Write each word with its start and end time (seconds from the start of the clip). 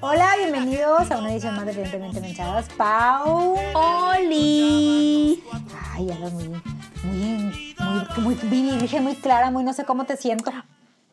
Hola, 0.00 0.34
bienvenidos 0.38 1.10
a 1.10 1.18
una 1.18 1.32
edición 1.32 1.56
más 1.56 1.66
de 1.66 1.72
Evidentemente 1.72 2.20
Menchadas. 2.20 2.68
Pau. 2.76 3.56
¡Oli! 3.74 5.42
Ay, 5.92 6.10
hablas 6.10 6.32
muy, 6.32 6.48
muy, 7.04 7.74
muy, 8.18 8.34
muy, 8.34 8.78
dije 8.78 9.00
muy 9.00 9.16
clara, 9.16 9.50
muy 9.50 9.64
no 9.64 9.72
sé 9.72 9.84
cómo 9.84 10.04
te 10.04 10.16
siento. 10.16 10.52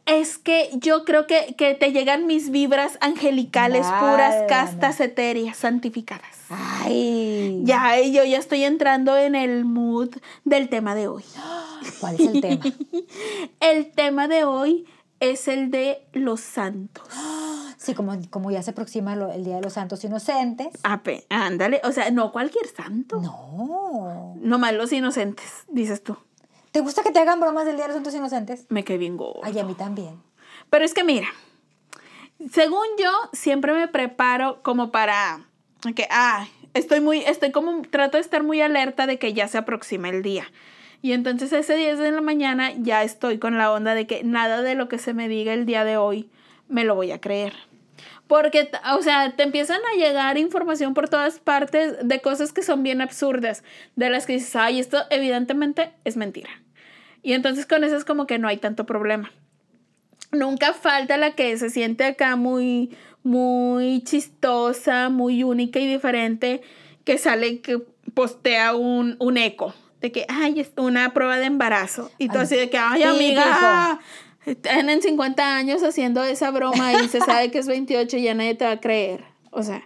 Es 0.05 0.37
que 0.37 0.69
yo 0.73 1.05
creo 1.05 1.25
que, 1.25 1.55
que 1.57 1.73
te 1.73 1.91
llegan 1.91 2.27
mis 2.27 2.51
vibras 2.51 2.97
angelicales, 3.01 3.87
puras, 3.87 4.43
castas, 4.47 4.99
etéreas, 4.99 5.57
santificadas. 5.57 6.37
Ay. 6.49 7.61
Ya, 7.63 7.99
yo 8.01 8.23
ya 8.25 8.37
estoy 8.37 8.63
entrando 8.63 9.17
en 9.17 9.33
el 9.35 9.65
mood 9.65 10.09
del 10.43 10.69
tema 10.69 10.93
de 10.93 11.07
hoy. 11.07 11.23
¿Cuál 11.99 12.15
es 12.15 12.21
el 12.21 12.41
tema? 12.41 12.63
el 13.59 13.91
tema 13.91 14.27
de 14.27 14.43
hoy 14.43 14.85
es 15.31 15.47
el 15.47 15.71
de 15.71 16.05
los 16.13 16.41
santos. 16.41 17.07
Sí, 17.77 17.93
como, 17.93 18.17
como 18.29 18.51
ya 18.51 18.63
se 18.63 18.71
aproxima 18.71 19.13
el 19.13 19.43
Día 19.43 19.55
de 19.55 19.61
los 19.61 19.73
Santos 19.73 20.03
Inocentes. 20.03 20.67
Ape, 20.83 21.25
ándale, 21.29 21.81
o 21.83 21.91
sea, 21.91 22.09
no 22.11 22.31
cualquier 22.31 22.65
santo. 22.67 23.19
No. 23.21 24.35
Nomás 24.37 24.73
los 24.73 24.91
inocentes, 24.93 25.65
dices 25.67 26.03
tú. 26.03 26.17
¿Te 26.71 26.79
gusta 26.79 27.03
que 27.03 27.11
te 27.11 27.19
hagan 27.19 27.39
bromas 27.39 27.65
del 27.65 27.75
Día 27.75 27.83
de 27.83 27.89
los 27.89 27.95
Santos 27.95 28.15
Inocentes? 28.15 28.65
Me 28.69 28.83
quedé 28.83 28.97
bien 28.97 29.17
gordo. 29.17 29.41
Ay, 29.43 29.59
a 29.59 29.63
mí 29.63 29.73
también. 29.75 30.21
Pero 30.69 30.85
es 30.85 30.93
que 30.93 31.03
mira, 31.03 31.27
según 32.51 32.85
yo, 32.97 33.11
siempre 33.33 33.73
me 33.73 33.87
preparo 33.87 34.61
como 34.63 34.91
para 34.91 35.45
que, 35.95 36.07
ah, 36.09 36.47
estoy 36.73 37.01
muy, 37.01 37.19
estoy 37.19 37.51
como, 37.51 37.81
trato 37.83 38.17
de 38.17 38.21
estar 38.21 38.43
muy 38.43 38.61
alerta 38.61 39.07
de 39.07 39.19
que 39.19 39.33
ya 39.33 39.47
se 39.47 39.57
aproxima 39.57 40.09
el 40.09 40.23
día. 40.23 40.45
Y 41.03 41.11
entonces 41.11 41.51
ese 41.51 41.75
10 41.75 41.99
de 41.99 42.11
la 42.11 42.21
mañana 42.21 42.71
ya 42.77 43.03
estoy 43.03 43.37
con 43.37 43.57
la 43.57 43.73
onda 43.73 43.93
de 43.93 44.07
que 44.07 44.23
nada 44.23 44.61
de 44.61 44.73
lo 44.73 44.87
que 44.87 44.97
se 44.97 45.13
me 45.13 45.27
diga 45.27 45.53
el 45.53 45.65
día 45.65 45.83
de 45.83 45.97
hoy 45.97 46.29
me 46.69 46.85
lo 46.85 46.95
voy 46.95 47.11
a 47.11 47.19
creer. 47.19 47.53
Porque, 48.25 48.71
o 48.95 49.01
sea, 49.01 49.35
te 49.35 49.43
empiezan 49.43 49.81
a 49.81 49.97
llegar 49.97 50.37
información 50.37 50.93
por 50.93 51.09
todas 51.09 51.39
partes 51.39 51.97
de 52.01 52.21
cosas 52.21 52.53
que 52.53 52.63
son 52.63 52.83
bien 52.83 53.01
absurdas, 53.01 53.65
de 53.97 54.09
las 54.09 54.25
que 54.25 54.33
dices, 54.33 54.55
ay, 54.55 54.79
esto 54.79 54.97
evidentemente 55.09 55.91
es 56.05 56.15
mentira. 56.15 56.49
Y 57.21 57.33
entonces 57.33 57.65
con 57.65 57.83
eso 57.83 57.97
es 57.97 58.05
como 58.05 58.25
que 58.25 58.39
no 58.39 58.47
hay 58.47 58.55
tanto 58.55 58.85
problema. 58.85 59.29
Nunca 60.31 60.71
falta 60.71 61.17
la 61.17 61.35
que 61.35 61.57
se 61.57 61.69
siente 61.69 62.05
acá 62.05 62.37
muy, 62.37 62.95
muy 63.23 64.05
chistosa, 64.05 65.09
muy 65.09 65.43
única 65.43 65.81
y 65.81 65.85
diferente, 65.85 66.61
que 67.03 67.17
sale, 67.17 67.59
que 67.59 67.79
postea 68.13 68.73
un, 68.73 69.17
un 69.19 69.35
eco 69.35 69.73
de 70.03 70.11
que, 70.11 70.25
ay, 70.27 70.59
es 70.59 70.69
una 70.75 71.13
prueba 71.13 71.37
de 71.37 71.45
embarazo. 71.45 72.11
Y 72.17 72.27
tú 72.27 72.37
así 72.37 72.57
de 72.57 72.69
que, 72.69 72.77
ay, 72.77 73.03
amiga, 73.03 74.01
tienen 74.61 75.01
50 75.01 75.55
años 75.55 75.81
haciendo 75.81 76.21
esa 76.25 76.51
broma 76.51 77.01
y 77.01 77.07
se 77.07 77.21
sabe 77.21 77.51
que 77.51 77.59
es 77.59 77.67
28 77.67 78.17
y 78.17 78.23
ya 78.23 78.33
nadie 78.33 78.53
te 78.53 78.65
va 78.65 78.71
a 78.71 78.81
creer. 78.81 79.23
O 79.51 79.63
sea, 79.63 79.81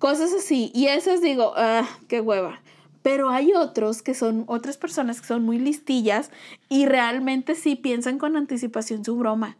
cosas 0.00 0.32
así. 0.32 0.72
Y 0.74 0.88
esas 0.88 1.22
digo, 1.22 1.52
ah, 1.56 1.88
qué 2.08 2.20
hueva. 2.20 2.60
Pero 3.02 3.30
hay 3.30 3.52
otros 3.54 4.02
que 4.02 4.12
son 4.12 4.42
otras 4.48 4.76
personas 4.76 5.20
que 5.20 5.28
son 5.28 5.44
muy 5.44 5.60
listillas 5.60 6.32
y 6.68 6.86
realmente 6.86 7.54
sí 7.54 7.76
piensan 7.76 8.18
con 8.18 8.36
anticipación 8.36 9.04
su 9.04 9.16
broma. 9.16 9.56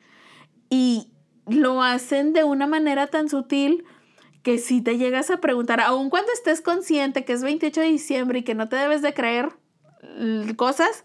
Y 0.70 1.06
lo 1.46 1.84
hacen 1.84 2.32
de 2.32 2.42
una 2.42 2.66
manera 2.66 3.06
tan 3.06 3.28
sutil 3.28 3.84
que 4.42 4.58
si 4.58 4.80
te 4.80 4.98
llegas 4.98 5.30
a 5.30 5.36
preguntar, 5.36 5.80
aun 5.80 6.10
cuando 6.10 6.32
estés 6.32 6.62
consciente 6.62 7.24
que 7.24 7.32
es 7.32 7.44
28 7.44 7.80
de 7.80 7.86
diciembre 7.86 8.40
y 8.40 8.42
que 8.42 8.56
no 8.56 8.68
te 8.68 8.74
debes 8.74 9.02
de 9.02 9.14
creer 9.14 9.50
cosas, 10.56 11.04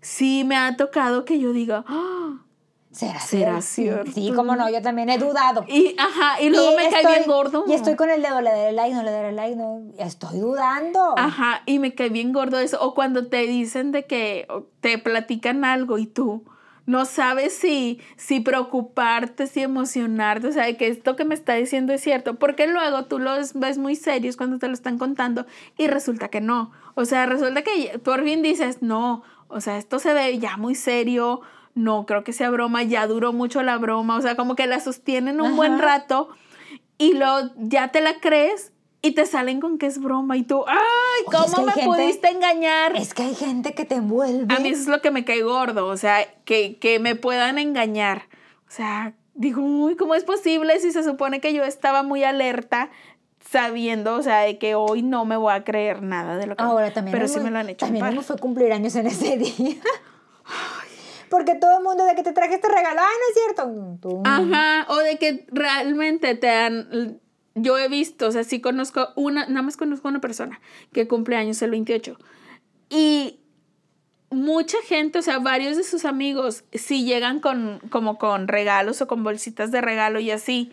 sí 0.00 0.44
me 0.44 0.56
ha 0.56 0.76
tocado 0.76 1.24
que 1.24 1.38
yo 1.38 1.52
diga, 1.52 1.84
¡Ah! 1.86 2.42
¿Será, 2.90 3.20
¿Será 3.20 3.60
cierto? 3.60 4.10
Sí, 4.12 4.32
como 4.34 4.56
no, 4.56 4.68
yo 4.70 4.80
también 4.80 5.10
he 5.10 5.18
dudado. 5.18 5.64
Y, 5.68 5.94
ajá, 5.98 6.40
y 6.40 6.48
luego 6.48 6.74
me 6.74 6.88
cae 6.88 7.06
bien 7.06 7.28
gordo. 7.28 7.64
Y 7.68 7.74
estoy 7.74 7.96
con 7.96 8.10
el 8.10 8.22
dedo, 8.22 8.40
le 8.40 8.50
daré 8.50 8.72
like, 8.72 8.94
no 8.94 9.02
le 9.02 9.10
daré 9.10 9.32
like, 9.32 9.56
no, 9.56 9.82
estoy 9.98 10.40
dudando. 10.40 11.14
Ajá, 11.16 11.62
y 11.66 11.78
me 11.78 11.94
cae 11.94 12.08
bien 12.08 12.32
gordo 12.32 12.58
eso. 12.58 12.82
O 12.82 12.94
cuando 12.94 13.28
te 13.28 13.46
dicen 13.46 13.92
de 13.92 14.06
que 14.06 14.48
te 14.80 14.98
platican 14.98 15.64
algo 15.64 15.98
y 15.98 16.06
tú 16.06 16.44
no 16.88 17.04
sabes 17.04 17.52
si, 17.52 18.00
si 18.16 18.40
preocuparte, 18.40 19.46
si 19.46 19.60
emocionarte, 19.60 20.48
o 20.48 20.52
sea, 20.52 20.74
que 20.78 20.88
esto 20.88 21.16
que 21.16 21.26
me 21.26 21.34
está 21.34 21.52
diciendo 21.52 21.92
es 21.92 22.00
cierto, 22.00 22.36
porque 22.36 22.66
luego 22.66 23.04
tú 23.04 23.18
los 23.18 23.52
ves 23.52 23.76
muy 23.76 23.94
serios 23.94 24.38
cuando 24.38 24.58
te 24.58 24.68
lo 24.68 24.72
están 24.72 24.96
contando 24.96 25.44
y 25.76 25.86
resulta 25.86 26.28
que 26.28 26.40
no. 26.40 26.72
O 26.94 27.04
sea, 27.04 27.26
resulta 27.26 27.60
que 27.60 28.00
por 28.02 28.24
fin 28.24 28.40
dices, 28.40 28.80
no, 28.80 29.22
o 29.48 29.60
sea, 29.60 29.76
esto 29.76 29.98
se 29.98 30.14
ve 30.14 30.38
ya 30.38 30.56
muy 30.56 30.74
serio, 30.74 31.42
no 31.74 32.06
creo 32.06 32.24
que 32.24 32.32
sea 32.32 32.48
broma, 32.48 32.82
ya 32.84 33.06
duró 33.06 33.34
mucho 33.34 33.62
la 33.62 33.76
broma, 33.76 34.16
o 34.16 34.22
sea, 34.22 34.34
como 34.34 34.56
que 34.56 34.66
la 34.66 34.80
sostienen 34.80 35.42
un 35.42 35.56
buen 35.56 35.78
rato 35.78 36.30
y 36.96 37.12
luego 37.12 37.50
ya 37.58 37.88
te 37.88 38.00
la 38.00 38.18
crees 38.18 38.72
y 39.00 39.12
te 39.12 39.26
salen 39.26 39.60
con 39.60 39.78
que 39.78 39.86
es 39.86 39.98
broma 39.98 40.36
y 40.36 40.42
tú, 40.42 40.64
ay, 40.66 41.24
¿cómo 41.26 41.66
me 41.66 41.84
pudiste 41.84 42.28
engañar? 42.28 42.96
Es 42.96 43.14
que 43.14 43.22
hay 43.22 43.34
gente 43.34 43.74
que 43.74 43.84
te 43.84 43.96
envuelve. 43.96 44.52
A 44.54 44.58
mí 44.58 44.68
eso 44.68 44.82
es 44.82 44.88
lo 44.88 45.00
que 45.00 45.10
me 45.10 45.24
cae 45.24 45.42
gordo, 45.42 45.86
o 45.86 45.96
sea, 45.96 46.26
que, 46.44 46.78
que 46.78 46.98
me 46.98 47.14
puedan 47.14 47.58
engañar. 47.58 48.22
O 48.66 48.70
sea, 48.70 49.14
digo, 49.34 49.62
uy, 49.62 49.96
¿cómo 49.96 50.14
es 50.14 50.24
posible 50.24 50.80
si 50.80 50.90
se 50.90 51.04
supone 51.04 51.40
que 51.40 51.54
yo 51.54 51.64
estaba 51.64 52.02
muy 52.02 52.24
alerta 52.24 52.90
sabiendo, 53.50 54.16
o 54.16 54.22
sea, 54.22 54.40
de 54.40 54.58
que 54.58 54.74
hoy 54.74 55.02
no 55.02 55.24
me 55.24 55.36
voy 55.36 55.54
a 55.54 55.64
creer 55.64 56.02
nada 56.02 56.36
de 56.36 56.46
lo 56.46 56.56
que... 56.56 56.62
Ahora 56.62 56.92
también. 56.92 57.12
Pero 57.12 57.28
sí 57.28 57.40
me 57.40 57.50
lo 57.50 57.58
han 57.58 57.68
hecho. 57.68 57.86
También 57.86 58.14
no 58.14 58.22
fue 58.22 58.36
cumplir 58.36 58.72
años 58.72 58.94
en 58.96 59.06
ese 59.06 59.38
día. 59.38 59.76
Porque 61.30 61.54
todo 61.54 61.78
el 61.78 61.84
mundo 61.84 62.04
de 62.04 62.14
que 62.14 62.22
te 62.22 62.32
traje 62.32 62.54
este 62.54 62.68
regalo, 62.68 63.00
ay, 63.00 63.16
no 63.20 63.28
es 63.28 64.04
cierto. 64.04 64.22
Ajá, 64.24 64.86
o 64.90 64.96
de 64.98 65.18
que 65.18 65.46
realmente 65.50 66.34
te 66.34 66.50
han 66.50 67.20
yo 67.62 67.78
he 67.78 67.88
visto, 67.88 68.26
o 68.26 68.32
sea, 68.32 68.44
sí 68.44 68.60
conozco 68.60 69.08
una, 69.16 69.46
nada 69.46 69.62
más 69.62 69.76
conozco 69.76 70.08
una 70.08 70.20
persona 70.20 70.60
que 70.92 71.08
cumple 71.08 71.36
años 71.36 71.60
el 71.62 71.70
28. 71.70 72.18
Y 72.90 73.40
mucha 74.30 74.78
gente, 74.86 75.18
o 75.18 75.22
sea, 75.22 75.38
varios 75.38 75.76
de 75.76 75.84
sus 75.84 76.04
amigos 76.04 76.64
sí 76.72 77.04
llegan 77.04 77.40
con, 77.40 77.80
como 77.90 78.18
con 78.18 78.48
regalos 78.48 79.00
o 79.00 79.06
con 79.06 79.22
bolsitas 79.22 79.70
de 79.70 79.80
regalo 79.80 80.20
y 80.20 80.30
así 80.30 80.72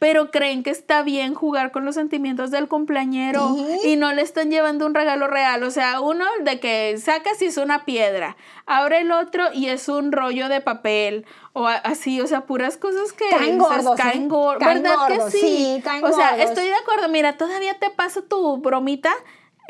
pero 0.00 0.30
creen 0.30 0.62
que 0.62 0.70
está 0.70 1.02
bien 1.02 1.34
jugar 1.34 1.72
con 1.72 1.84
los 1.84 1.94
sentimientos 1.94 2.50
del 2.50 2.68
cumpleañero 2.68 3.54
y 3.84 3.96
no 3.96 4.14
le 4.14 4.22
están 4.22 4.50
llevando 4.50 4.86
un 4.86 4.94
regalo 4.94 5.28
real. 5.28 5.62
O 5.62 5.70
sea, 5.70 6.00
uno 6.00 6.24
de 6.42 6.58
que 6.58 6.96
sacas 6.96 7.40
y 7.42 7.44
es 7.44 7.58
una 7.58 7.84
piedra, 7.84 8.38
abre 8.64 9.02
el 9.02 9.12
otro 9.12 9.52
y 9.52 9.68
es 9.68 9.90
un 9.90 10.10
rollo 10.10 10.48
de 10.48 10.62
papel 10.62 11.26
o 11.52 11.66
así, 11.66 12.18
o 12.22 12.26
sea, 12.26 12.46
puras 12.46 12.78
cosas 12.78 13.12
que 13.12 13.28
caen 13.28 13.58
gordos, 13.58 13.94
caen 13.98 14.28
gordos, 14.28 14.66
¿verdad 14.66 15.06
que 15.06 15.30
sí? 15.30 15.38
sí 15.38 15.80
caen 15.84 16.02
o 16.02 16.12
sea, 16.14 16.42
estoy 16.42 16.64
de 16.64 16.76
acuerdo, 16.76 17.10
mira, 17.10 17.36
todavía 17.36 17.78
te 17.78 17.90
paso 17.90 18.22
tu 18.22 18.56
bromita 18.56 19.12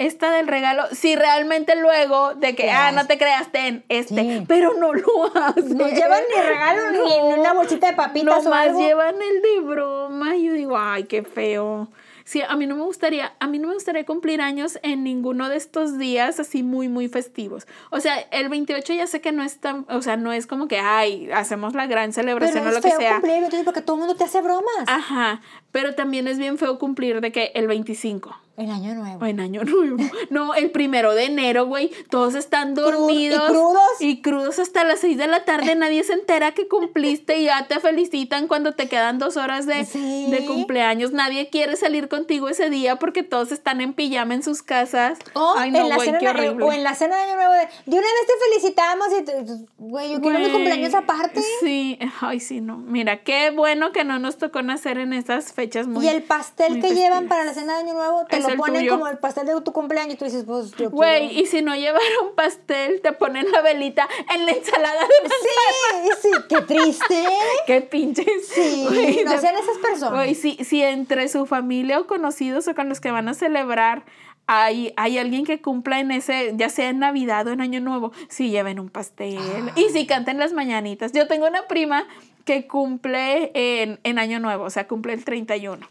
esta 0.00 0.33
del 0.33 0.49
regalo, 0.49 0.84
si 0.93 1.15
realmente 1.15 1.77
luego 1.77 2.34
de 2.34 2.56
que, 2.56 2.71
ah, 2.71 2.91
no 2.91 3.06
te 3.06 3.19
creas, 3.19 3.53
ten 3.53 3.84
este, 3.91 4.44
pero 4.49 4.72
no 4.75 4.94
lo 4.94 5.27
hacen. 5.37 5.77
No 5.77 5.88
llevan 5.88 6.22
ni 6.34 6.41
regalo 6.41 6.91
ni 6.93 7.38
una 7.38 7.53
bolsita 7.53 7.88
de 7.88 7.97
papitas 7.97 8.47
o 8.47 8.55
algo. 8.55 8.81
llevan 8.81 9.16
el 9.16 9.43
de 9.43 9.60
broma 9.60 10.37
y 10.37 10.44
yo 10.44 10.53
digo, 10.55 10.78
ay, 10.78 11.05
qué 11.05 11.22
feo. 11.22 11.91
Sí, 12.31 12.41
a 12.49 12.55
mí 12.55 12.66
no 12.66 12.77
me 12.77 12.84
gustaría, 12.84 13.33
a 13.41 13.49
mí 13.49 13.59
no 13.59 13.66
me 13.66 13.75
gustaría 13.75 14.06
cumplir 14.06 14.41
años 14.41 14.78
en 14.84 15.03
ninguno 15.03 15.49
de 15.49 15.56
estos 15.56 15.99
días 15.99 16.39
así 16.39 16.62
muy, 16.62 16.89
muy 16.89 17.09
festivos. 17.09 17.66
O 17.91 17.99
sea, 17.99 18.21
el 18.31 18.49
28 18.49 18.93
ya 18.93 19.09
sé 19.09 19.21
que 19.21 19.33
no 19.33 19.43
es 19.43 19.59
tan, 19.59 19.84
o 19.89 20.00
sea, 20.00 20.16
no 20.16 20.33
es 20.33 20.47
como 20.47 20.69
que, 20.69 20.78
ay, 20.78 21.28
hacemos 21.33 21.75
la 21.75 21.89
gran 21.89 22.12
celebración 22.12 22.65
o 22.66 22.71
lo 22.71 22.81
que 22.81 22.93
sea. 22.93 23.21
cumplir 23.21 23.65
porque 23.65 23.83
todo 23.83 23.97
el 23.97 24.00
mundo 24.00 24.15
te 24.15 24.22
hace 24.22 24.41
bromas. 24.43 24.84
Ajá, 24.87 25.41
pero 25.72 25.94
también 25.94 26.26
es 26.28 26.38
bien 26.38 26.58
feo 26.58 26.78
cumplir 26.78 27.20
de 27.20 27.32
que 27.32 27.53
el 27.54 27.66
25. 27.66 28.36
En 28.56 28.70
Año 28.70 28.94
Nuevo. 28.94 29.25
En 29.25 29.41
Año 29.41 29.64
Nuevo. 29.64 29.97
No, 30.28 30.54
el 30.54 30.70
primero 30.70 31.14
de 31.14 31.25
enero, 31.25 31.66
güey. 31.66 31.91
Todos 32.10 32.34
están 32.34 32.74
dormidos. 32.74 33.42
¿Y 33.48 33.53
crudos? 33.53 34.00
Y 34.00 34.21
crudos 34.21 34.59
hasta 34.59 34.84
las 34.84 35.00
6 35.00 35.16
de 35.16 35.27
la 35.27 35.47
tarde. 35.47 35.74
Nadie 35.77 36.04
se 36.04 36.12
entera 36.12 36.53
que 36.53 36.68
cumpliste 36.68 37.39
y 37.39 37.45
ya 37.45 37.66
te 37.68 37.80
felicitan 37.80 38.48
cuando 38.48 38.72
te 38.74 38.86
quedan 38.86 39.18
dos 39.18 39.39
horas 39.39 39.65
de, 39.65 39.84
de 39.84 40.45
cumpleaños. 40.47 41.12
Nadie 41.12 41.48
quiere 41.48 41.77
salir 41.77 42.09
contigo 42.09 42.50
ese 42.50 42.68
día 42.68 42.97
porque 42.97 43.22
todos 43.22 43.50
están 43.50 43.80
en 43.80 43.95
pijama 43.95 44.34
en 44.34 44.42
sus 44.42 44.62
casas. 44.62 45.18
O, 45.33 45.59
en, 45.59 45.72
la 45.72 45.98
cena, 45.98 46.18
o 46.60 46.72
en 46.72 46.84
la 46.84 46.95
cena 46.95 47.16
de 47.16 47.22
Año 47.22 47.36
Nuevo. 47.36 47.53
De, 47.54 47.60
de 47.86 47.98
una 47.98 48.00
vez 48.00 48.27
te 48.27 48.60
felicitamos 48.60 49.06
y, 49.09 49.65
güey, 49.78 50.12
yo 50.12 50.21
quiero 50.21 50.39
mi 50.39 50.50
cumpleaños 50.50 50.92
aparte. 50.92 51.41
Sí, 51.60 51.98
ay, 52.21 52.41
sí, 52.41 52.60
no. 52.60 52.77
Mira, 52.77 53.22
qué 53.22 53.50
bueno 53.50 53.92
que 53.92 54.04
no 54.04 54.18
nos 54.18 54.36
tocó 54.36 54.60
nacer 54.60 54.98
en 54.98 55.15
esas 55.15 55.54
fechas 55.54 55.59
muy. 55.86 56.04
Y 56.04 56.09
el 56.09 56.22
pastel 56.22 56.80
que 56.80 56.95
llevan 56.95 57.28
para 57.28 57.45
la 57.45 57.54
cena 57.54 57.74
de 57.74 57.80
Año 57.80 57.95
Nuevo 57.95 58.24
te 58.27 58.41
lo 58.41 58.57
ponen 58.57 58.89
como 58.89 59.09
el 59.09 59.18
pastel 59.18 59.47
de 59.47 59.60
tu 59.60 59.72
cumpleaños 59.72 60.15
y 60.15 60.16
tú 60.16 60.24
dices, 60.24 60.45
pues 60.45 60.72
yo 60.72 60.91
Güey, 60.91 61.39
y 61.39 61.47
si 61.47 61.62
no 61.62 61.74
llevaron 61.74 62.34
pastel, 62.36 63.01
te 63.01 63.12
ponen 63.12 63.51
la 63.51 63.62
velita 63.62 64.09
en 64.34 64.47
la 64.47 64.53
ensalada 64.53 65.01
de 65.01 65.28
manzana. 65.28 66.16
Sí, 66.21 66.28
sí, 66.28 66.30
qué 66.48 66.62
triste. 66.62 67.24
qué 67.66 67.80
pinche. 67.80 68.24
Sí, 68.48 69.22
no 69.24 69.39
sean 69.39 69.57
esas 69.57 69.78
personas. 69.78 70.15
Güey, 70.15 70.34
si, 70.34 70.57
si 70.65 70.83
entre 70.83 71.28
su 71.28 71.47
familia 71.47 72.01
o 72.01 72.07
conocidos 72.07 72.68
o 72.68 72.74
con 72.74 72.89
los 72.89 73.01
que 73.01 73.10
van 73.10 73.28
a 73.28 73.34
celebrar 73.34 74.04
hay, 74.53 74.92
hay 74.97 75.16
alguien 75.16 75.45
que 75.45 75.62
cumpla 75.62 76.01
en 76.01 76.10
ese, 76.10 76.54
ya 76.57 76.68
sea 76.71 76.89
en 76.89 76.98
Navidad 76.98 77.47
o 77.47 77.53
en 77.53 77.60
Año 77.60 77.80
Nuevo, 77.80 78.10
sí 78.28 78.51
lleven 78.51 78.80
un 78.80 78.89
pastel. 78.89 79.39
Y 79.77 79.91
si 79.92 80.07
canten 80.07 80.39
las 80.39 80.53
mañanitas. 80.53 81.12
Yo 81.12 81.28
tengo 81.28 81.47
una 81.47 81.68
prima 81.68 82.09
que 82.45 82.66
cumple 82.66 83.51
en, 83.54 84.01
en 84.04 84.19
Año 84.19 84.41
Nuevo, 84.41 84.65
o 84.65 84.71
sea, 84.71 84.87
cumple 84.87 85.13
el 85.13 85.25
31. 85.25 85.87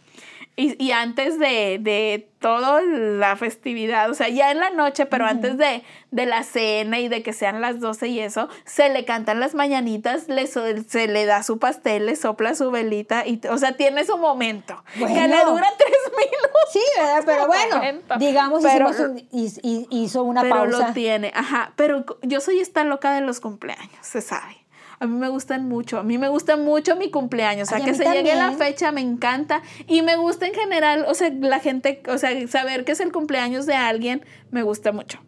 Y, 0.59 0.75
y 0.83 0.91
antes 0.91 1.39
de, 1.39 1.79
de 1.79 2.27
toda 2.39 2.81
la 2.81 3.37
festividad, 3.37 4.09
o 4.09 4.13
sea, 4.13 4.27
ya 4.27 4.51
en 4.51 4.59
la 4.59 4.69
noche, 4.71 5.05
pero 5.05 5.25
antes 5.25 5.57
de, 5.57 5.83
de, 6.11 6.25
la 6.25 6.43
cena 6.43 6.99
y 6.99 7.07
de 7.07 7.23
que 7.23 7.31
sean 7.31 7.61
las 7.61 7.79
12 7.79 8.09
y 8.09 8.19
eso, 8.19 8.49
se 8.65 8.89
le 8.89 9.05
cantan 9.05 9.39
las 9.39 9.55
mañanitas, 9.55 10.27
le 10.27 10.47
se 10.47 11.07
le 11.07 11.25
da 11.25 11.43
su 11.43 11.59
pastel, 11.59 12.07
le 12.07 12.17
sopla 12.17 12.55
su 12.55 12.71
velita, 12.71 13.25
y, 13.25 13.39
o 13.49 13.57
sea, 13.57 13.77
tiene 13.77 14.03
su 14.03 14.17
momento. 14.17 14.83
Que 14.95 15.05
le 15.05 15.45
dura 15.45 15.67
tres 15.77 15.97
minutos. 16.17 16.61
Sí, 16.73 16.81
pero 17.25 17.47
bueno, 17.47 18.01
digamos, 18.17 18.61
pero, 18.61 18.89
hizo 19.31 20.23
una 20.23 20.41
pero 20.41 20.55
pausa. 20.55 20.87
lo 20.87 20.93
tiene, 20.93 21.31
ajá, 21.33 21.71
pero 21.77 22.03
yo 22.23 22.41
soy 22.41 22.59
esta 22.59 22.83
loca 22.83 23.13
de 23.13 23.21
los 23.21 23.39
cumpleaños, 23.39 23.99
se 24.01 24.19
sabe. 24.19 24.57
A 25.01 25.07
mí 25.07 25.17
me 25.17 25.29
gustan 25.29 25.67
mucho, 25.67 25.97
a 25.97 26.03
mí 26.03 26.17
me 26.17 26.27
gusta 26.27 26.57
mucho 26.57 26.97
mi 26.97 27.09
cumpleaños, 27.09 27.69
o 27.69 27.75
sea, 27.75 27.85
que 27.85 27.93
se 27.93 28.03
llegue 28.03 28.35
la 28.35 28.51
fecha 28.51 28.91
me 28.91 28.99
encanta 28.99 29.61
y 29.87 30.01
me 30.01 30.17
gusta 30.17 30.45
en 30.45 30.53
general, 30.53 31.05
o 31.07 31.13
sea, 31.13 31.29
la 31.29 31.59
gente, 31.59 32.03
o 32.09 32.17
sea, 32.17 32.47
saber 32.49 32.83
que 32.83 32.91
es 32.91 32.99
el 32.99 33.13
cumpleaños 33.13 33.65
de 33.65 33.75
alguien 33.75 34.25
me 34.51 34.61
gusta 34.61 34.91
mucho. 34.91 35.21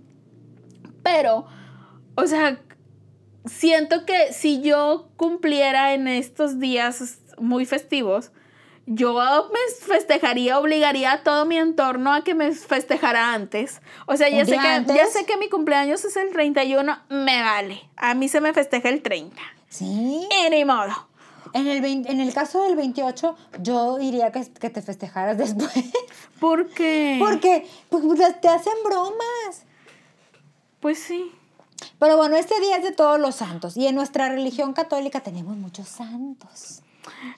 Pero, 1.04 1.46
o 2.16 2.28
sea, 2.28 2.60
siento 3.46 4.06
que 4.06 4.34
si 4.34 4.62
yo 4.62 5.10
cumpliera 5.16 5.94
en 5.94 6.10
estos 6.10 6.60
días 6.60 7.20
muy 7.38 7.66
festivos, 7.66 8.34
yo 8.86 9.50
me 9.54 9.74
festejaría, 9.86 10.60
obligaría 10.60 11.14
a 11.14 11.24
todo 11.24 11.46
mi 11.46 11.58
entorno 11.58 12.14
a 12.14 12.24
que 12.24 12.36
me 12.36 12.52
festejara 12.52 13.34
antes. 13.34 13.82
O 14.06 14.18
sea, 14.18 14.28
ya 14.28 14.44
sé, 14.44 14.52
que, 14.52 14.94
ya 14.94 15.08
sé 15.08 15.26
que 15.26 15.38
mi 15.38 15.50
cumpleaños 15.50 16.04
es 16.04 16.18
el 16.18 16.32
31, 16.32 17.00
me 17.10 17.42
vale. 17.42 17.90
A 17.96 18.14
mí 18.16 18.28
se 18.28 18.42
me 18.42 18.54
festeja 18.54 18.90
el 18.90 19.02
30. 19.02 19.42
Sí. 19.72 20.28
En 21.54 21.68
el, 21.68 21.84
en 21.84 22.20
el 22.20 22.34
caso 22.34 22.64
del 22.64 22.76
28, 22.76 23.36
yo 23.62 23.98
diría 23.98 24.32
que, 24.32 24.46
que 24.52 24.70
te 24.70 24.82
festejaras 24.82 25.38
después. 25.38 25.72
¿Por 26.40 26.70
qué? 26.70 27.18
Porque 27.20 27.68
pues, 27.90 28.04
te 28.42 28.48
hacen 28.48 28.74
bromas. 28.86 29.66
Pues 30.80 31.00
sí. 31.00 31.32
Pero 32.00 32.18
bueno, 32.18 32.36
este 32.36 32.60
día 32.60 32.78
es 32.78 32.84
de 32.84 32.92
todos 32.92 33.20
los 33.20 33.36
santos. 33.36 33.78
Y 33.78 33.88
en 33.88 33.96
nuestra 33.96 34.30
religión 34.30 34.74
católica 34.74 35.22
tenemos 35.22 35.56
muchos 35.58 35.88
santos. 35.88 36.81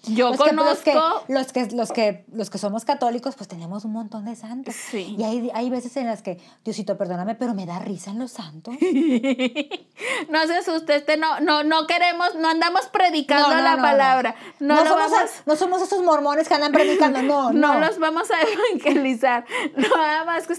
Yo 0.04 0.30
los 0.30 0.38
conozco. 0.38 0.84
Que, 0.84 0.94
los, 1.34 1.52
que, 1.54 1.68
los, 1.76 1.92
que, 1.92 2.26
los, 2.34 2.50
que, 2.50 2.58
somos 2.58 2.86
católicos, 2.86 3.36
pues 3.36 3.48
tenemos 3.48 3.86
un 3.86 3.94
montón 3.94 4.26
de 4.26 4.36
santos. 4.36 4.76
Sí. 4.76 5.16
Y 5.18 5.24
hay, 5.24 5.52
hay 5.54 5.70
veces 5.70 5.96
en 5.98 6.08
las 6.08 6.22
que, 6.22 6.40
Diosito, 6.64 6.98
perdóname, 6.98 7.36
pero 7.36 7.54
me 7.54 7.66
da 7.66 7.80
risa 7.80 8.12
en 8.12 8.20
los 8.20 8.32
santos. 8.32 8.76
no 10.30 10.48
se 10.48 10.56
asuste, 10.58 10.96
este 10.96 11.18
no, 11.18 11.40
no, 11.40 11.64
no 11.64 11.88
queremos, 11.88 12.36
no 12.36 12.50
andamos 12.50 12.88
predicando 12.88 13.50
No, 13.50 13.56
no, 13.56 13.62
la 13.62 13.76
no, 13.76 13.82
palabra. 13.82 14.36
No, 14.60 14.78
somos, 14.86 15.12
vamos- 15.12 15.32
no 15.46 15.56
somos 15.56 15.82
esos 15.82 16.04
mormones 16.04 16.48
que 16.48 16.54
andan 16.56 16.72
predicando, 16.72 17.22
no, 17.22 17.44
no 17.54 17.74
no. 17.76 17.80
los 17.80 18.00
vamos 18.00 18.30
a 18.32 18.36
evangelizar. 18.42 19.46
Nada 19.76 20.26
más 20.26 20.48
que 20.48 20.54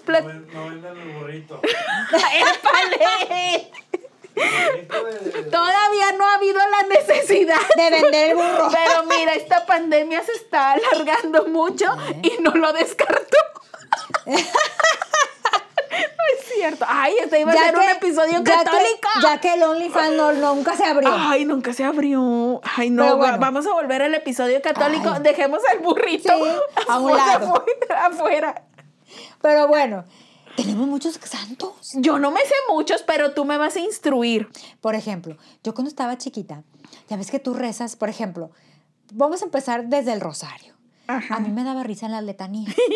platicando. 0.00 0.46
ven- 0.46 0.54
no 0.54 0.70
vendan 0.70 0.96
el 0.96 1.12
burrito. 1.18 1.60
¡Épale! 1.62 3.28
De- 3.28 3.72
Todavía 5.50 6.12
no 6.18 6.26
ha 6.26 6.34
habido 6.34 6.58
la 6.70 6.85
De 7.76 7.90
vender 7.90 8.30
el 8.30 8.36
burro. 8.36 8.68
Pero 8.72 9.02
mira, 9.04 9.34
esta 9.34 9.66
pandemia 9.66 10.24
se 10.24 10.32
está 10.32 10.72
alargando 10.72 11.46
mucho 11.48 11.86
y 12.22 12.40
no 12.42 12.52
lo 12.52 12.72
descarto. 12.72 13.36
no 14.26 14.34
es 14.34 14.46
cierto. 16.54 16.84
Ay, 16.88 17.14
este 17.22 17.40
iba 17.40 17.52
a 17.52 17.54
ser 17.54 17.76
un 17.76 17.82
episodio 17.82 18.42
ya 18.42 18.64
católico. 18.64 19.08
Que, 19.14 19.22
ya 19.22 19.40
que 19.40 19.54
el 19.54 19.62
OnlyFans 19.62 20.16
no, 20.16 20.32
nunca 20.32 20.76
se 20.76 20.84
abrió. 20.84 21.10
Ay, 21.12 21.44
nunca 21.44 21.72
se 21.72 21.84
abrió. 21.84 22.60
Ay, 22.76 22.90
no, 22.90 23.16
bueno. 23.16 23.38
vamos 23.38 23.66
a 23.66 23.72
volver 23.72 24.02
al 24.02 24.14
episodio 24.14 24.60
católico. 24.62 25.10
Ay. 25.10 25.22
Dejemos 25.22 25.60
al 25.70 25.78
burrito 25.78 26.32
Sí, 26.32 26.42
a 26.88 26.98
un 26.98 27.16
lado. 27.16 27.54
afuera, 27.54 28.06
afuera. 28.06 28.62
Pero 29.40 29.68
bueno, 29.68 30.04
tenemos 30.56 30.86
muchos 30.86 31.18
santos. 31.22 31.92
Yo 31.94 32.18
no 32.18 32.30
me 32.30 32.40
sé 32.40 32.54
muchos, 32.68 33.02
pero 33.02 33.32
tú 33.32 33.44
me 33.44 33.58
vas 33.58 33.76
a 33.76 33.80
instruir. 33.80 34.48
Por 34.80 34.94
ejemplo, 34.94 35.36
yo 35.62 35.74
cuando 35.74 35.88
estaba 35.88 36.18
chiquita, 36.18 36.62
ya 37.08 37.16
ves 37.16 37.30
que 37.30 37.38
tú 37.38 37.54
rezas, 37.54 37.96
por 37.96 38.08
ejemplo, 38.08 38.50
vamos 39.12 39.42
a 39.42 39.44
empezar 39.44 39.84
desde 39.86 40.12
el 40.12 40.20
rosario. 40.20 40.74
Ajá. 41.08 41.36
A 41.36 41.40
mí 41.40 41.50
me 41.50 41.62
daba 41.64 41.82
risa 41.84 42.06
en 42.06 42.12
las 42.12 42.24
letanías. 42.24 42.74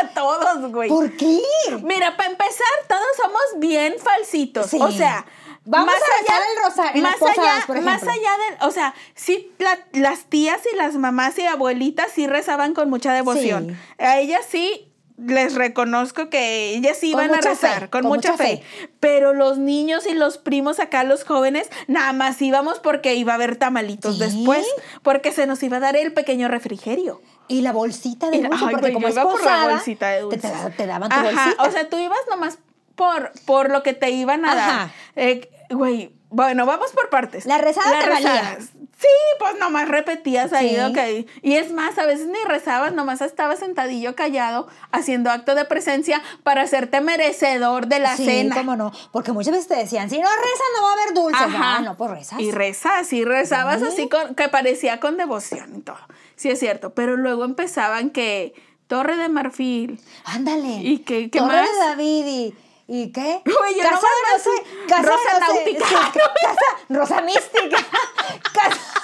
A 0.00 0.08
todos, 0.14 0.70
güey. 0.72 0.88
¿Por 0.88 1.16
qué? 1.16 1.40
Mira, 1.82 2.16
para 2.16 2.30
empezar, 2.30 2.66
todos 2.88 3.02
somos 3.20 3.40
bien 3.58 3.94
falsitos. 3.98 4.66
Sí. 4.70 4.78
O 4.80 4.90
sea, 4.92 5.26
Vamos 5.64 5.92
a 5.92 6.20
rezar 6.20 6.40
el 6.56 6.64
rosario 6.64 7.02
más 7.02 7.16
posadas, 7.16 7.38
allá, 7.56 7.66
por 7.66 7.80
más 7.82 8.02
allá 8.02 8.12
del, 8.14 8.66
o 8.66 8.70
sea, 8.70 8.94
sí, 9.14 9.52
la- 9.58 9.78
las 9.92 10.24
tías 10.24 10.60
y 10.72 10.76
las 10.76 10.94
mamás 10.94 11.38
y 11.38 11.44
abuelitas 11.44 12.10
sí 12.14 12.26
rezaban 12.26 12.72
con 12.72 12.88
mucha 12.88 13.12
devoción. 13.12 13.68
Sí. 13.98 14.02
A 14.02 14.18
ellas 14.18 14.46
sí 14.48 14.87
les 15.18 15.54
reconozco 15.54 16.30
que 16.30 16.70
ellas 16.74 17.02
iban 17.02 17.34
a 17.34 17.40
rezar, 17.40 17.80
fe, 17.82 17.88
con, 17.90 18.02
con 18.02 18.10
mucha, 18.12 18.32
mucha 18.32 18.44
fe. 18.44 18.62
fe. 18.78 18.88
Pero 19.00 19.34
los 19.34 19.58
niños 19.58 20.06
y 20.06 20.14
los 20.14 20.38
primos 20.38 20.78
acá, 20.80 21.04
los 21.04 21.24
jóvenes, 21.24 21.68
nada 21.88 22.12
más 22.12 22.40
íbamos 22.40 22.78
porque 22.78 23.14
iba 23.14 23.32
a 23.32 23.34
haber 23.34 23.56
tamalitos 23.56 24.14
Sí. 24.16 24.20
después, 24.24 24.66
porque 25.02 25.32
se 25.32 25.46
nos 25.46 25.62
iba 25.62 25.78
a 25.78 25.80
dar 25.80 25.96
el 25.96 26.12
pequeño 26.12 26.48
refrigerio. 26.48 27.20
Y 27.48 27.62
la 27.62 27.72
bolsita 27.72 28.30
de 28.30 28.42
la- 28.42 28.48
dulce, 28.50 28.64
ay, 28.66 28.70
porque 28.74 28.92
como 28.92 29.08
es 29.08 29.14
por 29.14 29.42
la 29.44 29.68
bolsita 29.70 30.08
de 30.08 30.16
te, 30.16 30.22
dulces. 30.22 30.42
te- 30.52 30.70
te 30.70 30.86
daban 30.86 31.08
tu 31.08 31.14
Ajá, 31.16 31.24
bolsita. 31.24 31.62
o 31.64 31.70
sea, 31.72 31.88
tú 31.88 31.98
ibas 31.98 32.18
nomás 32.30 32.58
por, 32.94 33.32
por 33.46 33.70
lo 33.70 33.82
que 33.82 33.94
te 33.94 34.10
iban 34.10 34.44
a 34.44 34.54
dar. 34.54 34.70
Ajá. 34.70 34.90
Eh, 35.16 35.48
Güey, 35.70 36.12
bueno, 36.30 36.64
vamos 36.64 36.92
por 36.92 37.10
partes. 37.10 37.44
La 37.44 37.58
rezada 37.58 37.98
te 38.00 38.08
valía. 38.08 38.56
Sí, 39.00 39.06
pues 39.38 39.56
nomás 39.60 39.86
repetías 39.88 40.52
ahí, 40.52 40.74
Sí. 40.74 40.80
ok. 40.80 41.30
Y 41.42 41.54
es 41.54 41.70
más, 41.72 41.96
a 41.98 42.04
veces 42.04 42.26
ni 42.26 42.42
rezabas, 42.46 42.92
nomás 42.92 43.20
estabas 43.20 43.60
sentadillo 43.60 44.16
callado 44.16 44.66
haciendo 44.90 45.30
acto 45.30 45.54
de 45.54 45.64
presencia 45.66 46.20
para 46.42 46.62
hacerte 46.62 47.00
merecedor 47.00 47.86
de 47.86 48.00
la 48.00 48.16
sí, 48.16 48.24
cena. 48.24 48.56
cómo 48.56 48.74
no. 48.74 48.90
Porque 49.12 49.30
muchas 49.30 49.52
veces 49.52 49.68
te 49.68 49.76
decían, 49.76 50.10
si 50.10 50.18
no 50.18 50.26
rezas 50.28 50.68
no 50.76 50.82
va 50.82 50.88
a 50.90 50.92
haber 50.94 51.14
dulces. 51.14 51.40
Ajá. 51.40 51.76
Ah, 51.76 51.80
no, 51.82 51.96
pues 51.96 52.10
rezas. 52.10 52.40
Y 52.40 52.50
rezas, 52.50 53.12
y 53.12 53.24
rezabas 53.24 53.80
Sí. 53.80 53.86
así 53.86 54.08
con, 54.08 54.34
que 54.34 54.48
parecía 54.48 54.98
con 54.98 55.16
devoción 55.16 55.76
y 55.76 55.80
todo. 55.82 55.98
Sí, 56.34 56.50
es 56.50 56.58
cierto. 56.58 56.92
Pero 56.94 57.16
luego 57.16 57.44
empezaban 57.44 58.10
que 58.10 58.54
Torre 58.88 59.16
de 59.16 59.28
Marfil. 59.28 60.00
Ándale. 60.24 60.68
¿Y 60.82 60.98
qué 61.00 61.28
Torre 61.28 61.46
más? 61.62 61.70
de 61.70 61.78
David 61.78 62.26
y... 62.26 62.54
¿Y 62.90 63.12
qué? 63.12 63.42
Yo 63.46 63.52
casa 63.82 63.90
nomás 64.00 64.32
no 64.32 64.38
sé, 64.38 64.44
sé 64.44 64.86
casa 64.88 65.02
Rosa 65.02 65.38
no 65.40 65.46
sé, 65.46 65.52
Náutica. 65.52 65.86
sí, 65.86 65.94
casa, 66.40 66.84
rosa 66.88 67.20
mística. 67.20 67.76
Casa- 68.54 68.97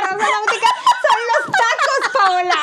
la 0.00 0.08
rosa 0.08 0.26
náutica 0.30 0.66
son 1.04 1.20
los 1.30 1.42
tacos, 1.56 2.02
Paola. 2.12 2.60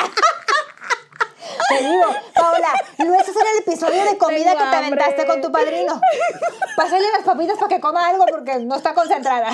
Te 1.69 1.77
digo, 1.83 2.15
Paola, 2.35 2.73
no 2.99 3.13
estás 3.15 3.35
en 3.35 3.47
el 3.47 3.57
episodio 3.59 4.03
de 4.05 4.17
comida 4.17 4.51
Tengo 4.51 4.57
que 4.65 4.69
te 4.69 4.75
hambre. 4.77 5.03
aventaste 5.03 5.25
con 5.27 5.41
tu 5.41 5.51
padrino. 5.51 5.99
Pásale 6.75 7.11
las 7.11 7.23
papitas 7.23 7.57
para 7.57 7.67
que 7.69 7.79
coma 7.79 8.07
algo 8.07 8.25
porque 8.29 8.59
no 8.59 8.75
está 8.75 8.93
concentrada. 8.93 9.49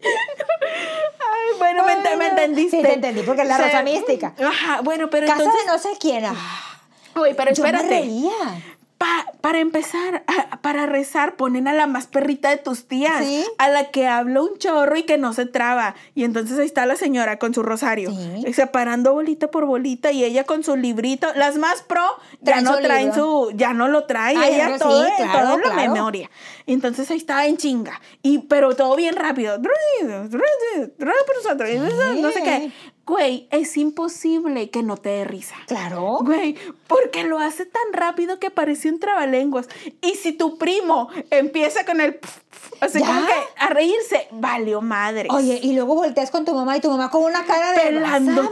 Ay, 0.00 1.58
bueno, 1.58 1.84
me, 1.84 1.92
ent- 1.94 2.16
me 2.16 2.26
entendiste. 2.28 2.76
Sí, 2.78 2.82
te 2.82 2.92
entendí, 2.94 3.22
porque 3.22 3.42
es 3.42 3.48
la 3.48 3.56
Se- 3.56 3.64
rosa 3.64 3.82
mística. 3.82 4.34
Ajá, 4.38 4.80
bueno, 4.82 5.08
pero 5.10 5.26
Casa 5.26 5.42
entonces. 5.42 5.66
de 5.66 5.72
no 5.72 5.78
sé 5.78 5.88
quién. 6.00 6.24
ah, 6.24 6.34
Uy, 7.16 7.34
pero 7.34 7.52
Yo 7.52 7.62
me 7.62 7.68
espérate. 7.70 7.88
reía. 7.88 8.32
Pa- 8.98 9.26
para 9.40 9.60
empezar, 9.60 10.24
a- 10.26 10.60
para 10.60 10.86
rezar, 10.86 11.36
ponen 11.36 11.68
a 11.68 11.72
la 11.72 11.86
más 11.86 12.08
perrita 12.08 12.50
de 12.50 12.56
tus 12.56 12.88
tías, 12.88 13.24
Sí. 13.24 13.44
a 13.58 13.68
la 13.68 13.90
que 13.92 14.08
habla 14.08 14.42
un 14.42 14.58
chorro 14.58 14.96
y 14.96 15.04
que 15.04 15.18
no 15.18 15.32
se 15.32 15.46
traba. 15.46 15.94
Y 16.16 16.24
entonces 16.24 16.58
ahí 16.58 16.66
está 16.66 16.84
la 16.84 16.96
señora 16.96 17.38
con 17.38 17.54
su 17.54 17.62
rosario, 17.62 18.10
Sí. 18.10 18.42
y 18.48 18.52
separando 18.54 19.12
bolita 19.12 19.52
por 19.52 19.66
bolita 19.66 20.10
y 20.10 20.24
ella 20.24 20.42
con 20.42 20.64
su 20.64 20.74
librito. 20.74 21.28
Las 21.36 21.56
más 21.58 21.82
pro 21.82 22.02
ya 22.40 22.60
no 22.60 22.76
traen 22.78 23.10
libro. 23.10 23.46
su, 23.50 23.56
ya 23.56 23.72
no 23.72 23.86
lo 23.86 24.04
trae, 24.04 24.36
Ay, 24.36 24.54
ella 24.54 24.70
sí, 24.72 24.78
todo, 24.80 25.06
claro, 25.16 25.48
todo 25.48 25.58
la 25.58 25.74
memoria. 25.74 26.28
Entonces 26.66 27.08
ahí 27.12 27.18
estaba 27.18 27.46
en 27.46 27.56
chinga, 27.56 28.00
y 28.22 28.38
pero 28.40 28.74
todo 28.74 28.96
bien 28.96 29.14
rápido. 29.14 29.58
No 32.20 32.30
sé 32.32 32.42
qué. 32.42 32.72
Güey, 33.08 33.48
es 33.50 33.78
imposible 33.78 34.68
que 34.68 34.82
no 34.82 34.98
te 34.98 35.08
dé 35.08 35.24
risa. 35.24 35.56
Claro. 35.66 36.18
Güey, 36.20 36.56
porque 36.86 37.24
lo 37.24 37.38
hace 37.38 37.64
tan 37.64 37.94
rápido 37.94 38.38
que 38.38 38.50
parece 38.50 38.90
un 38.90 39.00
trabalenguas. 39.00 39.66
Y 40.02 40.16
si 40.16 40.32
tu 40.32 40.58
primo 40.58 41.08
empieza 41.30 41.86
con 41.86 42.02
el... 42.02 42.16
pf, 42.16 42.40
pf, 42.50 42.84
así 42.84 43.00
¿Ya? 43.00 43.06
como 43.06 43.26
que 43.26 43.32
a 43.56 43.68
reírse, 43.70 44.28
valió 44.32 44.82
madre. 44.82 45.28
Oye, 45.30 45.58
y 45.62 45.72
luego 45.74 45.94
volteas 45.94 46.30
con 46.30 46.44
tu 46.44 46.54
mamá 46.54 46.76
y 46.76 46.80
tu 46.80 46.90
mamá 46.90 47.10
con 47.10 47.24
una 47.24 47.46
cara 47.46 47.72
de 47.72 47.80
pelándote 47.80 48.50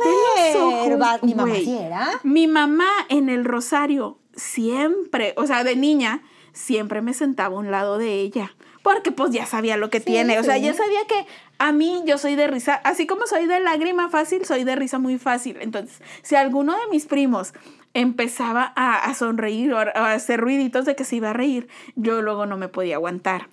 los 0.55 0.63
ojos. 0.63 1.23
Mi 1.23 1.35
mamá 1.35 1.55
sí 1.55 1.77
era. 1.77 2.21
Mi 2.23 2.47
mamá 2.47 2.89
en 3.11 3.29
el 3.29 3.45
rosario 3.45 4.17
siempre, 4.35 5.35
o 5.37 5.47
sea, 5.47 5.65
de 5.65 5.77
niña, 5.77 6.23
siempre 6.55 7.03
me 7.03 7.13
sentaba 7.13 7.57
a 7.57 7.59
un 7.59 7.71
lado 7.71 7.99
de 7.99 8.15
ella. 8.21 8.55
Porque 8.83 9.11
pues 9.11 9.33
ya 9.33 9.47
sabía 9.47 9.77
lo 9.77 9.91
que 9.91 9.99
Sí, 9.99 10.05
tiene. 10.05 10.39
O 10.39 10.45
sea, 10.45 10.55
sí. 10.55 10.63
ya 10.63 10.73
sabía 10.73 11.01
que 11.09 11.27
a 11.59 11.73
mí 11.73 12.03
yo 12.05 12.19
soy 12.19 12.35
de 12.35 12.47
risa, 12.47 12.75
así 12.85 13.07
como 13.07 13.27
soy 13.27 13.47
de 13.47 13.61
lágrima 13.61 14.09
fácil, 14.11 14.45
soy 14.45 14.65
de 14.65 14.77
risa 14.77 14.99
muy 14.99 15.19
fácil. 15.19 15.57
Entonces, 15.61 16.03
si 16.23 16.35
alguno 16.35 16.73
de 16.75 16.87
mis 16.91 17.07
primos 17.07 17.55
empezaba 17.95 18.73
a, 18.77 19.13
sonreír 19.15 19.73
o 19.73 19.79
a, 19.79 20.13
hacer 20.13 20.41
ruiditos 20.41 20.85
de 20.85 20.95
que 20.95 21.05
se 21.05 21.17
iba 21.17 21.31
a 21.31 21.33
reír, 21.33 21.69
yo 21.95 22.21
luego 22.21 22.47
no 22.47 22.57
me 22.57 22.69
podía 22.69 22.97
aguantar. 22.97 23.49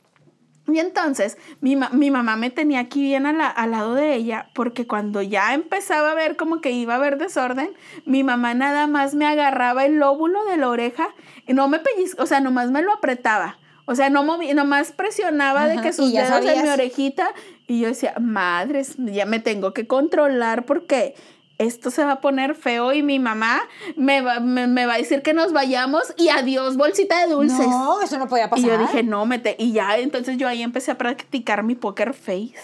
Y 0.67 0.79
entonces 0.79 1.37
mi, 1.59 1.77
mi 1.91 2.09
mamá 2.09 2.37
me 2.37 2.49
tenía 2.49 2.79
aquí 2.79 3.01
bien 3.01 3.25
al 3.25 3.71
lado 3.71 3.95
de 3.95 4.15
ella 4.15 4.49
porque 4.55 4.87
cuando 4.87 5.21
ya 5.21 5.53
empezaba 5.53 6.11
a 6.11 6.15
ver 6.15 6.37
como 6.37 6.61
que 6.61 6.71
iba 6.71 6.93
a 6.93 6.97
haber 6.97 7.17
desorden, 7.17 7.73
mi 8.05 8.23
mamá 8.23 8.53
nada 8.53 8.87
más 8.87 9.13
me 9.13 9.25
agarraba 9.25 9.85
el 9.85 9.97
lóbulo 9.97 10.45
de 10.45 10.55
la 10.55 10.69
oreja 10.69 11.09
y 11.47 11.53
no 11.53 11.67
me 11.67 11.79
pellizcaba, 11.79 12.23
o 12.23 12.27
sea, 12.27 12.39
nomás 12.39 12.71
me 12.71 12.81
lo 12.81 12.93
apretaba. 12.93 13.57
O 13.85 13.95
sea, 13.95 14.09
no 14.09 14.23
moví, 14.23 14.53
nomás 14.53 14.91
presionaba 14.91 15.67
de 15.67 15.81
que 15.81 15.91
sus 15.93 16.11
dedos 16.13 16.45
en 16.45 16.63
mi 16.63 16.69
orejita 16.69 17.31
y 17.67 17.81
yo 17.81 17.87
decía, 17.89 18.13
madres, 18.19 18.95
ya 18.97 19.25
me 19.25 19.39
tengo 19.39 19.73
que 19.73 19.87
controlar 19.87 20.65
porque 20.65 21.15
esto 21.57 21.91
se 21.91 22.03
va 22.03 22.13
a 22.13 22.21
poner 22.21 22.55
feo 22.55 22.93
y 22.93 23.03
mi 23.03 23.19
mamá 23.19 23.61
me 23.95 24.21
va, 24.21 24.39
me, 24.39 24.67
me 24.67 24.85
va 24.85 24.95
a 24.95 24.97
decir 24.97 25.21
que 25.21 25.33
nos 25.33 25.53
vayamos 25.53 26.13
y 26.17 26.29
adiós 26.29 26.77
bolsita 26.77 27.25
de 27.25 27.33
dulces. 27.33 27.67
No, 27.67 28.01
eso 28.01 28.17
no 28.17 28.27
podía 28.27 28.49
pasar. 28.49 28.65
Y 28.65 28.67
yo 28.69 28.77
dije, 28.77 29.03
no, 29.03 29.25
mete. 29.25 29.55
Y 29.59 29.71
ya, 29.73 29.97
entonces 29.97 30.37
yo 30.37 30.47
ahí 30.47 30.63
empecé 30.63 30.91
a 30.91 30.97
practicar 30.97 31.63
mi 31.63 31.75
poker 31.75 32.13
face. 32.13 32.55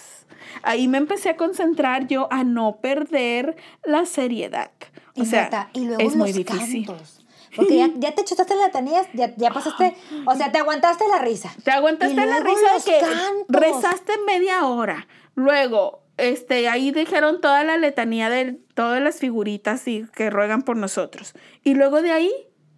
Ahí 0.64 0.88
me 0.88 0.98
empecé 0.98 1.30
a 1.30 1.38
concentrar 1.38 2.08
yo 2.08 2.28
a 2.32 2.44
no 2.44 2.78
perder 2.82 3.56
la 3.84 4.06
seriedad. 4.06 4.72
O 5.16 5.22
Y 5.22 5.26
sea, 5.26 5.44
neta, 5.44 5.70
y 5.74 5.86
luego 5.86 6.02
es 6.02 6.16
muy 6.16 6.30
los 6.30 6.38
difícil. 6.38 6.86
cantos. 6.88 7.19
Porque 7.56 7.78
ya, 7.78 7.90
ya 7.96 8.14
te 8.16 8.24
chutaste 8.24 8.56
la 8.56 8.68
letanías, 8.68 9.08
ya, 9.14 9.34
ya 9.36 9.50
pasaste, 9.52 9.96
o 10.26 10.36
sea, 10.36 10.52
te 10.52 10.60
aguantaste 10.60 11.08
la 11.08 11.20
risa. 11.20 11.52
Te 11.64 11.72
aguantaste 11.72 12.14
Y 12.14 12.26
la 12.26 12.40
risa 12.40 12.74
de 12.76 12.84
que 12.84 13.00
cantos. 13.00 13.46
rezaste 13.48 14.14
media 14.26 14.66
hora. 14.66 15.08
Luego, 15.36 16.04
este, 16.18 16.68
ahí 16.70 16.92
dijeron 16.92 17.42
toda 17.42 17.64
la 17.64 17.78
letanía 17.78 18.30
de 18.30 18.60
todas 18.74 19.02
las 19.02 19.18
figuritas 19.20 19.88
y 19.88 20.06
que 20.14 20.30
ruegan 20.30 20.62
por 20.64 20.76
nosotros. 20.78 21.34
Y 21.64 21.76
luego 21.76 22.02
de 22.02 22.12
ahí, 22.12 22.32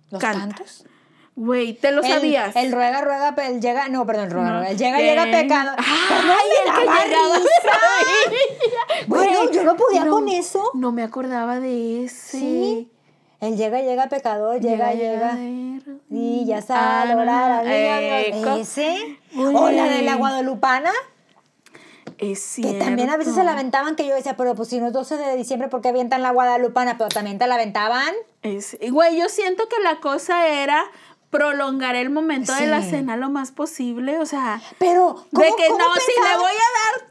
¿Los 0.10 0.22
canta. 0.22 0.40
cantos? 0.56 0.86
Güey, 1.36 1.74
te 1.74 1.92
lo 1.92 2.02
El- 2.04 2.08
sabías. 2.12 2.56
El, 2.56 2.72
ruega, 2.74 3.02
ruega, 3.02 3.34
el 3.48 3.62
llega, 3.62 3.88
no, 3.88 4.06
perdón, 4.06 4.26
el 4.26 4.32
ruega, 4.32 4.50
No. 4.50 4.56
ruega, 4.58 4.70
el 4.72 4.78
llega, 4.78 5.00
llega 5.00 5.24
pecado. 5.26 5.72
Ay, 5.78 5.86
¿Cómo 6.08 6.22
me 6.24 6.34
el 6.34 6.76
que 6.76 7.08
llegaba. 7.10 7.36
risa? 7.38 7.48
Bueno, 9.08 9.52
yo 9.52 9.64
no 9.64 9.76
podía 9.76 10.06
no, 10.06 10.12
con 10.12 10.30
eso. 10.30 10.72
No 10.74 10.92
me 10.92 11.04
acordaba 11.04 11.60
de 11.60 12.04
ese. 12.06 12.38
Sí. 12.40 12.91
El 13.42 13.58
llega, 13.58 13.82
llega 13.82 14.08
pecador, 14.08 14.62
llega, 14.62 14.94
llega. 14.94 15.34
de 15.34 15.82
Y 16.12 16.46
ya 16.46 16.62
sale, 16.62 17.16
orar. 17.16 17.66
Dios. 17.66 18.60
Ese. 18.60 19.20
O 19.36 19.70
la 19.72 19.86
de 19.86 20.04
la 20.04 20.16
guadalupana, 20.16 20.92
Es 22.20 22.54
que 22.62 22.74
también 22.74 23.10
a 23.10 23.18
veces 23.18 23.34
se 23.34 23.44
la 23.44 23.54
aventaban, 23.54 23.96
que 23.96 24.06
yo 24.08 24.14
decía, 24.14 24.38
pero 24.38 24.54
pues 24.54 24.70
si 24.70 24.80
no 24.80 24.88
es 24.88 24.94
12 24.94 25.18
de 25.18 25.36
diciembre, 25.36 25.70
¿por 25.70 25.82
qué 25.82 25.90
avientan 25.90 26.22
la 26.22 26.30
guadalupana? 26.30 26.98
Pero 27.00 27.10
también 27.10 27.40
te 27.40 27.48
la 27.48 27.56
aventaban. 27.56 28.14
Es- 28.44 28.78
Güey, 28.92 29.18
yo 29.20 29.28
siento 29.28 29.68
que 29.68 29.80
la 29.84 30.00
cosa 30.00 30.48
era 30.48 30.84
prolongar 31.32 31.96
el 31.96 32.12
momento 32.12 32.54
de 32.54 32.68
la 32.68 32.84
cena 32.84 33.16
lo 33.18 33.30
más 33.32 33.52
posible. 33.52 34.20
O 34.20 34.26
sea, 34.28 34.62
Pero, 34.78 35.26
¿cómo, 35.34 35.44
de 35.46 35.52
que 35.58 35.68
cómo 35.68 35.80
no, 35.80 35.94
si 35.96 36.12
le 36.30 36.38
voy 36.38 36.52
a 36.52 37.00
dar, 37.00 37.11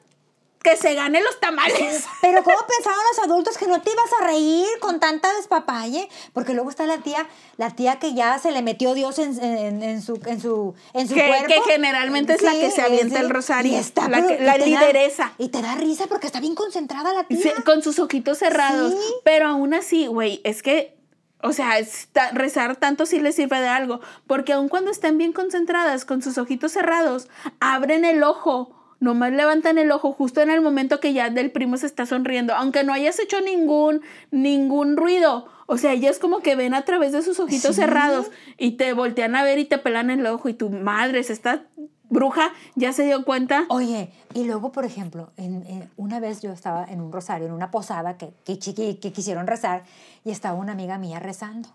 que 0.62 0.76
se 0.76 0.94
gane 0.94 1.22
los 1.22 1.40
tamales. 1.40 2.04
Pero 2.20 2.42
¿cómo 2.44 2.56
pensaban 2.68 2.98
los 3.16 3.24
adultos 3.24 3.56
que 3.56 3.66
no 3.66 3.80
te 3.80 3.90
ibas 3.90 4.12
a 4.20 4.26
reír 4.26 4.66
con 4.80 5.00
tanta 5.00 5.32
despapalle? 5.36 6.08
Porque 6.34 6.52
luego 6.54 6.68
está 6.70 6.84
la 6.86 6.98
tía, 6.98 7.26
la 7.56 7.70
tía 7.70 7.98
que 7.98 8.12
ya 8.14 8.38
se 8.38 8.52
le 8.52 8.60
metió 8.62 8.92
Dios 8.94 9.18
en, 9.18 9.42
en- 9.42 9.82
en 9.82 10.02
su, 10.02 10.20
en 10.26 10.40
su, 10.40 10.74
en 10.92 11.08
su 11.08 11.14
Que- 11.14 11.26
cuerpo. 11.28 11.46
que 11.48 11.60
generalmente 11.72 12.34
es 12.34 12.42
la 12.42 12.52
que 12.52 12.70
se 12.70 12.82
avienta 12.82 13.20
el 13.20 13.30
rosario, 13.30 13.72
Y 13.72 13.76
está, 13.76 14.08
la 14.08 14.26
que- 14.26 14.38
la 14.40 14.56
y 14.58 14.60
te 14.64 14.70
da- 14.70 14.80
lideresa. 14.80 15.32
y 15.38 15.48
te 15.48 15.62
da 15.62 15.74
risa 15.76 16.06
porque 16.08 16.26
está 16.26 16.40
bien 16.40 16.54
concentrada 16.54 17.12
la 17.14 17.24
tía. 17.24 17.38
Sí, 17.42 17.62
con 17.64 17.82
sus 17.82 17.98
ojitos 17.98 18.38
cerrados. 18.38 18.94
Pero 19.24 19.46
aún 19.48 19.72
así, 19.74 20.06
güey, 20.08 20.40
es 20.44 20.62
que, 20.62 20.94
o 21.42 21.52
sea, 21.54 21.78
está- 21.78 22.32
rezar 22.32 22.76
tanto 22.76 23.06
sí 23.06 23.18
les 23.18 23.34
sirve 23.34 23.60
de 23.60 23.68
algo. 23.68 24.00
Porque 24.26 24.52
aun 24.52 24.68
cuando 24.68 24.90
estén 24.90 25.16
bien 25.16 25.32
concentradas 25.32 26.04
con 26.04 26.20
sus 26.22 26.36
ojitos 26.36 26.72
cerrados, 26.72 27.28
abren 27.60 28.04
el 28.04 28.22
ojo. 28.22 28.76
Nomás 29.00 29.32
levantan 29.32 29.78
el 29.78 29.90
ojo 29.92 30.12
justo 30.12 30.40
en 30.42 30.50
el 30.50 30.60
momento 30.60 31.00
que 31.00 31.12
ya 31.14 31.30
del 31.30 31.50
primo 31.50 31.76
se 31.78 31.86
está 31.86 32.04
sonriendo, 32.06 32.54
aunque 32.54 32.84
no 32.84 32.92
hayas 32.92 33.18
hecho 33.18 33.40
ningún, 33.40 34.02
ningún 34.30 34.96
ruido. 34.96 35.46
O 35.66 35.78
sea, 35.78 35.92
ellas 35.92 36.18
como 36.18 36.40
que 36.40 36.54
ven 36.54 36.74
a 36.74 36.82
través 36.82 37.12
de 37.12 37.22
sus 37.22 37.40
ojitos 37.40 37.74
Sí. 37.76 37.80
cerrados 37.82 38.30
y 38.58 38.72
te 38.72 38.92
voltean 38.92 39.34
a 39.36 39.42
ver 39.42 39.58
y 39.58 39.64
te 39.64 39.78
pelan 39.78 40.10
el 40.10 40.26
ojo 40.26 40.48
y 40.48 40.54
tu 40.54 40.68
madre, 40.68 41.20
esta 41.20 41.62
bruja 42.10 42.52
ya 42.74 42.92
se 42.92 43.04
dio 43.04 43.24
cuenta. 43.24 43.64
Oye, 43.68 44.10
y 44.34 44.44
luego, 44.44 44.72
por 44.72 44.84
ejemplo, 44.84 45.30
en, 45.36 45.64
en- 45.66 45.88
una 45.96 46.18
vez 46.20 46.42
yo 46.42 46.52
estaba 46.52 46.84
en 46.84 47.00
un 47.00 47.12
rosario, 47.12 47.46
en 47.46 47.52
una 47.52 47.70
posada 47.70 48.18
que, 48.18 48.32
que, 48.44 48.58
que 48.98 49.12
quisieron 49.12 49.46
rezar, 49.46 49.84
y 50.24 50.30
estaba 50.30 50.58
una 50.58 50.72
amiga 50.72 50.98
mía 50.98 51.20
rezando. 51.20 51.68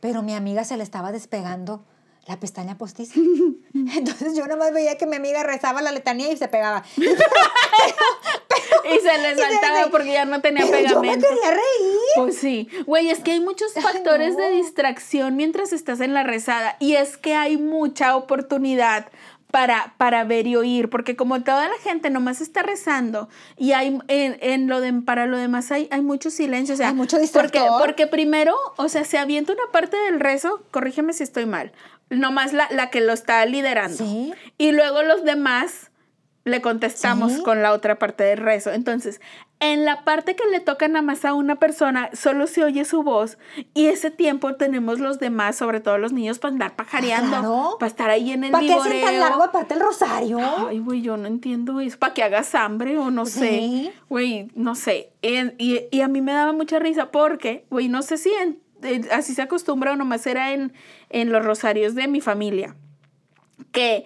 Pero 0.00 0.22
mi 0.22 0.34
amiga 0.34 0.64
se 0.64 0.76
le 0.76 0.82
estaba 0.82 1.12
despegando 1.12 1.82
la 2.28 2.38
pestaña 2.38 2.78
postiza. 2.78 3.14
Entonces 3.74 4.36
yo 4.36 4.46
nomás 4.46 4.72
veía 4.72 4.96
que 4.96 5.06
mi 5.06 5.16
amiga 5.16 5.42
rezaba 5.42 5.82
la 5.82 5.90
letanía 5.90 6.30
y 6.30 6.36
se 6.36 6.46
pegaba. 6.46 6.84
Y 8.84 8.90
se 8.90 8.96
Y 8.96 9.00
se 9.00 9.36
saltaba 9.36 9.84
le- 9.84 9.90
porque 9.90 10.12
ya 10.12 10.24
no 10.24 10.40
tenía 10.40 10.64
Pero 10.64 10.78
yo 10.88 11.00
me 11.00 11.08
pegamento. 11.08 11.26
quería 11.28 11.50
reír. 11.50 11.98
Pues 12.16 12.38
sí, 12.38 12.68
güey, 12.86 13.10
es 13.10 13.20
que 13.20 13.32
hay 13.32 13.40
muchos 13.40 13.72
factores 13.74 14.36
de 14.36 14.50
no. 14.50 14.56
distracción 14.56 15.36
mientras 15.36 15.72
estás 15.72 16.00
en 16.00 16.14
la 16.14 16.22
rezada 16.22 16.76
y 16.80 16.94
es 16.94 17.16
que 17.18 17.34
hay 17.34 17.56
mucha 17.58 18.16
oportunidad 18.16 19.06
para, 19.50 19.94
para 19.96 20.24
ver 20.24 20.46
y 20.46 20.56
oír, 20.56 20.90
porque 20.90 21.16
como 21.16 21.42
toda 21.42 21.68
la 21.68 21.78
gente 21.82 22.10
nomás 22.10 22.40
está 22.40 22.62
rezando 22.62 23.28
y 23.56 23.72
hay 23.72 23.98
en, 24.08 24.36
en 24.40 24.68
lo 24.68 24.80
de, 24.80 24.92
para 24.92 25.26
lo 25.26 25.38
demás 25.38 25.72
hay, 25.72 25.88
hay 25.90 26.02
mucho 26.02 26.30
silencio, 26.30 26.74
o 26.74 26.78
sea, 26.78 26.88
Hay 26.88 26.94
mucho 26.94 27.16
porque, 27.16 27.22
distractor. 27.22 27.80
porque 27.80 28.06
primero, 28.06 28.54
o 28.76 28.88
sea, 28.88 29.04
se 29.04 29.16
avienta 29.18 29.52
una 29.54 29.70
parte 29.72 29.96
del 29.96 30.20
rezo, 30.20 30.62
corrígeme 30.70 31.12
si 31.14 31.22
estoy 31.22 31.46
mal, 31.46 31.72
nomás 32.10 32.52
la, 32.52 32.68
la 32.70 32.90
que 32.90 33.00
lo 33.00 33.12
está 33.12 33.44
liderando. 33.46 33.96
Sí. 33.96 34.32
Y 34.58 34.72
luego 34.72 35.02
los 35.02 35.24
demás 35.24 35.90
le 36.44 36.62
contestamos 36.62 37.32
Sí. 37.32 37.42
con 37.42 37.62
la 37.62 37.72
otra 37.72 37.98
parte 37.98 38.24
del 38.24 38.38
rezo. 38.38 38.70
Entonces, 38.72 39.20
en 39.60 39.84
la 39.84 40.04
parte 40.04 40.34
que 40.36 40.46
le 40.50 40.60
toca 40.60 40.88
nada 40.88 41.02
más 41.02 41.24
a 41.24 41.34
una 41.34 41.56
persona, 41.56 42.08
solo 42.14 42.46
se 42.46 42.62
oye 42.64 42.84
su 42.86 43.02
voz 43.02 43.36
y 43.74 43.86
ese 43.88 44.10
tiempo 44.10 44.54
tenemos 44.54 44.98
los 45.00 45.18
demás, 45.18 45.56
sobre 45.56 45.80
todo 45.80 45.98
los 45.98 46.12
niños, 46.12 46.38
para 46.38 46.52
andar 46.52 46.76
pajareando, 46.76 47.36
Ah, 47.36 47.40
claro. 47.40 47.76
para 47.78 47.88
estar 47.90 48.08
ahí 48.10 48.30
en 48.32 48.44
el 48.44 48.52
¿Para 48.52 48.66
qué 48.66 48.72
hacen 48.72 49.04
tan 49.04 49.18
largo 49.20 49.42
aparte 49.42 49.74
el 49.74 49.80
rosario? 49.80 50.38
Ay, 50.68 50.78
güey, 50.78 51.02
yo 51.02 51.16
no 51.16 51.26
entiendo 51.26 51.80
eso. 51.80 51.98
¿Para 51.98 52.14
que 52.14 52.22
hagas 52.22 52.54
hambre 52.54 52.96
o 52.98 53.10
no 53.10 53.26
sé? 53.26 53.48
Sí. 53.50 53.90
Güey, 54.08 54.48
no 54.54 54.74
sé. 54.74 55.10
En- 55.22 55.54
Y, 55.58 55.80
y 55.90 56.00
a 56.00 56.08
mí 56.08 56.22
me 56.22 56.32
daba 56.32 56.52
mucha 56.52 56.78
risa 56.78 57.10
porque, 57.10 57.66
güey, 57.68 57.88
no 57.88 58.00
sé 58.02 58.16
si 58.16 58.30
en- 58.32 58.60
eh, 58.84 59.02
así 59.12 59.34
se 59.34 59.42
acostumbra 59.42 59.92
o 59.92 59.96
nomás 59.96 60.24
era 60.26 60.52
en, 60.52 60.72
en 61.10 61.30
los 61.32 61.44
rosarios 61.44 61.94
de 61.96 62.06
mi 62.06 62.20
familia. 62.20 62.76
Que 63.72 64.04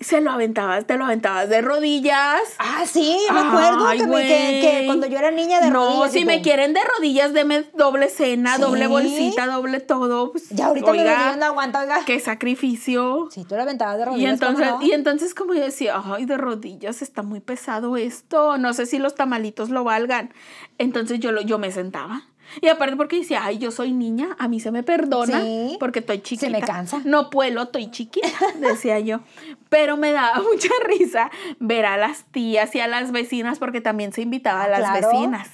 se 0.00 0.20
lo 0.20 0.30
aventabas, 0.32 0.86
te 0.86 0.96
lo 0.96 1.04
aventabas 1.06 1.48
de 1.48 1.62
rodillas. 1.62 2.40
Ah, 2.58 2.84
sí, 2.86 3.16
me 3.32 3.40
acuerdo 3.40 3.86
Ay, 3.86 3.98
que, 3.98 4.06
me- 4.06 4.22
que- 4.22 4.58
que 4.60 4.70
güey. 4.72 4.86
cuando 4.86 5.06
yo 5.06 5.18
era 5.18 5.30
niña 5.30 5.60
de 5.60 5.70
No, 5.70 5.86
rodillas. 5.86 6.12
si 6.12 6.18
tipo, 6.20 6.30
me 6.30 6.42
quieren 6.42 6.74
de 6.74 6.80
rodillas, 6.96 7.32
deme 7.32 7.64
doble 7.74 8.08
cena, 8.10 8.56
Sí. 8.56 8.62
doble 8.62 8.86
bolsita, 8.86 9.46
doble 9.46 9.80
todo. 9.80 10.32
pues, 10.32 10.48
Ya 10.50 10.66
ahorita 10.66 10.92
me 10.92 10.98
oiga, 11.00 11.36
no 11.36 11.44
aguanto, 11.46 11.78
oiga. 11.78 12.00
Qué 12.04 12.18
sacrificio. 12.20 13.28
Sí, 13.30 13.44
tú 13.44 13.54
la 13.56 13.62
aventabas 13.62 13.96
de 13.96 14.02
Y 14.02 14.06
rodillas. 14.06 14.40
¿cómo 14.40 14.50
entonces, 14.50 14.74
no? 14.80 14.82
y 14.86 14.92
entonces 14.92 15.34
como 15.34 15.54
yo 15.54 15.62
decía, 15.62 16.00
ay, 16.04 16.24
de 16.26 16.36
rodillas 16.36 17.00
está 17.02 17.22
muy 17.22 17.40
pesado 17.40 17.96
esto, 17.96 18.58
no 18.58 18.72
sé 18.74 18.86
si 18.86 18.98
los 18.98 19.14
tamalitos 19.14 19.70
lo 19.70 19.84
valgan. 19.84 20.32
Entonces 20.78 21.20
yo, 21.20 21.32
lo, 21.32 21.40
yo 21.40 21.58
me 21.58 21.70
sentaba. 21.70 22.24
Y 22.60 22.68
aparte 22.68 22.96
porque 22.96 23.16
decía, 23.18 23.40
ay, 23.44 23.58
yo 23.58 23.70
soy 23.70 23.92
niña, 23.92 24.36
a 24.38 24.48
mí 24.48 24.60
se 24.60 24.70
me 24.70 24.82
perdona 24.82 25.40
Sí. 25.40 25.76
porque 25.80 25.98
estoy 26.00 26.20
chiquita. 26.22 26.46
Se 26.46 26.52
me 26.52 26.60
cansa. 26.60 27.00
No 27.04 27.30
puedo, 27.30 27.62
estoy 27.64 27.90
chiquita, 27.90 28.28
decía 28.60 28.98
yo. 29.00 29.20
Pero 29.68 29.96
me 29.96 30.12
daba 30.12 30.40
mucha 30.52 30.68
risa 30.86 31.30
ver 31.58 31.86
a 31.86 31.96
las 31.96 32.24
tías 32.24 32.74
y 32.74 32.80
a 32.80 32.86
las 32.86 33.12
vecinas 33.12 33.58
porque 33.58 33.80
también 33.80 34.12
se 34.12 34.22
invitaba 34.22 34.64
a 34.64 34.68
las 34.68 34.80
Claro. 34.80 35.08
vecinas. 35.10 35.48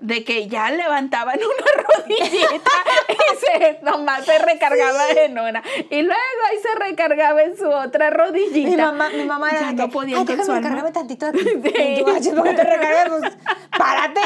De 0.00 0.22
que 0.22 0.46
ya 0.46 0.70
levantaban 0.70 1.38
una 1.38 1.82
rodillita 1.82 2.70
y 3.08 3.36
se, 3.40 3.78
nomás 3.82 4.24
se 4.24 4.38
recargaba 4.38 5.10
en 5.10 5.32
una. 5.32 5.60
Y 5.90 6.02
luego 6.02 6.20
ahí 6.50 6.58
se 6.62 6.78
recargaba 6.78 7.42
en 7.42 7.56
su 7.56 7.68
otra 7.68 8.10
rodillita. 8.10 8.68
Mi 8.70 8.76
mamá, 8.76 9.08
mi 9.10 9.24
mamá 9.24 9.50
era 9.50 9.60
Ya 9.60 9.66
de 9.68 9.72
no 9.74 9.86
que, 9.86 9.92
podían 9.92 10.20
Ay, 10.20 10.24
déjame 10.26 10.42
alma". 10.44 10.56
recargarme 10.60 10.92
tantito 10.92 11.26
aquí. 11.26 11.40
Sí. 11.40 11.48
Y 11.74 12.04
tú, 12.04 12.10
"Ay, 12.10 12.30
¿por 12.32 12.44
qué 12.44 12.54
te 12.54 12.64
recargas? 12.64 13.08
Pues, 13.18 13.32
párate. 13.76 14.20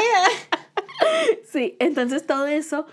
Sí, 1.51 1.75
entonces 1.79 2.25
todo 2.25 2.47
eso, 2.47 2.85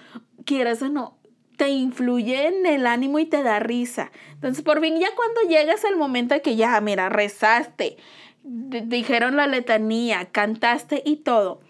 quieras 0.44 0.82
o 0.82 0.88
no, 0.88 1.16
te 1.56 1.68
influye 1.70 2.46
en 2.46 2.66
el 2.66 2.86
ánimo 2.86 3.18
y 3.18 3.26
te 3.26 3.42
da 3.42 3.58
risa. 3.58 4.10
Entonces, 4.34 4.62
por 4.64 4.80
fin, 4.80 4.98
ya 4.98 5.08
cuando 5.14 5.42
llegas 5.42 5.84
al 5.84 5.96
momento 5.96 6.34
de 6.34 6.42
que 6.42 6.56
ya, 6.56 6.80
mira, 6.80 7.08
rezaste, 7.08 7.96
dijeron 8.42 9.36
la 9.36 9.46
letanía, 9.46 10.26
cantaste 10.32 11.02
y 11.04 11.16
todo, 11.16 11.60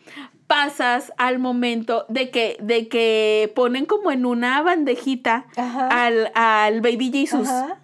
pasas 0.46 1.12
al 1.16 1.38
momento 1.38 2.06
de 2.08 2.30
que, 2.30 2.56
de 2.60 2.88
que 2.88 3.52
ponen 3.54 3.86
como 3.86 4.10
en 4.10 4.26
una 4.26 4.62
bandejita 4.62 5.46
Ajá. 5.56 5.88
al, 6.06 6.30
al 6.34 6.80
baby 6.80 7.10
Jesus 7.12 7.48
Ajá. 7.48 7.80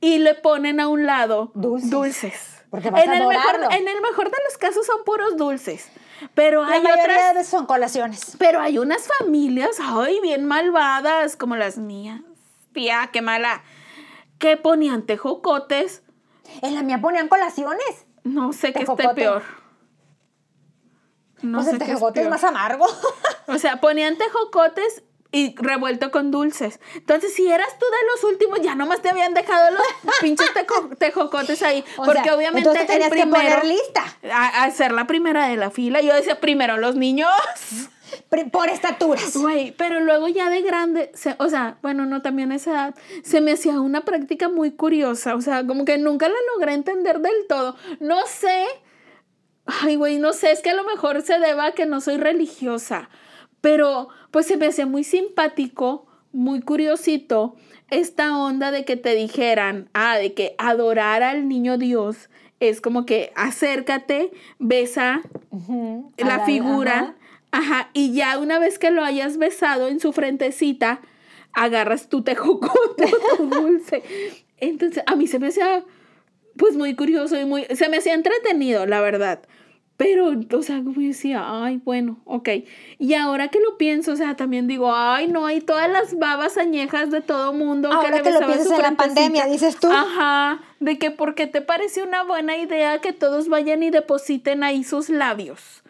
y 0.00 0.18
le 0.18 0.34
ponen 0.34 0.80
a 0.80 0.88
un 0.88 1.06
lado 1.06 1.52
Dulces. 1.54 1.90
dulces. 1.90 2.56
Porque 2.70 2.90
vas 2.90 3.02
en, 3.04 3.10
a 3.10 3.14
el 3.18 3.26
mejor, 3.26 3.36
adorarlo. 3.36 3.70
en 3.76 3.88
el 3.88 4.00
mejor 4.00 4.30
de 4.30 4.36
los 4.48 4.56
casos 4.58 4.86
son 4.86 5.04
puros 5.04 5.36
dulces. 5.36 5.90
Pero 6.34 6.62
La 6.64 6.74
hay 6.74 6.82
mayoría 6.82 7.30
otras 7.30 7.46
son 7.46 7.66
colaciones. 7.66 8.36
pero 8.38 8.60
hay 8.60 8.78
unas 8.78 9.08
familias, 9.18 9.76
ay, 9.80 10.20
bien 10.20 10.44
malvadas, 10.44 11.36
como 11.36 11.56
las 11.56 11.78
mías. 11.78 12.20
Tía, 12.72 13.10
qué 13.12 13.22
mala. 13.22 13.62
Que 14.38 14.56
ponían 14.56 15.06
tejocotes. 15.06 16.02
En 16.62 16.74
la 16.74 16.82
mía 16.82 17.00
ponían 17.00 17.28
colaciones. 17.28 18.06
No 18.24 18.52
sé 18.52 18.72
qué 18.72 18.82
esté 18.82 19.08
peor. 19.14 19.42
No 21.42 21.58
pues 21.58 21.66
sé 21.66 21.76
el 21.76 21.82
es 21.82 21.88
tejocote 21.88 22.22
es 22.22 22.28
más 22.28 22.44
amargo. 22.44 22.86
O 23.46 23.58
sea, 23.58 23.80
ponían 23.80 24.16
tejocotes 24.16 25.02
y 25.32 25.54
revuelto 25.56 26.10
con 26.10 26.30
dulces. 26.30 26.80
Entonces, 26.94 27.32
si 27.34 27.46
eras 27.48 27.68
tú 27.78 27.86
de 27.86 28.06
los 28.12 28.24
últimos, 28.32 28.60
ya 28.62 28.74
nomás 28.74 29.00
te 29.02 29.10
habían 29.10 29.32
dejado 29.34 29.70
los 29.72 29.82
pinches 30.20 30.50
tejo- 30.54 30.96
tejocotes 30.98 31.62
ahí. 31.62 31.84
O 31.96 32.04
porque 32.04 32.22
sea, 32.24 32.34
obviamente 32.34 32.68
entonces 32.68 32.86
te 32.86 32.92
el 32.94 32.98
tenías 33.00 33.12
que 33.12 33.30
primero. 33.30 33.60
poner 33.60 33.64
lista. 33.76 34.04
A, 34.32 34.64
a 34.64 34.70
ser 34.70 34.92
la 34.92 35.06
primera 35.06 35.46
de 35.48 35.56
la 35.56 35.70
fila. 35.70 36.00
Yo 36.00 36.14
decía, 36.14 36.40
primero 36.40 36.76
los 36.78 36.96
niños. 36.96 37.30
Por 38.50 38.68
estaturas. 38.68 39.36
Güey, 39.36 39.70
pero 39.76 40.00
luego 40.00 40.26
ya 40.26 40.50
de 40.50 40.62
grande, 40.62 41.12
se- 41.14 41.36
o 41.38 41.48
sea, 41.48 41.78
bueno, 41.80 42.06
no 42.06 42.22
también 42.22 42.50
a 42.50 42.56
esa 42.56 42.70
edad, 42.72 42.94
se 43.22 43.40
me 43.40 43.52
hacía 43.52 43.80
una 43.80 44.00
práctica 44.04 44.48
muy 44.48 44.72
curiosa, 44.72 45.36
o 45.36 45.40
sea, 45.40 45.64
como 45.64 45.84
que 45.84 45.96
nunca 45.96 46.28
la 46.28 46.34
logré 46.54 46.72
entender 46.74 47.20
del 47.20 47.46
todo. 47.48 47.76
No 48.00 48.18
sé, 48.26 48.64
ay, 49.64 49.94
güey, 49.94 50.18
no 50.18 50.32
sé, 50.32 50.50
es 50.50 50.60
que 50.60 50.70
a 50.70 50.74
lo 50.74 50.82
mejor 50.82 51.22
se 51.22 51.38
deba 51.38 51.66
a 51.66 51.72
que 51.72 51.86
no 51.86 52.00
soy 52.00 52.16
religiosa, 52.16 53.08
pero 53.60 54.08
pues 54.30 54.46
se 54.46 54.56
me 54.56 54.66
hacía 54.66 54.86
muy 54.86 55.04
simpático, 55.04 56.06
muy 56.32 56.60
curiosito 56.60 57.56
esta 57.90 58.36
onda 58.38 58.70
de 58.70 58.84
que 58.84 58.96
te 58.96 59.14
dijeran, 59.14 59.88
ah, 59.94 60.16
de 60.16 60.32
que 60.32 60.54
adorar 60.58 61.22
al 61.22 61.48
niño 61.48 61.76
Dios 61.76 62.30
es 62.60 62.80
como 62.80 63.04
que 63.06 63.32
acércate, 63.34 64.30
besa 64.58 65.22
la 66.18 66.34
Ajá, 66.36 66.46
figura, 66.46 67.16
ajá. 67.50 67.90
y 67.92 68.12
ya 68.12 68.38
una 68.38 68.58
vez 68.58 68.78
que 68.78 68.90
lo 68.90 69.02
hayas 69.02 69.38
besado 69.38 69.88
en 69.88 69.98
su 69.98 70.12
frentecita, 70.12 71.00
agarras 71.52 72.08
tu 72.08 72.22
tejocote 72.22 73.10
tu 73.36 73.46
dulce. 73.48 74.02
Entonces, 74.58 75.02
a 75.06 75.16
mí 75.16 75.26
se 75.26 75.38
me 75.38 75.48
hacía, 75.48 75.84
pues, 76.56 76.76
muy 76.76 76.94
curioso 76.94 77.40
y 77.40 77.46
muy, 77.46 77.64
se 77.74 77.88
me 77.88 77.96
hacía 77.96 78.14
entretenido, 78.14 78.84
la 78.86 79.00
verdad. 79.00 79.40
Pero, 80.00 80.32
o 80.58 80.62
sea, 80.62 80.76
como 80.78 80.98
yo 80.98 81.08
decía, 81.08 81.44
ay, 81.46 81.76
bueno, 81.84 82.20
ok. 82.24 82.48
Y 82.98 83.12
ahora 83.12 83.48
que 83.48 83.60
lo 83.60 83.76
pienso, 83.76 84.12
o 84.12 84.16
sea, 84.16 84.34
también 84.34 84.66
digo, 84.66 84.94
ay, 84.94 85.28
no, 85.28 85.44
hay 85.44 85.60
todas 85.60 85.90
las 85.90 86.18
babas 86.18 86.56
añejas 86.56 87.10
de 87.10 87.20
todo 87.20 87.52
mundo. 87.52 87.92
Ahora 87.92 88.16
le 88.16 88.22
que 88.22 88.30
lo 88.30 88.38
piensas 88.46 88.70
en 88.70 88.80
la 88.82 88.92
pandemia, 88.92 89.44
dices 89.44 89.76
tú. 89.78 89.92
Ajá, 89.92 90.62
de 90.78 90.98
que 90.98 91.10
porque 91.10 91.46
te 91.46 91.60
parece 91.60 92.02
una 92.02 92.22
buena 92.22 92.56
idea 92.56 92.98
que 93.02 93.12
todos 93.12 93.48
vayan 93.50 93.82
y 93.82 93.90
depositen 93.90 94.62
ahí 94.64 94.84
sus 94.84 95.10
labios. 95.10 95.82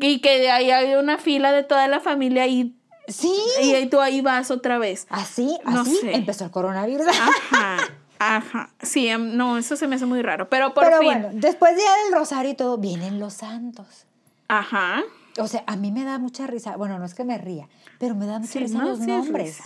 Y 0.00 0.18
que 0.20 0.40
de 0.40 0.50
ahí 0.50 0.72
hay 0.72 0.96
una 0.96 1.16
fila 1.16 1.52
de 1.52 1.62
toda 1.62 1.86
la 1.86 2.00
familia 2.00 2.48
y, 2.48 2.74
Sí. 3.06 3.32
y 3.62 3.86
tú 3.86 4.00
ahí 4.00 4.20
vas 4.20 4.50
otra 4.50 4.78
vez. 4.78 5.06
Así, 5.10 5.56
No 5.64 5.82
así 5.82 5.94
sé. 5.94 6.12
empezó 6.16 6.44
el 6.44 6.50
coronavirus. 6.50 7.06
Ajá, 7.06 7.76
ajá. 8.20 8.70
Sí, 8.82 9.08
em, 9.08 9.36
no, 9.36 9.58
eso 9.58 9.74
se 9.76 9.88
me 9.88 9.96
hace 9.96 10.06
muy 10.06 10.22
raro. 10.22 10.48
Pero 10.48 10.72
por 10.74 10.84
Pero 10.84 10.98
fin. 10.98 11.06
bueno, 11.06 11.28
después 11.32 11.74
de 11.74 11.82
ya 11.82 12.04
del 12.04 12.12
rosario 12.14 12.52
y 12.52 12.54
todo, 12.54 12.78
vienen 12.78 13.18
los 13.18 13.34
santos. 13.34 14.06
Ajá. 14.46 15.02
O 15.38 15.46
sea, 15.48 15.64
a 15.66 15.74
mí 15.76 15.90
me 15.90 16.04
da 16.04 16.18
mucha 16.18 16.46
risa. 16.46 16.76
Bueno, 16.76 16.98
no 16.98 17.04
es 17.04 17.14
que 17.14 17.24
me 17.24 17.38
ría, 17.38 17.68
pero 17.98 18.14
me 18.14 18.26
da 18.26 18.38
mucha 18.38 18.52
Sí, 18.52 18.58
risa 18.60 18.78
no, 18.78 18.84
los 18.90 18.98
sí 19.00 19.06
nombres. 19.06 19.58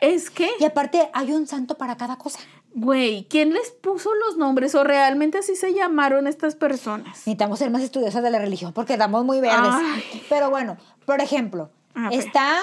Es 0.00 0.30
que, 0.30 0.48
Y 0.58 0.64
aparte, 0.64 1.10
hay 1.12 1.32
un 1.32 1.46
santo 1.46 1.76
para 1.76 1.96
cada 1.98 2.16
cosa. 2.16 2.38
güey, 2.72 3.26
¿quién 3.28 3.52
les 3.52 3.70
puso 3.70 4.14
los 4.14 4.38
nombres 4.38 4.74
o 4.74 4.82
realmente 4.82 5.38
así 5.38 5.56
se 5.56 5.74
llamaron 5.74 6.26
estas 6.26 6.54
personas? 6.54 7.08
Necesitamos 7.08 7.58
ser 7.58 7.70
más 7.70 7.82
estudiosas 7.82 8.22
de 8.22 8.30
la 8.30 8.38
religión 8.38 8.72
porque 8.72 8.94
estamos 8.94 9.24
muy 9.26 9.40
verdes. 9.40 9.58
Ay. 9.74 10.22
Pero 10.30 10.48
bueno, 10.48 10.78
por 11.04 11.20
ejemplo, 11.20 11.70
está 12.12 12.56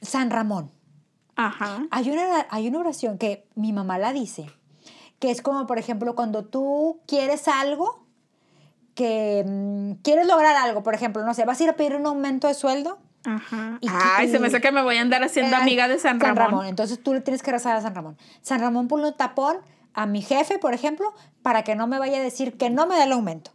San 0.00 0.30
Ramón. 0.30 0.70
Ajá. 1.46 1.86
Hay 1.90 2.10
una, 2.10 2.46
hay 2.50 2.68
una 2.68 2.78
oración 2.80 3.16
que 3.18 3.46
mi 3.54 3.72
mamá 3.72 3.98
la 3.98 4.12
dice, 4.12 4.46
que 5.18 5.30
es 5.30 5.42
como, 5.42 5.66
por 5.66 5.78
ejemplo, 5.78 6.14
cuando 6.14 6.44
tú 6.44 7.00
quieres 7.06 7.48
algo, 7.48 8.04
que 8.94 9.44
mm, 9.46 10.02
quieres 10.02 10.26
lograr 10.26 10.56
algo, 10.56 10.82
por 10.82 10.94
ejemplo, 10.94 11.24
no 11.24 11.32
sé, 11.34 11.44
vas 11.44 11.60
a 11.60 11.64
ir 11.64 11.70
a 11.70 11.76
pedir 11.76 11.96
un 11.96 12.06
aumento 12.06 12.48
de 12.48 12.54
sueldo. 12.54 12.98
Ajá. 13.24 13.78
Y- 13.80 13.88
Ay, 13.90 14.28
se 14.30 14.38
me 14.38 14.46
hace 14.48 14.60
que 14.60 14.72
me 14.72 14.82
voy 14.82 14.96
a 14.96 15.00
andar 15.02 15.22
haciendo 15.22 15.56
amiga 15.56 15.88
de 15.88 15.98
San 15.98 16.20
Ramón. 16.20 16.66
Entonces 16.66 17.02
tú 17.02 17.14
le 17.14 17.20
tienes 17.20 17.42
que 17.42 17.50
rezar 17.52 17.76
a 17.76 17.80
San 17.80 17.94
Ramón. 17.94 18.16
San 18.42 18.60
Ramón 18.60 18.88
ponle 18.88 19.08
un 19.08 19.16
tapón 19.16 19.58
a 19.94 20.06
mi 20.06 20.22
jefe, 20.22 20.58
por 20.58 20.74
ejemplo, 20.74 21.12
para 21.42 21.62
que 21.62 21.74
no 21.74 21.86
me 21.86 21.98
vaya 21.98 22.18
a 22.18 22.22
decir 22.22 22.56
que 22.56 22.70
no 22.70 22.86
me 22.86 22.96
da 22.96 23.04
el 23.04 23.12
aumento. 23.12 23.52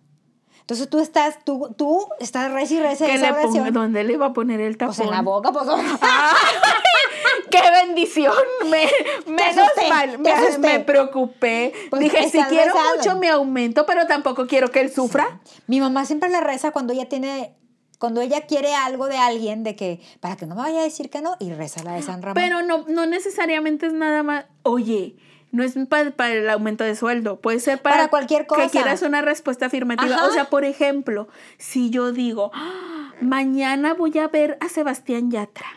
Entonces 0.65 0.89
tú 0.89 0.99
estás, 0.99 1.45
tú, 1.45 1.75
tú 1.77 2.07
estás 2.19 2.51
reza 2.51 2.73
y 2.73 2.79
reza 2.79 3.05
¿Qué 3.05 3.13
esa 3.13 3.33
le. 3.33 3.71
¿Dónde 3.71 4.03
le 4.03 4.13
iba 4.13 4.25
a 4.25 4.33
poner 4.33 4.59
el 4.59 4.77
tapón? 4.77 4.95
Pues 4.95 5.07
en 5.07 5.13
la 5.13 5.21
boca, 5.21 5.51
pues. 5.51 5.67
¡Qué 7.51 7.61
bendición! 7.85 8.33
Me, 8.63 8.89
menos 9.31 9.57
asusté, 9.59 9.89
mal, 9.89 10.17
me, 10.17 10.57
me 10.57 10.79
preocupé. 10.79 11.71
Pues 11.91 12.01
Dije, 12.01 12.31
si 12.31 12.41
quiero 12.45 12.73
mucho 12.95 13.15
mi 13.17 13.27
aumento, 13.27 13.85
pero 13.85 14.07
tampoco 14.07 14.47
quiero 14.47 14.71
que 14.71 14.81
él 14.81 14.91
sufra. 14.91 15.39
Mi 15.67 15.79
mamá 15.79 16.03
siempre 16.05 16.29
le 16.29 16.41
reza 16.41 16.71
cuando 16.71 16.93
ella 16.93 17.07
tiene, 17.07 17.55
cuando 17.99 18.21
ella 18.21 18.47
quiere 18.47 18.73
algo 18.73 19.05
de 19.05 19.17
alguien, 19.17 19.63
de 19.63 19.75
que, 19.75 20.01
para 20.19 20.35
que 20.35 20.47
no 20.47 20.55
me 20.55 20.63
vaya 20.63 20.79
a 20.79 20.83
decir 20.83 21.11
que 21.11 21.21
no, 21.21 21.37
y 21.39 21.53
reza 21.53 21.83
la 21.83 21.93
de 21.93 22.01
San 22.01 22.23
Ramón. 22.23 22.41
Pero 22.41 22.63
no, 22.63 22.85
no 22.87 23.05
necesariamente 23.05 23.85
es 23.85 23.93
nada 23.93 24.23
más. 24.23 24.45
Oye, 24.63 25.15
no 25.55 25.63
es 25.63 25.75
para, 25.89 26.11
para 26.11 26.33
el 26.33 26.49
aumento 26.49 26.83
de 26.83 26.95
sueldo, 26.95 27.39
puede 27.39 27.59
ser 27.59 27.81
para, 27.81 27.95
Para 27.95 28.07
cualquier 28.09 28.45
cosa. 28.45 28.63
que 28.63 28.69
quieras 28.69 29.01
una 29.01 29.21
respuesta 29.21 29.65
afirmativa. 29.67 30.15
Ajá. 30.15 30.27
O 30.27 30.31
sea, 30.31 30.49
por 30.49 30.65
ejemplo, 30.65 31.27
si 31.57 31.89
yo 31.89 32.11
digo, 32.11 32.51
"Ah, 32.53 33.13
mañana 33.21 33.93
voy 33.93 34.17
a 34.19 34.27
ver 34.27 34.57
a 34.61 34.69
Sebastián 34.69 35.31
Yatra, 35.31 35.67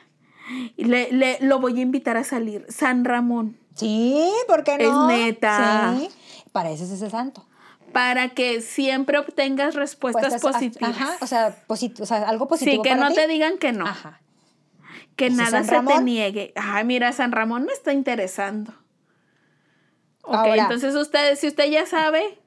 le, 0.76 1.12
le- 1.12 1.38
lo 1.40 1.58
voy 1.60 1.78
a 1.78 1.82
invitar 1.82 2.16
a 2.16 2.24
salir, 2.24 2.66
San 2.68 3.04
Ramón. 3.04 3.56
Sí, 3.74 4.28
¿por 4.46 4.64
qué 4.64 4.74
Es 4.80 4.88
no? 4.88 5.06
neta. 5.08 5.94
Sí, 5.98 6.08
para 6.52 6.70
eso 6.70 6.84
es 6.84 6.90
ese 6.90 7.08
santo. 7.10 7.44
para 7.92 8.28
que 8.30 8.60
siempre 8.60 9.16
obtengas 9.18 9.74
respuestas 9.74 10.28
Pues, 10.40 10.42
positivas. 10.42 10.90
Ajá, 10.90 11.16
o 11.22 11.26
sea, 11.26 11.64
posit- 11.66 11.98
o 12.00 12.06
sea, 12.06 12.28
algo 12.28 12.44
sí, 12.44 12.48
positivo 12.50 12.82
que 12.82 12.90
para 12.90 13.02
no 13.02 13.08
ti. 13.08 13.14
te 13.14 13.26
digan 13.28 13.56
que 13.58 13.72
no, 13.72 13.86
Ajá. 13.86 14.20
que 15.16 15.26
¿Ese 15.28 15.36
nada 15.36 15.64
se 15.64 15.80
te 15.80 16.00
niegue. 16.02 16.52
Ay, 16.54 16.84
mira, 16.84 17.12
San 17.12 17.32
Ramón 17.32 17.64
me 17.64 17.72
está 17.72 17.92
interesando. 17.94 18.74
Ok, 20.28 20.34
Ahora. 20.36 20.62
entonces 20.62 20.94
usted, 20.94 21.36
si 21.36 21.48
usted 21.48 21.70
ya 21.70 21.86
sabe, 21.86 22.38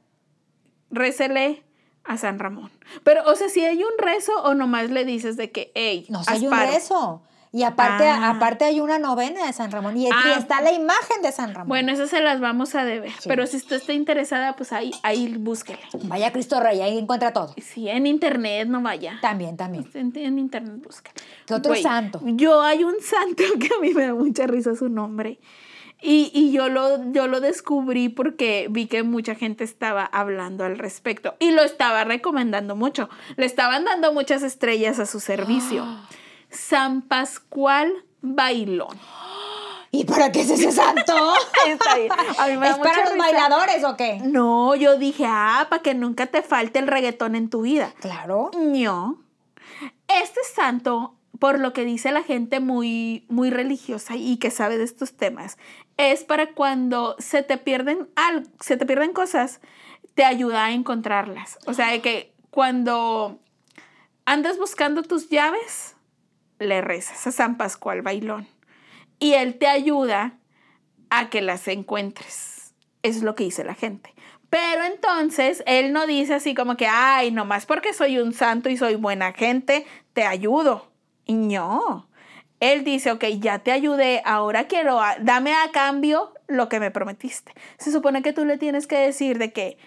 récele 0.89 1.63
a 2.03 2.17
San 2.17 2.39
Ramón. 2.39 2.71
Pero, 3.03 3.21
o 3.29 3.35
sea, 3.35 3.49
si 3.49 3.63
hay 3.63 3.83
un 3.83 3.91
rezo 3.97 4.33
o 4.43 4.53
nomás 4.53 4.89
le 4.89 5.05
dices 5.05 5.37
de 5.37 5.51
que, 5.51 5.71
hey, 5.75 6.05
No 6.09 6.23
sé, 6.23 6.33
hay 6.33 6.47
un 6.47 6.53
rezo. 6.57 7.23
Y 7.53 7.63
aparte, 7.63 8.07
Ah. 8.07 8.29
aparte 8.29 8.63
hay 8.63 8.79
una 8.79 8.97
novena 8.97 9.45
de 9.45 9.51
San 9.51 9.71
Ramón. 9.71 9.97
Y, 9.97 10.05
y 10.05 10.09
Ah. 10.09 10.35
está 10.39 10.61
la 10.61 10.71
imagen 10.71 11.21
de 11.21 11.33
San 11.33 11.53
Ramón. 11.53 11.67
Bueno, 11.67 11.91
esas 11.91 12.09
se 12.09 12.21
las 12.21 12.39
vamos 12.39 12.75
a 12.75 12.85
deber. 12.85 13.11
Sí. 13.11 13.27
Pero 13.27 13.45
si 13.45 13.57
usted 13.57 13.75
está 13.75 13.91
interesada, 13.91 14.55
pues 14.55 14.71
ahí, 14.71 14.91
ahí 15.03 15.35
búsquele. 15.37 15.81
Vaya 16.03 16.31
Cristo 16.31 16.61
Rey, 16.61 16.79
ahí 16.79 16.97
encuentra 16.97 17.33
todo. 17.33 17.53
Sí, 17.61 17.89
en 17.89 18.07
internet 18.07 18.69
no 18.69 18.81
vaya. 18.81 19.19
También, 19.21 19.57
también. 19.57 19.85
En, 19.93 20.13
en 20.15 20.39
internet 20.39 20.81
busca. 20.81 21.11
¿Qué 21.45 21.53
otro 21.53 21.75
santo? 21.75 22.21
Yo 22.23 22.61
hay 22.61 22.85
un 22.85 22.95
santo 23.01 23.43
que 23.59 23.67
a 23.75 23.79
mí 23.81 23.93
me 23.93 24.07
da 24.07 24.13
mucha 24.13 24.47
risa 24.47 24.73
su 24.75 24.87
nombre. 24.87 25.37
Y, 26.01 26.31
y 26.33 26.51
yo, 26.51 26.67
lo, 26.67 27.11
yo 27.11 27.27
lo 27.27 27.39
descubrí 27.41 28.09
porque 28.09 28.67
vi 28.71 28.87
que 28.87 29.03
mucha 29.03 29.35
gente 29.35 29.63
estaba 29.63 30.03
hablando 30.03 30.63
al 30.65 30.79
respecto 30.79 31.35
y 31.39 31.51
lo 31.51 31.61
estaba 31.61 32.03
recomendando 32.03 32.75
mucho. 32.75 33.07
Le 33.37 33.45
estaban 33.45 33.85
dando 33.85 34.11
muchas 34.11 34.41
estrellas 34.41 34.99
a 34.99 35.05
su 35.05 35.19
servicio. 35.19 35.85
San 36.49 37.03
Pascual 37.03 37.93
Bailón. 38.21 38.97
¿Y 39.91 40.05
para 40.05 40.31
qué 40.31 40.41
es 40.41 40.49
ese 40.49 40.71
santo? 40.71 41.13
Está 41.67 41.95
bien. 41.95 42.11
A 42.39 42.47
mí 42.47 42.57
me 42.57 42.67
da 42.67 42.71
¿Es 42.71 42.77
para 42.79 43.03
los 43.03 43.13
risa. 43.13 43.25
bailadores 43.25 43.83
o 43.83 43.97
qué? 43.97 44.19
No, 44.23 44.73
yo 44.75 44.97
dije, 44.97 45.25
ah, 45.27 45.67
para 45.69 45.81
que 45.81 45.93
nunca 45.93 46.27
te 46.27 46.41
falte 46.41 46.79
el 46.79 46.87
reggaetón 46.87 47.35
en 47.35 47.49
tu 47.49 47.61
vida. 47.63 47.93
Claro. 47.99 48.51
No. 48.57 49.21
Este 50.07 50.39
santo, 50.55 51.15
por 51.41 51.59
lo 51.59 51.73
que 51.73 51.85
dice 51.85 52.11
la 52.11 52.21
gente 52.21 52.59
muy, 52.59 53.25
muy 53.27 53.49
religiosa 53.49 54.15
y 54.15 54.37
que 54.37 54.51
sabe 54.51 54.77
de 54.77 54.83
estos 54.83 55.17
temas, 55.17 55.57
es 55.97 56.23
para 56.23 56.53
cuando 56.53 57.15
se 57.17 57.41
te 57.41 57.57
pierden 57.57 58.07
se 58.59 58.77
te 58.77 58.85
pierden 58.85 59.11
cosas, 59.11 59.59
te 60.13 60.23
ayuda 60.23 60.65
a 60.65 60.71
encontrarlas. 60.71 61.57
O 61.65 61.73
sea, 61.73 61.99
que 61.99 62.31
cuando 62.51 63.39
andas 64.23 64.59
buscando 64.59 65.01
tus 65.01 65.29
llaves, 65.29 65.95
le 66.59 66.79
rezas 66.81 67.25
a 67.25 67.31
San 67.31 67.57
Pascual 67.57 68.03
Bailón. 68.03 68.47
Y 69.17 69.33
él 69.33 69.57
te 69.57 69.65
ayuda 69.65 70.37
a 71.09 71.31
que 71.31 71.41
las 71.41 71.67
encuentres. 71.67 72.75
Eso 73.01 73.17
es 73.17 73.23
lo 73.23 73.33
que 73.33 73.45
dice 73.45 73.63
la 73.63 73.73
gente. 73.73 74.13
Pero 74.51 74.83
entonces 74.83 75.63
él 75.65 75.91
no 75.91 76.05
dice 76.05 76.35
así 76.35 76.53
como 76.53 76.77
que, 76.77 76.85
ay, 76.85 77.31
nomás 77.31 77.65
porque 77.65 77.93
soy 77.93 78.19
un 78.19 78.31
santo 78.31 78.69
y 78.69 78.77
soy 78.77 78.93
buena 78.93 79.33
gente, 79.33 79.87
te 80.13 80.23
ayudo. 80.23 80.90
No. 81.33 82.07
Él 82.59 82.83
dice, 82.83 83.11
ok, 83.11 83.23
ya 83.39 83.59
te 83.59 83.71
ayudé, 83.71 84.21
ahora 84.23 84.67
quiero, 84.67 84.99
a- 85.01 85.15
dame 85.19 85.53
a 85.53 85.71
cambio 85.71 86.31
lo 86.47 86.69
que 86.69 86.79
me 86.79 86.91
prometiste. 86.91 87.53
Se 87.79 87.91
supone 87.91 88.21
que 88.21 88.33
tú 88.33 88.45
le 88.45 88.57
tienes 88.59 88.85
que 88.85 88.97
decir 88.97 89.39
de 89.39 89.51
que 89.51 89.77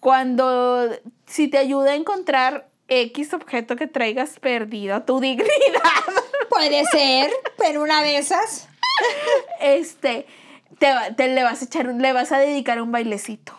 cuando, 0.00 0.88
si 1.26 1.48
te 1.48 1.58
ayuda 1.58 1.92
a 1.92 1.94
encontrar 1.96 2.68
X 2.88 3.34
objeto 3.34 3.74
que 3.74 3.88
traigas 3.88 4.38
perdido, 4.38 5.02
tu 5.02 5.18
dignidad. 5.20 5.50
Puede 6.48 6.84
ser, 6.86 7.30
pero 7.58 7.82
una 7.82 8.02
de 8.02 8.18
esas. 8.18 8.68
Este, 9.60 10.26
te, 10.78 10.92
va- 10.94 11.10
te 11.14 11.28
le 11.28 11.42
vas 11.42 11.60
a 11.62 11.64
echar, 11.64 11.86
le 11.86 12.12
vas 12.12 12.30
a 12.30 12.38
dedicar 12.38 12.80
un 12.80 12.92
bailecito. 12.92 13.52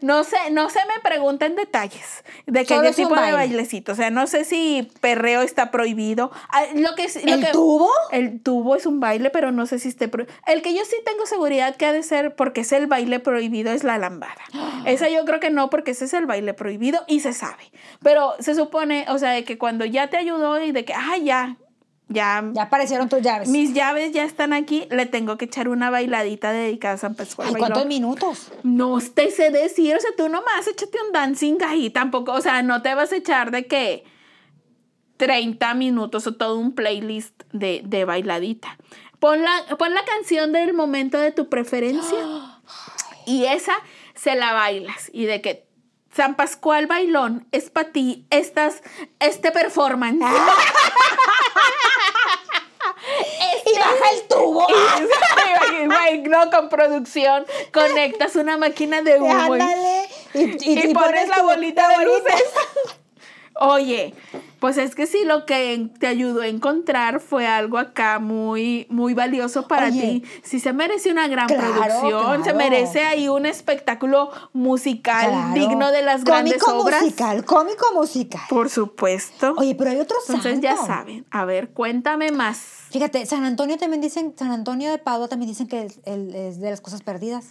No 0.00 0.24
sé, 0.24 0.36
no 0.50 0.70
se 0.70 0.80
me 0.80 1.00
pregunten 1.02 1.56
detalles 1.56 2.24
de 2.46 2.60
qué, 2.64 2.74
Solo 2.74 2.88
un 2.88 2.94
tipo 2.94 3.08
de 3.10 3.14
baile. 3.20 3.32
bailecito. 3.36 3.92
O 3.92 3.94
sea, 3.94 4.10
no 4.10 4.26
sé 4.26 4.44
si 4.44 4.90
perreo 5.00 5.42
está 5.42 5.70
prohibido. 5.70 6.30
Ah, 6.50 6.62
Lo 6.74 6.94
que, 6.94 7.08
lo 7.24 7.34
¿El 7.34 7.44
que- 7.44 7.52
tubo? 7.52 7.90
El 8.10 8.40
tubo 8.42 8.76
es 8.76 8.86
un 8.86 9.00
baile, 9.00 9.30
pero 9.30 9.52
no 9.52 9.66
sé 9.66 9.78
si 9.78 9.88
esté 9.88 10.08
prohibido. 10.08 10.36
El 10.46 10.62
que 10.62 10.74
yo 10.74 10.84
sí 10.84 10.96
tengo 11.04 11.26
seguridad 11.26 11.76
que 11.76 11.86
ha 11.86 11.92
de 11.92 12.02
ser, 12.02 12.34
porque 12.34 12.62
es 12.62 12.72
el 12.72 12.86
baile 12.86 13.20
prohibido, 13.20 13.72
es 13.72 13.84
la 13.84 13.98
lambada. 13.98 14.42
Esa 14.86 15.08
yo 15.08 15.24
creo 15.24 15.40
que 15.40 15.50
no, 15.50 15.70
porque 15.70 15.90
ese 15.92 16.04
es 16.06 16.14
el 16.14 16.26
baile 16.26 16.54
prohibido 16.54 17.04
y 17.06 17.20
se 17.20 17.32
sabe. 17.32 17.70
Pero 18.02 18.34
se 18.40 18.54
supone, 18.54 19.06
o 19.08 19.18
sea, 19.18 19.30
de 19.30 19.44
que 19.44 19.58
cuando 19.58 19.84
ya 19.84 20.08
te 20.08 20.16
ayudó 20.16 20.60
y 20.62 20.72
de 20.72 20.84
que, 20.84 20.94
ah, 20.94 21.16
ya, 21.22 21.56
ya, 22.08 22.42
Ya 22.52 22.62
aparecieron 22.62 23.08
tus 23.08 23.20
llaves. 23.22 23.48
mis 23.48 23.74
llaves 23.74 24.12
ya 24.12 24.24
están 24.24 24.52
aquí, 24.52 24.86
le 24.90 25.06
tengo 25.06 25.36
que 25.36 25.44
echar 25.44 25.68
una 25.68 25.90
bailadita 25.90 26.52
dedicada 26.52 26.94
a 26.94 26.98
San 26.98 27.14
Pascual. 27.14 27.48
Ay, 27.48 27.54
¿cuántos 27.56 27.86
minutos? 27.86 28.52
No 28.62 28.98
te 29.14 29.30
sé 29.30 29.50
decir, 29.50 29.96
o 29.96 30.00
sea, 30.00 30.10
tú 30.16 30.28
nomás 30.28 30.66
échate 30.66 30.98
un 31.06 31.12
dancing 31.12 31.58
ahí, 31.66 31.90
tampoco, 31.90 32.32
o 32.32 32.40
sea, 32.40 32.62
no 32.62 32.82
te 32.82 32.94
vas 32.94 33.12
a 33.12 33.16
echar 33.16 33.50
de 33.50 33.66
que 33.66 34.04
30 35.18 35.74
minutos 35.74 36.26
o 36.26 36.34
todo 36.34 36.58
un 36.58 36.74
playlist 36.74 37.42
de, 37.52 37.82
de 37.84 38.04
bailadita. 38.04 38.78
Pon 39.18 39.42
la, 39.42 39.76
pon 39.76 39.92
la 39.94 40.04
canción 40.04 40.52
del 40.52 40.72
momento 40.72 41.18
de 41.18 41.32
tu 41.32 41.48
preferencia 41.48 42.18
y 43.26 43.44
esa 43.44 43.74
se 44.14 44.34
la 44.36 44.52
bailas 44.52 45.10
y 45.12 45.26
de 45.26 45.40
que 45.42 45.67
San 46.18 46.34
Pascual 46.34 46.88
Bailón 46.88 47.46
es 47.52 47.70
para 47.70 47.90
ti 47.92 48.26
estas, 48.30 48.82
este 49.20 49.52
performance. 49.52 50.18
Y 53.66 53.78
baja 53.78 54.10
el 54.14 54.28
tubo. 54.28 54.66
Güey, 55.86 56.18
no, 56.22 56.50
con 56.50 56.68
producción 56.68 57.46
conectas 57.72 58.34
una 58.36 58.56
máquina 58.56 59.00
de 59.02 59.18
humo 59.20 59.56
y- 59.56 59.60
Ándale. 59.60 60.08
Y, 60.34 60.40
y- 60.40 60.58
y, 60.60 60.90
y 60.90 60.94
pones 60.94 61.28
la 61.28 61.42
bolita 61.42 61.88
de 61.88 61.94
bolita. 62.06 62.14
luces. 62.34 62.44
Oye, 63.60 64.14
pues 64.60 64.76
es 64.76 64.94
que 64.94 65.06
sí, 65.06 65.24
lo 65.24 65.44
que 65.46 65.88
te 65.98 66.06
ayudó 66.06 66.42
a 66.42 66.46
encontrar 66.46 67.20
fue 67.20 67.46
algo 67.46 67.78
acá 67.78 68.18
muy, 68.20 68.86
muy 68.88 69.14
valioso 69.14 69.66
para 69.66 69.86
Oye. 69.88 70.00
ti. 70.00 70.22
Sí 70.42 70.60
se 70.60 70.72
merece 70.72 71.10
una 71.10 71.26
gran 71.28 71.46
Claro, 71.48 71.72
producción, 71.74 72.44
se 72.44 72.54
merece 72.54 73.04
ahí 73.04 73.28
un 73.28 73.46
espectáculo 73.46 74.30
musical 74.52 75.28
Claro. 75.30 75.54
digno 75.54 75.90
de 75.90 76.02
las 76.02 76.24
grandes 76.24 76.62
cómico 76.62 76.82
obras. 76.84 77.02
musical, 77.02 77.44
cómico 77.44 77.86
musical. 77.94 78.42
Por 78.48 78.68
supuesto. 78.70 79.54
Oye, 79.56 79.74
pero 79.74 79.90
hay 79.90 79.98
otro 80.00 80.16
Entonces 80.28 80.60
ya 80.60 80.76
saben. 80.76 81.26
A 81.30 81.44
ver, 81.44 81.70
cuéntame 81.70 82.30
más. 82.30 82.58
Fíjate, 82.90 83.26
San 83.26 83.44
Antonio 83.44 83.76
también 83.76 84.00
dicen, 84.00 84.34
San 84.38 84.50
Antonio 84.50 84.90
de 84.90 84.98
Padua 84.98 85.28
también 85.28 85.48
dicen 85.50 85.68
que 85.68 85.82
es, 85.84 86.00
el- 86.04 86.34
es 86.34 86.60
de 86.60 86.70
las 86.70 86.80
cosas 86.80 87.02
perdidas. 87.02 87.46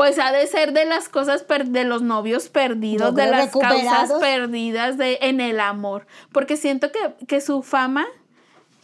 Pues 0.00 0.18
ha 0.18 0.32
de 0.32 0.46
ser 0.46 0.72
de 0.72 0.86
las 0.86 1.10
cosas 1.10 1.42
per- 1.42 1.66
de 1.68 1.84
los 1.84 2.00
novios 2.00 2.48
perdidos, 2.48 3.14
de 3.14 3.26
las 3.26 3.50
causas 3.50 4.10
perdidas 4.18 4.96
de, 4.96 5.18
en 5.20 5.42
el 5.42 5.60
amor. 5.60 6.06
Porque 6.32 6.56
siento 6.56 6.90
que, 6.90 7.26
que 7.26 7.42
su 7.42 7.62
fama 7.62 8.06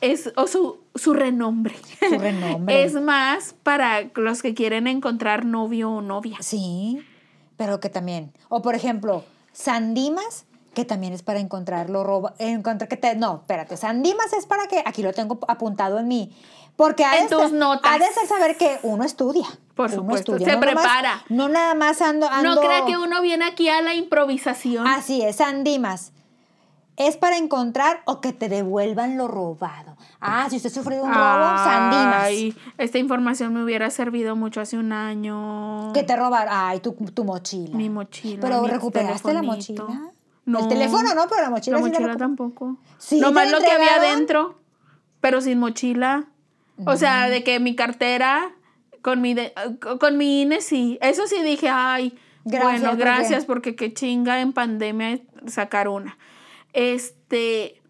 es, 0.02 0.30
o 0.36 0.46
su, 0.46 0.80
su 0.94 1.14
renombre. 1.14 1.74
Su 2.06 2.18
renombre. 2.18 2.82
es 2.84 2.92
más 2.94 3.54
para 3.62 4.10
los 4.14 4.42
que 4.42 4.52
quieren 4.52 4.86
encontrar 4.86 5.46
novio 5.46 5.90
o 5.90 6.02
novia. 6.02 6.36
Sí, 6.40 7.02
pero 7.56 7.80
que 7.80 7.88
también. 7.88 8.32
O 8.50 8.60
por 8.60 8.74
ejemplo, 8.74 9.24
San 9.54 9.94
Dimas, 9.94 10.44
que 10.74 10.84
también 10.84 11.14
es 11.14 11.22
para 11.22 11.38
encontrarlo 11.40 12.04
roba, 12.04 12.34
encontrar 12.38 12.88
que 12.88 12.98
te, 12.98 13.16
no, 13.16 13.36
espérate, 13.36 13.78
San 13.78 14.02
Dimas 14.02 14.34
es 14.34 14.44
para 14.44 14.66
que, 14.66 14.82
aquí 14.84 15.02
lo 15.02 15.14
tengo 15.14 15.38
apuntado 15.48 15.98
en 15.98 16.08
mi, 16.08 16.36
porque 16.76 17.06
ha 17.06 17.16
En 17.16 17.28
de 17.28 17.36
tus 17.36 17.52
notas. 17.52 17.90
ha 17.90 17.98
de 17.98 18.04
ser 18.12 18.26
saber 18.28 18.58
que 18.58 18.78
uno 18.82 19.02
estudia. 19.02 19.46
Por 19.76 19.90
uno 19.90 19.96
supuesto, 19.96 20.38
se 20.38 20.44
no 20.46 20.52
nomás- 20.52 20.60
prepara. 20.74 21.24
no 21.28 21.48
nada 21.48 21.74
más 21.74 22.00
ando, 22.02 22.28
ando 22.28 22.54
No 22.56 22.60
crea 22.60 22.84
que 22.86 22.96
uno 22.96 23.20
viene 23.22 23.44
aquí 23.44 23.68
a 23.68 23.82
la 23.82 23.94
improvisación. 23.94 24.86
Así 24.86 25.22
es, 25.22 25.36
San 25.36 25.62
Dimas. 25.64 26.12
Es 26.96 27.18
para 27.18 27.36
encontrar 27.36 28.00
o 28.06 28.22
que 28.22 28.32
te 28.32 28.48
devuelvan 28.48 29.18
lo 29.18 29.28
robado. 29.28 29.98
Ah, 30.18 30.46
si 30.48 30.56
usted 30.56 30.70
ha 30.70 30.72
sufrido 30.74 31.04
un 31.04 31.12
robo, 31.12 31.20
Dimas. 31.20 32.22
Ay, 32.22 32.56
esta 32.78 32.96
información 32.96 33.52
me 33.52 33.62
hubiera 33.62 33.90
servido 33.90 34.34
mucho 34.34 34.62
hace 34.62 34.78
un 34.78 34.92
año. 34.92 35.92
Que 35.92 36.04
te 36.04 36.16
robaron. 36.16 36.54
Ay, 36.56 36.80
tu, 36.80 36.92
tu 36.92 37.24
mochila. 37.24 37.76
Mi 37.76 37.90
mochila. 37.90 38.40
Pero 38.40 38.62
mi 38.62 38.68
recuperaste 38.68 39.34
la 39.34 39.42
mochila. 39.42 39.84
El 40.46 40.68
teléfono 40.68 41.12
no, 41.14 41.26
pero 41.28 41.42
la 41.42 41.50
mochila 41.50 41.76
La 41.76 41.82
sí 41.84 41.90
la 41.90 41.98
mochila 41.98 42.14
recu- 42.14 42.18
tampoco. 42.18 42.76
Sí, 42.96 43.20
Nomás 43.20 43.44
¿te 43.46 43.50
lo 43.50 43.60
que 43.60 43.70
había 43.72 43.96
adentro, 43.96 44.58
pero 45.20 45.42
sin 45.42 45.58
mochila. 45.58 46.24
O 46.86 46.96
sea, 46.96 47.28
de 47.28 47.44
que 47.44 47.60
mi 47.60 47.74
cartera 47.76 48.52
con 49.06 49.20
mi 49.20 49.34
de- 49.34 49.54
con 50.00 50.16
mi 50.18 50.42
INE 50.42 50.60
sí. 50.60 50.98
Eso 51.00 51.28
sí 51.28 51.40
dije, 51.44 51.68
ay, 51.70 52.12
Gracias, 52.44 52.64
bueno, 52.72 52.88
porque- 52.88 53.02
gracias 53.04 53.44
porque 53.44 53.76
qué 53.76 53.94
chinga 53.94 54.40
en 54.40 54.52
pandemia 54.52 55.20
sacar 55.46 55.86
una. 55.88 56.18
Este, 56.72 57.80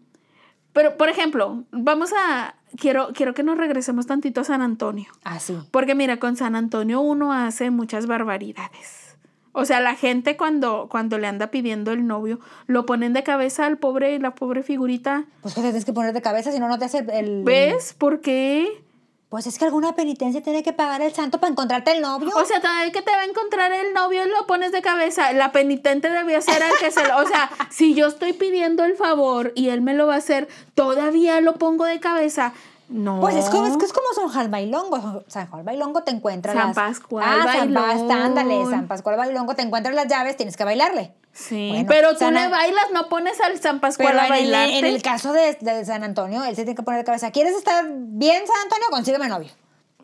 pero 0.73 0.95
por 0.95 1.09
ejemplo, 1.09 1.63
vamos 1.71 2.11
a 2.15 2.53
quiero 2.77 3.09
quiero 3.15 3.33
que 3.33 3.41
nos 3.41 3.57
regresemos 3.57 4.05
tantito 4.05 4.41
a 4.41 4.43
San 4.43 4.61
Antonio. 4.61 5.07
Ah, 5.23 5.39
sí. 5.39 5.57
Porque 5.71 5.95
mira, 5.95 6.17
con 6.17 6.35
San 6.35 6.55
Antonio 6.55 7.01
uno 7.01 7.33
hace 7.33 7.71
muchas 7.71 8.05
barbaridades. 8.05 9.17
O 9.53 9.65
sea, 9.65 9.79
la 9.79 9.95
gente 9.95 10.37
cuando, 10.37 10.87
cuando 10.87 11.17
le 11.17 11.25
anda 11.25 11.47
pidiendo 11.47 11.91
el 11.91 12.05
novio, 12.05 12.39
lo 12.67 12.85
ponen 12.85 13.13
de 13.13 13.23
cabeza 13.23 13.65
al 13.65 13.79
pobre, 13.79 14.19
la 14.19 14.35
pobre 14.35 14.61
figurita. 14.61 15.25
Pues 15.41 15.55
que 15.55 15.61
te 15.61 15.67
tienes 15.69 15.83
que 15.85 15.93
poner 15.93 16.13
de 16.13 16.21
cabeza, 16.21 16.51
si 16.51 16.59
no, 16.59 16.67
no 16.67 16.77
te 16.77 16.85
hace 16.85 16.99
el. 17.11 17.41
¿Ves? 17.43 17.95
¿Por 17.97 18.21
qué? 18.21 18.83
Pues 19.29 19.45
es 19.45 19.59
que 19.59 19.65
alguna 19.65 19.93
penitencia 19.93 20.41
tiene 20.41 20.63
que 20.63 20.71
pagar 20.71 21.01
el 21.01 21.13
santo 21.13 21.39
para 21.39 21.51
encontrarte 21.51 21.91
el 21.91 22.01
novio. 22.01 22.31
O 22.33 22.45
sea, 22.45 22.61
todavía 22.61 22.93
que 22.93 23.01
te 23.01 23.11
va 23.11 23.21
a 23.21 23.25
encontrar 23.25 23.73
el 23.73 23.93
novio 23.93 24.25
lo 24.25 24.47
pones 24.47 24.71
de 24.71 24.81
cabeza. 24.81 25.33
La 25.33 25.51
penitente 25.51 26.09
debía 26.09 26.39
ser 26.41 26.61
el 26.61 26.71
que 26.79 26.91
se 26.91 27.05
lo... 27.05 27.17
O 27.17 27.25
sea, 27.27 27.49
si 27.69 27.93
yo 27.93 28.07
estoy 28.07 28.31
pidiendo 28.31 28.85
el 28.85 28.95
favor 28.95 29.51
y 29.53 29.67
él 29.67 29.81
me 29.81 29.93
lo 29.93 30.07
va 30.07 30.15
a 30.15 30.17
hacer, 30.19 30.47
todavía 30.75 31.41
lo 31.41 31.55
pongo 31.55 31.83
de 31.83 31.99
cabeza. 31.99 32.53
No. 32.87 33.19
Pues 33.19 33.35
es, 33.35 33.49
como, 33.49 33.67
es 33.67 33.75
que 33.75 33.83
es 33.83 33.91
como 33.91 34.07
San 34.15 34.29
Juan 34.29 34.49
Bailongo. 34.49 35.23
San 35.27 35.47
Juan 35.47 35.65
Bailongo 35.65 36.03
te 36.03 36.11
encuentra 36.11 36.53
San 36.53 36.67
las... 36.67 36.75
Pascual 36.75 37.25
ah, 37.27 37.53
San. 37.53 37.73
Pascual, 37.73 38.11
ándale, 38.11 38.65
San 38.69 38.87
Pascual 38.87 39.17
Bailongo 39.17 39.55
te 39.55 39.61
encuentras 39.61 39.93
las 39.93 40.07
llaves, 40.07 40.37
tienes 40.37 40.55
que 40.55 40.63
bailarle. 40.63 41.13
Sí, 41.39 41.69
Bueno, 41.69 41.85
pero 41.87 42.17
tú 42.17 42.31
le 42.31 42.47
bailas, 42.47 42.85
no 42.93 43.09
pones 43.09 43.39
al 43.41 43.59
San 43.61 43.79
Pascual 43.79 44.17
a 44.17 44.27
bailarte. 44.27 44.79
en 44.79 44.85
el 44.85 45.01
caso 45.03 45.33
de, 45.33 45.53
de 45.61 45.85
San 45.85 46.03
Antonio, 46.03 46.43
él 46.43 46.55
se 46.55 46.63
tiene 46.63 46.75
que 46.75 46.81
poner 46.81 47.01
de 47.01 47.05
cabeza. 47.05 47.29
¿Quieres 47.31 47.55
estar 47.55 47.85
bien, 47.87 48.41
San 48.47 48.55
Antonio? 48.63 48.87
Consígueme 48.89 49.27
novio. 49.27 49.51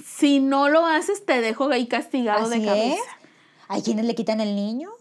Si 0.05 0.39
no 0.39 0.69
lo 0.69 0.85
haces, 0.85 1.25
te 1.25 1.41
dejo 1.41 1.69
ahí 1.71 1.87
castigado 1.87 2.49
de 2.49 2.57
Así 2.57 2.65
cabeza. 2.65 2.93
es. 2.93 2.99
Hay 3.67 3.81
quienes 3.81 4.05
le 4.05 4.13
quitan 4.13 4.41
el 4.41 4.55
niño. 4.55 4.91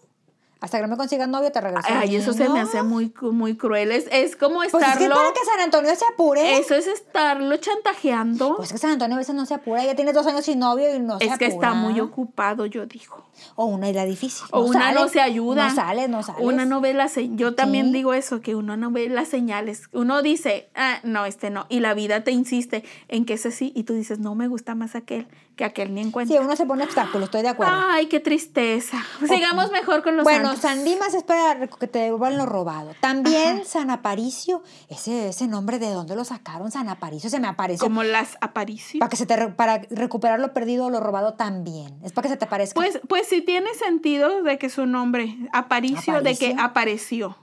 Hasta 0.63 0.79
que 0.79 0.83
no 0.85 0.89
me 0.89 0.97
consigas 0.97 1.29
novio, 1.29 1.51
te 1.53 1.61
regreso 1.61 1.89
Ay, 1.91 2.17
eso 2.17 2.33
se 2.33 2.49
me 2.49 2.61
hace 2.61 2.83
muy, 2.85 3.13
muy 3.21 3.57
cruel. 3.57 3.91
Es, 3.93 4.07
es 4.13 4.37
como 4.37 4.57
Pues 4.57 4.69
es 4.69 4.73
que 4.75 4.79
estarlo. 5.05 5.15
para 5.17 5.33
que 5.33 5.45
San 5.45 5.61
Antonio 5.61 5.95
se 5.95 6.05
apure. 6.13 6.57
eso 6.59 6.75
es 6.77 6.87
estarlo 6.87 7.57
chantajeando. 7.57 8.57
Pues 8.57 8.69
es 8.69 8.73
que 8.75 8.79
San 8.79 8.91
Antonio 8.93 9.17
a 9.17 9.19
veces 9.19 9.35
no 9.35 9.45
se 9.45 9.55
apura. 9.55 9.85
Ya 9.85 9.95
tiene 9.95 10.13
dos 10.13 10.27
años 10.27 10.45
sin 10.45 10.61
novio 10.61 10.95
y 10.95 11.01
no 11.01 11.19
se 11.19 11.25
es 11.27 11.37
que 11.39 11.47
apura. 11.47 11.69
está 11.69 11.75
muy 11.75 11.99
ocupado, 12.01 12.65
yo 12.67 12.87
digo. 12.87 13.27
O 13.57 13.65
una 13.67 13.89
isla 13.91 14.05
difícil. 14.05 14.47
O 14.53 14.61
No 14.61 14.67
una 14.67 14.81
sale, 14.81 15.01
no 15.01 15.09
se 15.09 15.21
ayuda. 15.21 15.69
No 15.69 15.75
sales, 15.75 16.09
no 16.09 16.23
sales. 16.23 16.43
Una 16.45 16.65
no 16.65 16.81
ve 16.81 16.95
las 16.95 17.15
Yo 17.17 17.55
también 17.55 17.87
Sí. 17.87 17.93
digo 17.95 18.15
eso, 18.15 18.41
que 18.41 18.55
uno 18.55 18.77
no 18.77 18.91
ve 18.93 19.09
las 19.09 19.29
señales. 19.29 19.89
Uno 19.93 20.23
dice, 20.23 20.71
ah, 20.77 21.01
no, 21.03 21.27
este 21.27 21.51
no. 21.51 21.67
Y 21.69 21.81
la 21.81 21.95
vida 21.95 22.23
te 22.23 22.31
insiste 22.31 22.85
en 23.09 23.25
que 23.25 23.35
ese 23.35 23.51
sí. 23.51 23.73
Y 23.75 23.83
tú 23.83 23.95
dices, 23.95 24.21
no 24.21 24.35
me 24.37 24.47
gusta 24.47 24.75
más 24.77 24.95
aquel 24.95 25.27
que 25.57 25.65
aquel 25.65 25.93
ni 25.93 26.01
encuentra. 26.01 26.37
Sí, 26.39 26.43
uno 26.43 26.57
se 26.57 26.65
pone 26.65 26.85
obstáculos, 26.85 27.25
estoy 27.27 27.43
de 27.43 27.49
acuerdo. 27.49 27.75
Ay, 27.77 28.07
qué 28.07 28.21
tristeza. 28.21 28.97
Sigamos 29.29 29.71
mejor 29.71 30.03
con 30.03 30.17
los 30.17 30.25
bueno, 30.25 30.52
santos. 30.61 30.71
San 30.71 30.85
Dimas 30.85 31.15
es 31.15 31.23
para 31.23 31.67
que 31.67 31.87
te 31.87 31.99
devuelvan 32.01 32.39
lo 32.39 32.47
robado. 32.47 32.95
También 33.01 33.65
San 33.65 33.91
Aparicio, 33.91 34.63
ese, 34.89 35.29
ese 35.29 35.47
nombre 35.47 35.79
de 35.79 35.91
dónde 35.91 36.15
lo 36.17 36.25
sacaron, 36.25 36.71
San 36.71 36.89
Aparicio, 36.89 37.31
se 37.31 37.41
me 37.41 37.49
apareció. 37.49 37.85
Como 37.87 38.03
las 38.03 38.37
apariciones. 38.41 39.01
Para 39.01 39.11
que 39.11 39.17
se 39.17 39.27
te 39.27 39.37
re- 39.37 39.49
para 39.53 39.79
recuperar 39.91 40.41
lo 40.41 40.53
perdido 40.53 40.87
o 40.87 40.91
lo 40.91 41.01
robado 41.01 41.35
también. 41.35 41.99
Es 42.05 42.13
para 42.13 42.23
que 42.25 42.29
se 42.35 42.37
te 42.37 42.45
aparezca. 42.45 42.75
Pues, 42.75 43.01
pues 43.09 43.27
sí 43.29 43.41
tiene 43.43 43.73
sentido 43.75 44.43
de 44.43 44.59
que 44.59 44.69
su 44.71 44.87
nombre, 44.87 45.37
Aparicio, 45.53 46.21
de 46.23 46.37
que 46.37 46.47
Aparicio. 46.53 46.65
apareció. 46.65 47.39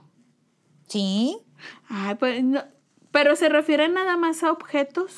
sí. 0.88 1.38
Ay, 1.88 2.14
pues, 2.14 2.42
no- 2.42 2.62
pero 3.10 3.36
se 3.36 3.48
refiere 3.48 3.88
nada 3.88 4.16
más 4.16 4.42
a 4.42 4.50
objetos, 4.52 5.12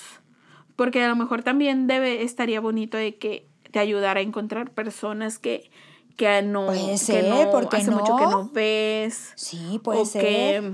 porque 0.76 1.04
a 1.04 1.08
lo 1.08 1.14
mejor 1.16 1.42
también 1.42 1.86
debe, 1.86 2.22
estaría 2.22 2.60
bonito 2.60 2.96
de 2.96 3.16
que 3.18 3.48
te 3.70 3.78
ayudara 3.78 4.20
a 4.20 4.22
encontrar 4.22 4.70
personas 4.72 5.38
que, 5.38 5.70
que 6.16 6.42
no, 6.42 6.66
Puede 6.66 6.96
que 6.98 7.22
no- 7.28 7.50
¿por 7.50 7.68
qué 7.68 7.76
hace 7.78 7.90
mucho 7.90 8.16
que 8.16 8.26
no 8.26 8.48
ves, 8.50 9.32
Sí, 9.34 9.80
puede 9.82 10.00
o 10.00 10.04
ser. 10.04 10.22
que 10.22 10.72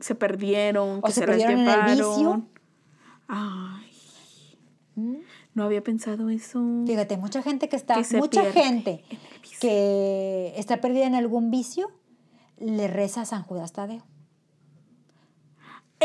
se 0.00 0.14
perdieron, 0.14 0.98
O 0.98 1.02
que 1.02 1.12
se 1.12 1.20
se, 1.20 1.26
perdieron 1.26 1.60
en 1.60 1.68
el 1.68 1.82
vicio. 1.96 2.46
Ay, 3.28 3.90
¿Mm? 4.96 5.16
no 5.54 5.64
había 5.64 5.82
pensado 5.82 6.28
eso. 6.30 6.60
Fíjate, 6.86 7.16
mucha 7.16 7.42
gente 7.42 7.68
que 7.68 7.76
está, 7.76 8.02
Que 8.02 8.16
mucha 8.18 8.44
gente 8.52 9.04
que 9.60 10.52
está 10.56 10.80
perdida 10.80 11.06
en 11.06 11.14
algún 11.14 11.50
vicio, 11.50 11.90
le 12.58 12.86
reza 12.88 13.22
a 13.22 13.24
San 13.24 13.42
Judas 13.42 13.72
Tadeo. 13.72 14.04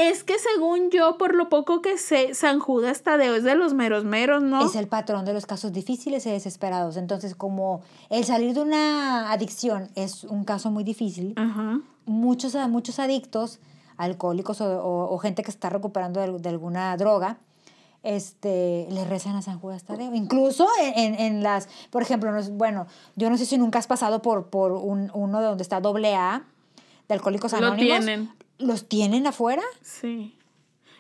Es 0.02 0.24
que 0.24 0.36
según 0.40 0.90
yo, 0.92 1.18
por 1.18 1.36
lo 1.36 1.50
poco 1.50 1.82
que 1.82 1.98
sé, 1.98 2.34
San 2.34 2.60
Judas 2.60 3.02
Tadeo 3.02 3.36
es 3.36 3.44
de 3.44 3.56
los 3.56 3.74
meros 3.74 4.04
meros, 4.06 4.42
¿no? 4.44 4.66
Es 4.66 4.76
el 4.76 4.88
patrón 4.88 5.26
de 5.26 5.34
los 5.34 5.46
casos 5.46 5.74
difíciles 5.74 6.26
y 6.26 6.30
desesperados. 6.32 6.96
Entonces, 6.96 7.36
como 7.36 7.82
el 8.10 8.24
salir 8.24 8.54
de 8.54 8.62
una 8.62 9.32
adicción 9.32 9.90
es 9.96 10.24
un 10.24 10.44
caso 10.46 10.72
muy 10.72 10.84
difícil, 10.84 11.34
Ajá. 11.36 11.82
muchos, 12.06 12.56
muchos 12.70 13.00
adictos, 13.00 13.60
alcohólicos 13.98 14.62
o, 14.62 14.82
o- 14.84 15.14
o 15.14 15.18
gente 15.18 15.44
que 15.44 15.52
está 15.52 15.70
recuperando 15.70 16.22
de, 16.22 16.40
de 16.40 16.50
alguna 16.50 16.96
droga, 16.96 17.38
este, 18.04 18.88
le 18.92 19.04
rezan 19.06 19.36
a 19.36 19.42
San 19.42 19.60
Judas 19.60 19.84
Tadeo. 19.84 20.14
Incluso 20.16 20.66
en, 20.82 20.94
en- 21.16 21.20
en 21.20 21.44
las, 21.44 21.68
por 21.90 22.02
ejemplo, 22.02 22.32
no 22.32 22.40
es- 22.40 22.50
bueno, 22.56 22.88
yo 23.16 23.30
no 23.30 23.38
sé 23.38 23.46
si 23.46 23.58
nunca 23.58 23.80
has 23.80 23.88
pasado 23.88 24.22
por, 24.22 24.48
por 24.48 24.72
un, 24.72 25.12
uno 25.14 25.40
de 25.42 25.46
donde 25.48 25.64
está 25.64 25.82
doble 25.82 26.16
A, 26.16 26.44
de 27.10 27.14
Alcohólicos 27.16 27.52
Lo 27.54 27.58
Anónimos. 27.58 28.06
tienen. 28.06 28.32
¿Los 28.60 28.88
tienen 28.88 29.26
afuera? 29.28 29.64
Sí. 29.82 30.36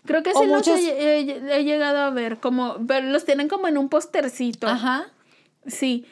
Creo 0.06 0.24
que 0.24 0.32
sí 0.34 0.39
los 0.45 0.48
muchos- 0.48 0.80
he, 0.80 1.19
he- 1.19 1.58
he 1.60 1.63
llegado 1.63 2.00
a 2.00 2.10
ver, 2.10 2.39
como, 2.39 2.78
pero 2.88 3.06
los 3.08 3.26
tienen 3.26 3.48
como 3.48 3.67
en 3.67 3.78
un 3.78 3.89
postercito. 3.89 4.67
Ajá. 4.67 5.08
Sí. 5.67 6.06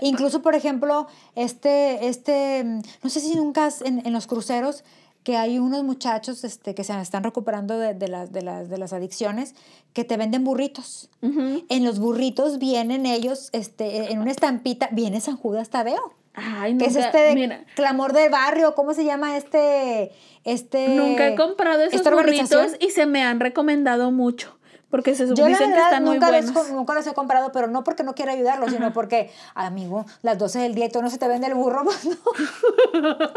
Incluso, 0.00 0.42
por 0.42 0.54
ejemplo, 0.54 1.08
este, 1.34 2.06
este, 2.08 2.62
no 3.02 3.10
sé 3.10 3.20
si 3.20 3.34
nunca 3.34 3.66
has- 3.66 3.82
en, 3.82 4.06
en 4.06 4.12
los 4.12 4.26
cruceros 4.28 4.84
que 5.24 5.36
hay 5.36 5.58
unos 5.58 5.82
muchachos 5.82 6.44
este, 6.44 6.72
que 6.76 6.84
se 6.84 6.96
están 7.00 7.24
recuperando 7.24 7.76
de, 7.78 7.94
de 7.94 8.06
las, 8.06 8.30
de, 8.30 8.42
las, 8.42 8.68
de 8.68 8.78
las 8.78 8.92
adicciones 8.92 9.56
que 9.92 10.04
te 10.04 10.16
venden 10.16 10.44
burritos. 10.44 11.10
En 11.22 11.84
los 11.84 11.98
burritos 11.98 12.58
vienen 12.60 13.06
ellos, 13.06 13.48
este, 13.52 14.12
en 14.12 14.20
una 14.20 14.30
estampita, 14.30 14.88
viene 14.92 15.20
San 15.20 15.36
Judas 15.36 15.68
Tadeo. 15.70 16.12
Ay, 16.36 16.76
Que 16.76 16.84
es 16.86 16.94
nunca, 16.94 17.06
este 17.06 17.34
mira, 17.34 17.64
clamor 17.74 18.12
de 18.12 18.28
barrio, 18.28 18.74
¿cómo 18.74 18.92
se 18.94 19.04
llama 19.04 19.36
este? 19.36 20.12
este 20.44 20.88
nunca 20.90 21.26
he 21.26 21.34
comprado 21.34 21.82
esos 21.82 22.02
burritos 22.08 22.72
y 22.78 22.90
se 22.90 23.06
me 23.06 23.24
han 23.24 23.40
recomendado 23.40 24.12
mucho. 24.12 24.56
Porque 24.90 25.14
se 25.16 25.26
dicen 25.26 25.56
que 25.72 25.80
están 25.80 26.04
muy 26.04 26.14
nunca 26.14 26.30
los, 26.30 26.52
buenos. 26.52 26.70
nunca 26.72 26.94
los 26.94 27.06
he 27.06 27.12
comprado, 27.14 27.50
pero 27.52 27.66
no 27.66 27.82
porque 27.82 28.04
no 28.04 28.14
quiera 28.14 28.32
ayudarlos, 28.32 28.70
sino 28.70 28.92
porque, 28.92 29.32
amigo, 29.54 30.06
las 30.22 30.38
12 30.38 30.60
del 30.60 30.74
día 30.76 30.84
y 30.86 30.88
tú 30.90 31.02
no 31.02 31.10
se 31.10 31.18
te 31.18 31.26
vende 31.26 31.48
el 31.48 31.54
burro, 31.54 31.82
pues 31.84 32.04
no. 32.04 32.16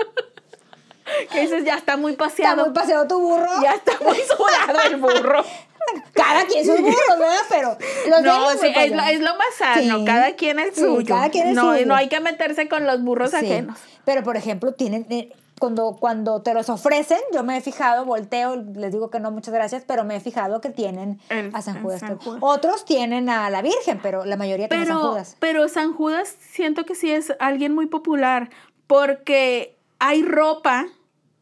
Que 1.31 1.41
dices, 1.41 1.65
ya 1.65 1.75
está 1.75 1.97
muy 1.97 2.11
Está 2.11 2.25
paseado. 2.25 2.65
muy 2.65 2.73
paseado 2.73 3.07
tu 3.07 3.19
burro. 3.19 3.49
Ya 3.63 3.71
está 3.71 3.93
muy 4.03 4.17
sudado 4.17 4.79
el 4.89 4.95
burro. 4.97 5.43
Cada 6.13 6.45
quien 6.45 6.65
sus 6.65 6.79
burros, 6.79 6.95
¿verdad? 7.19 7.35
Pero 7.49 7.77
los 8.09 8.21
No, 8.23 8.51
sí, 8.51 8.57
pues, 8.73 8.85
es, 8.85 8.91
lo, 8.91 8.97
ya. 8.97 9.11
es 9.11 9.19
lo 9.21 9.35
más 9.35 9.53
sano. 9.57 9.99
Sí. 9.99 10.05
Cada 10.05 10.35
quien 10.35 10.59
es 10.59 10.75
Sí, 10.75 10.81
suyo. 10.81 11.05
cada 11.07 11.29
quien 11.29 11.47
es 11.49 11.55
no, 11.55 11.71
suyo. 11.73 11.85
no 11.85 11.95
hay 11.95 12.09
que 12.09 12.19
meterse 12.19 12.67
con 12.67 12.85
los 12.87 13.01
burros 13.03 13.33
ajenos. 13.33 13.77
Pero, 14.05 14.23
por 14.23 14.37
ejemplo, 14.37 14.73
tienen... 14.73 15.05
eh, 15.09 15.31
cuando, 15.59 15.97
cuando 15.99 16.41
te 16.41 16.53
los 16.53 16.69
ofrecen, 16.69 17.17
yo 17.33 17.43
me 17.43 17.57
he 17.57 17.61
fijado, 17.61 18.05
volteo, 18.05 18.55
les 18.55 18.93
digo 18.93 19.09
que 19.09 19.19
no, 19.19 19.29
muchas 19.29 19.53
gracias, 19.53 19.83
pero 19.85 20.05
me 20.05 20.15
he 20.15 20.21
fijado 20.21 20.61
que 20.61 20.69
tienen 20.69 21.19
El- 21.27 21.51
a 21.53 21.61
San 21.61 21.83
Judas. 21.83 21.99
San 21.99 22.17
Judas. 22.17 22.39
Otros 22.41 22.85
tienen 22.85 23.27
a 23.29 23.49
la 23.49 23.61
Virgen, 23.61 23.99
pero 24.01 24.23
la 24.23 24.37
mayoría 24.37 24.69
tienen 24.69 24.85
a 24.85 24.87
San 24.87 24.97
Pero, 24.99 25.09
Judas. 25.11 25.35
pero 25.39 25.67
San 25.67 25.91
Judas 25.93 26.33
siento 26.39 26.85
que 26.85 26.95
sí 26.95 27.11
es 27.11 27.33
alguien 27.41 27.75
muy 27.75 27.87
popular 27.87 28.49
porque 28.87 29.77
hay 29.99 30.23
ropa, 30.23 30.85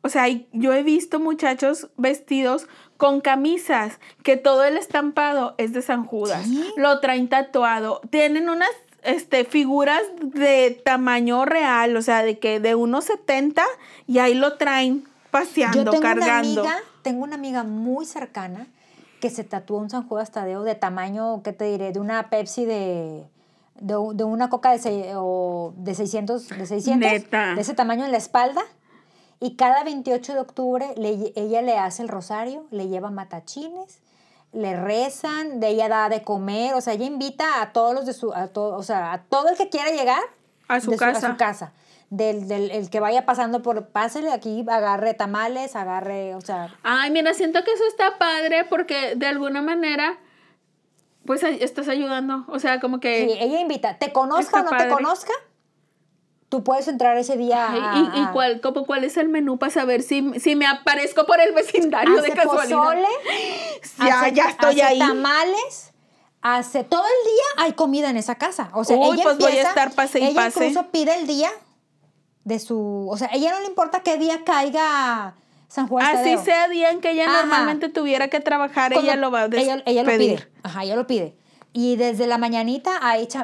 o 0.01 0.10
sea, 0.10 0.23
hay- 0.23 0.47
yo 0.51 0.73
he 0.73 0.81
visto 0.81 1.19
muchachos 1.19 1.89
vestidos 1.97 2.67
con 2.97 3.21
camisas 3.21 3.99
que 4.23 4.38
todo 4.38 4.63
el 4.63 4.77
estampado 4.77 5.55
es 5.57 5.71
de 5.73 5.81
San 5.81 6.05
Judas. 6.05 6.43
¿Sí? 6.45 6.73
Lo 6.77 6.99
traen 6.99 7.29
tatuado. 7.29 8.01
Tienen 8.10 8.49
unas 8.49 8.69
este, 9.03 9.45
figuras 9.45 10.01
de 10.21 10.81
tamaño 10.83 11.45
real, 11.45 11.95
o 11.95 12.01
sea, 12.01 12.23
de 12.23 12.39
que 12.39 12.60
de 12.60 12.75
1,70 12.75 13.62
y 14.07 14.19
ahí 14.19 14.33
lo 14.33 14.57
traen 14.57 15.03
paseando, 15.31 15.83
Yo 15.83 15.91
tengo 15.91 16.01
cargando. 16.01 16.62
una 16.62 16.71
amiga, 16.71 16.77
tengo 17.03 17.23
una 17.23 17.36
amiga 17.36 17.63
muy 17.63 18.05
cercana 18.05 18.67
que 19.21 19.29
se 19.29 19.43
tatuó 19.43 19.77
un 19.79 19.89
San 19.89 20.07
Judas 20.07 20.31
Tadeo 20.31 20.63
de 20.63 20.75
tamaño, 20.75 21.41
¿qué 21.43 21.53
te 21.53 21.65
diré? 21.65 21.91
De 21.91 21.99
una 21.99 22.29
Pepsi 22.29 22.65
de, 22.65 23.23
de, 23.79 23.95
de 24.13 24.23
una 24.23 24.49
coca 24.49 24.71
de, 24.71 24.77
sei- 24.79 25.12
o 25.15 25.73
de 25.77 25.95
600, 25.95 26.49
de 26.49 26.65
600 26.65 27.12
Neta. 27.12 27.55
de 27.55 27.62
ese 27.62 27.73
tamaño 27.73 28.05
en 28.05 28.12
la 28.12 28.17
espalda. 28.17 28.62
Y 29.39 29.56
cada 29.56 29.84
28 29.84 30.34
de 30.34 30.39
octubre 30.39 30.93
le 30.97 31.34
ella 31.36 31.62
le 31.62 31.78
hace 31.78 32.02
el 32.02 32.10
rosario, 32.10 32.65
le 32.71 32.88
lleva 32.88 33.12
matachines, 33.12 34.00
le 34.54 34.76
rezan, 34.76 35.60
de 35.60 35.69
ella 35.69 35.89
da 35.89 36.10
de 36.10 36.23
comer, 36.23 36.73
o 36.73 36.82
sea, 36.82 36.93
ella 36.93 37.06
invita 37.06 37.62
a 37.62 37.73
todos 37.73 37.93
los 37.93 38.06
de 38.06 38.13
su, 38.13 38.34
a 38.34 38.47
todo, 38.47 38.76
o 38.76 38.84
sea, 38.84 39.13
a 39.13 39.23
todo 39.23 39.50
el 39.50 39.58
que 39.58 39.69
quiera 39.69 39.91
llegar 39.91 40.21
A 40.67 40.80
su 40.80 40.95
casa. 40.95 41.28
a 41.28 41.32
su 41.32 41.38
casa. 41.38 41.73
Del, 42.10 42.47
del 42.47 42.71
el 42.71 42.89
que 42.89 43.02
vaya 43.02 43.26
pasando 43.26 43.62
por, 43.62 43.89
pásele 43.89 44.32
aquí, 44.32 44.65
agarre 44.69 45.13
tamales, 45.13 45.76
agarre, 45.76 46.36
o 46.36 46.41
sea, 46.41 46.73
Ay, 46.82 47.12
mira, 47.12 47.34
siento 47.34 47.63
que 47.65 47.71
eso 47.73 47.84
está 47.89 48.17
padre 48.17 48.63
porque 48.63 49.15
de 49.15 49.28
alguna 49.28 49.62
manera, 49.62 50.17
pues 51.26 51.43
estás 51.43 51.89
ayudando. 51.89 52.45
O 52.47 52.60
sea, 52.60 52.80
como 52.80 53.02
que... 53.02 53.28
sí, 53.28 53.38
ella 53.39 53.60
invita, 53.60 53.97
te 53.97 54.13
conozca 54.13 54.62
o 54.62 54.63
no 54.63 54.78
te 54.78 54.88
conozca, 54.88 55.34
tú 56.49 56.63
puedes 56.63 56.88
entrar 56.88 57.17
ese 57.17 57.36
día 57.38 57.67
Ay, 57.69 58.10
¿Y, 58.15 58.19
y 58.21 58.25
cuál, 58.27 58.62
como, 58.62 58.86
cuál 58.86 59.03
es 59.03 59.17
el 59.17 59.27
menú 59.29 59.57
para 59.57 59.71
saber 59.71 60.01
si, 60.01 60.39
si 60.39 60.55
me 60.55 60.65
aparezco 60.65 61.25
por 61.25 61.39
el 61.41 61.53
vecindario 61.53 62.21
de 62.21 62.31
casualidad? 62.31 62.77
pozole, 62.77 63.07
Ya, 64.05 64.21
hace- 64.21 64.31
ya 64.33 64.45
estoy 64.49 64.71
hace 64.81 64.83
ahí. 64.83 64.99
tamales, 64.99 65.91
hace 66.41 66.83
todo 66.83 67.03
el 67.03 67.29
día 67.31 67.65
hay 67.65 67.73
comida 67.73 68.10
en 68.10 68.17
esa 68.17 68.36
casa. 68.36 68.69
O 68.73 68.83
sea, 68.83 68.95
Uy, 68.97 69.15
ella 69.15 69.23
pues 69.23 69.38
voy 69.39 69.51
a 69.51 69.62
estar 69.62 69.91
pase 69.91 70.19
y 70.19 70.25
ella 70.27 70.36
pase. 70.45 70.67
incluso 70.67 70.88
pide 70.91 71.15
el 71.19 71.27
día 71.27 71.49
de 72.45 72.60
su, 72.60 73.07
o 73.10 73.17
sea, 73.17 73.29
ella 73.33 73.51
no 73.51 73.60
le 73.60 73.65
importa 73.67 73.99
qué 74.01 74.17
día 74.17 74.43
caiga 74.45 75.36
San 75.67 75.88
Juan 75.89 76.05
Así 76.05 76.15
Tadeo. 76.36 76.45
sea 76.45 76.67
día 76.69 76.91
en 76.91 77.01
que 77.01 77.12
ella 77.12 77.25
Ajá. 77.25 77.41
normalmente 77.41 77.89
tuviera 77.89 78.29
que 78.29 78.39
trabajar, 78.39 78.93
Cuando- 78.93 79.12
ella 79.12 79.19
lo 79.19 79.31
va 79.31 79.41
a 79.41 79.45
ella, 79.47 79.83
ella 79.86 80.03
lo 80.03 80.17
pide. 80.17 80.47
Ajá, 80.63 80.83
ella 80.86 80.95
lo 80.95 81.07
pide. 81.07 81.36
Y 81.73 81.95
desde 81.95 82.27
la 82.27 82.38
mañanita 82.38 82.99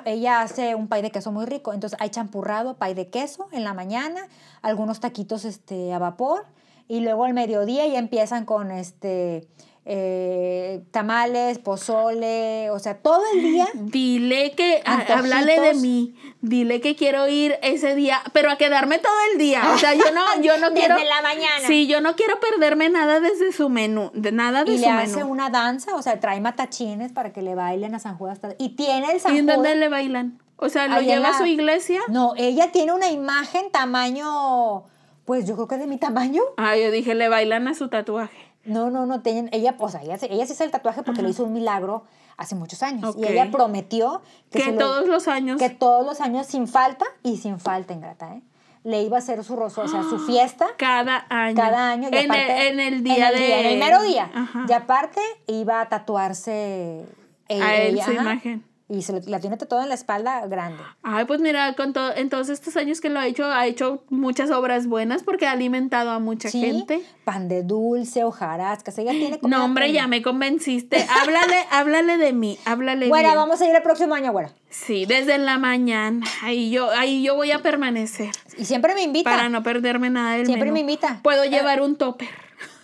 ella 0.06 0.42
hace 0.42 0.76
un 0.76 0.88
pay 0.88 1.02
de 1.02 1.12
queso 1.12 1.32
muy 1.32 1.46
rico. 1.46 1.74
Entonces 1.74 2.00
hay 2.02 2.10
champurrado, 2.10 2.76
pay 2.78 2.94
de 2.94 3.08
queso 3.08 3.48
en 3.52 3.64
la 3.64 3.74
mañana, 3.74 4.28
algunos 4.62 5.00
taquitos 5.00 5.46
este, 5.46 5.94
a 5.94 6.00
vapor. 6.00 6.46
Y 6.88 7.00
luego 7.00 7.26
al 7.26 7.34
mediodía 7.34 7.88
ya 7.88 8.00
empiezan 8.00 8.46
con 8.46 8.72
este 8.72 9.48
eh, 9.86 10.82
tamales, 10.92 11.60
pozole, 11.60 12.70
o 12.72 12.80
sea, 12.80 12.98
todo 13.00 13.22
el 13.34 13.42
día. 13.42 13.68
Dile 13.74 14.52
que, 14.52 14.82
a- 14.86 15.02
háblale 15.18 15.60
de 15.60 15.74
mí, 15.76 16.16
dile 16.42 16.80
que 16.82 16.96
quiero 16.96 17.28
ir 17.28 17.56
ese 17.62 17.94
día, 17.96 18.22
pero 18.32 18.50
a 18.50 18.58
quedarme 18.58 19.00
todo 19.00 19.12
el 19.32 19.38
día. 19.40 19.62
O 19.74 19.78
sea, 19.78 19.94
yo 19.94 20.06
no, 20.14 20.42
yo 20.42 20.58
no 20.58 20.70
Desde 20.72 20.86
quiero. 20.88 20.96
la 21.04 21.22
mañana. 21.22 21.68
Sí, 21.68 21.88
yo 21.88 22.00
no 22.02 22.16
quiero 22.16 22.40
perderme 22.40 22.90
nada 22.90 23.20
desde 23.20 23.52
su 23.52 23.70
menú, 23.70 24.10
de 24.14 24.32
nada 24.32 24.64
de 24.64 24.72
Y 24.74 24.78
su 24.78 24.86
le 24.86 24.92
menú. 24.94 25.02
hace 25.02 25.24
una 25.24 25.50
danza, 25.50 25.96
o 25.96 26.02
sea, 26.02 26.20
trae 26.20 26.40
matachines 26.40 27.12
para 27.12 27.34
que 27.34 27.42
le 27.42 27.56
bailen 27.56 27.94
a 27.96 28.00
San 28.00 28.18
Judas. 28.18 28.40
Y 28.58 28.70
tiene 28.76 29.12
el 29.12 29.20
San 29.20 29.36
¿Y 29.36 29.40
en 29.40 29.46
dónde 29.48 29.76
le 29.76 29.90
bailan? 29.90 30.40
O 30.56 30.70
sea, 30.70 30.88
¿lo 30.88 31.02
lleva 31.02 31.30
a 31.30 31.38
su 31.38 31.46
iglesia? 31.46 32.00
No, 32.08 32.34
ella 32.38 32.72
tiene 32.72 32.94
una 32.94 33.10
imagen 33.12 33.70
tamaño, 33.72 34.86
pues 35.26 35.46
yo 35.46 35.56
creo 35.56 35.68
que 35.68 35.78
de 35.78 35.88
mi 35.88 35.98
tamaño. 35.98 36.42
Ah, 36.58 36.78
yo 36.78 36.90
dije, 36.92 37.16
le 37.16 37.28
bailan 37.28 37.68
a 37.68 37.74
su 37.74 37.90
tatuaje. 37.90 38.53
No, 38.66 38.90
no, 38.90 39.06
no, 39.06 39.22
tienen, 39.22 39.50
ella, 39.52 39.76
o 39.78 39.90
sea, 39.90 40.02
ella, 40.04 40.18
se- 40.18 40.32
ella 40.34 40.46
se 40.46 40.54
hizo 40.54 40.64
el 40.64 40.72
tatuaje 40.72 41.04
porque 41.04 41.22
le 41.22 41.30
hizo 41.30 41.44
un 41.44 41.52
milagro 41.54 42.04
hace 42.38 42.56
muchos 42.56 42.82
años. 42.82 43.16
Y 43.18 43.26
ella 43.26 43.52
prometió 43.52 44.22
que, 44.52 44.72
lo- 44.72 44.78
todos 44.78 45.08
los 45.08 45.28
años. 45.28 45.58
que 45.60 45.70
todos 45.70 46.06
los 46.06 46.22
años 46.22 46.48
sin 46.48 46.68
falta 46.68 47.06
y 47.24 47.38
sin 47.38 47.60
falta, 47.60 47.94
ingrata, 47.94 48.36
¿eh? 48.36 48.42
Le 48.86 49.02
iba 49.02 49.16
a 49.16 49.20
hacer 49.20 49.42
su 49.46 49.56
roso, 49.56 49.82
o 49.82 49.88
sea, 49.88 50.04
su 50.04 50.20
fiesta 50.20 50.68
Cada 50.78 51.26
año. 51.30 51.56
cada 51.56 51.92
año. 51.92 52.10
Y 52.12 52.16
en, 52.18 52.30
aparte, 52.32 52.68
el, 52.68 52.80
en 52.82 52.94
el 52.94 53.04
día 53.04 53.30
en 53.30 53.34
el 53.34 53.40
de. 53.40 53.60
en 53.60 53.66
el 53.68 53.80
mero 53.80 54.02
día. 54.04 54.30
Ajá. 54.34 54.66
Y 54.68 54.74
aparte 54.74 55.22
iba 55.48 55.80
a 55.80 55.88
tatuarse 55.88 57.06
ella, 57.48 57.66
A 57.66 57.76
él 57.76 57.94
ella, 57.96 58.06
su 58.06 58.12
ajá, 58.12 58.22
imagen. 58.22 58.66
Y 58.94 59.02
se 59.02 59.12
lo- 59.14 59.22
la 59.26 59.40
tiene 59.40 59.58
tatuada 59.58 59.84
en 59.84 59.90
la 59.90 59.96
espalda 59.96 60.46
grande. 60.46 60.84
Ay, 61.02 61.26
pues 61.26 61.40
mira, 61.42 61.74
con 61.74 61.94
todo, 61.94 62.16
en 62.16 62.30
todos 62.30 62.50
estos 62.50 62.78
años 62.78 63.02
que 63.02 63.10
lo 63.10 63.20
ha 63.20 63.26
hecho, 63.26 63.46
ha 63.46 63.66
hecho 63.66 64.04
muchas 64.10 64.52
obras 64.52 64.86
buenas 64.86 65.24
porque 65.24 65.48
ha 65.48 65.52
alimentado 65.52 66.12
a 66.12 66.20
mucha 66.20 66.50
Sí, 66.50 66.62
gente. 66.62 67.02
Pan 67.26 67.48
de 67.48 67.64
dulce, 67.64 68.24
hojarascas. 68.24 68.96
Ella 69.00 69.12
tiene 69.12 69.40
No, 69.42 69.66
hombre, 69.66 69.92
ya 69.92 70.06
me 70.08 70.22
convenciste. 70.22 71.06
háblale, 71.22 71.56
háblale 71.72 72.18
de 72.18 72.34
mí, 72.34 72.60
háblale 72.66 73.08
Güera, 73.08 73.30
bien. 73.30 73.40
vamos 73.40 73.60
a 73.62 73.68
ir 73.68 73.76
el 73.76 73.82
próximo 73.82 74.14
año, 74.14 74.32
güera. 74.32 74.52
Sí, 74.70 75.06
desde 75.08 75.38
la 75.40 75.58
mañana. 75.58 76.26
Ahí 76.44 76.70
yo, 76.70 76.90
ahí 76.92 77.24
yo 77.24 77.36
voy 77.36 77.52
a 77.52 77.60
permanecer 77.60 78.30
Y 78.58 78.66
siempre 78.66 78.94
me 78.94 79.02
invita. 79.04 79.30
para 79.30 79.50
no 79.50 79.64
perderme 79.64 80.10
nada 80.12 80.36
del 80.36 80.46
Siempre 80.46 80.66
menú. 80.66 80.74
me 80.76 80.80
invita. 80.82 81.20
Puedo 81.24 81.44
Eh, 81.44 81.50
llevar 81.50 81.82
un 81.82 81.96
topper. 81.96 82.30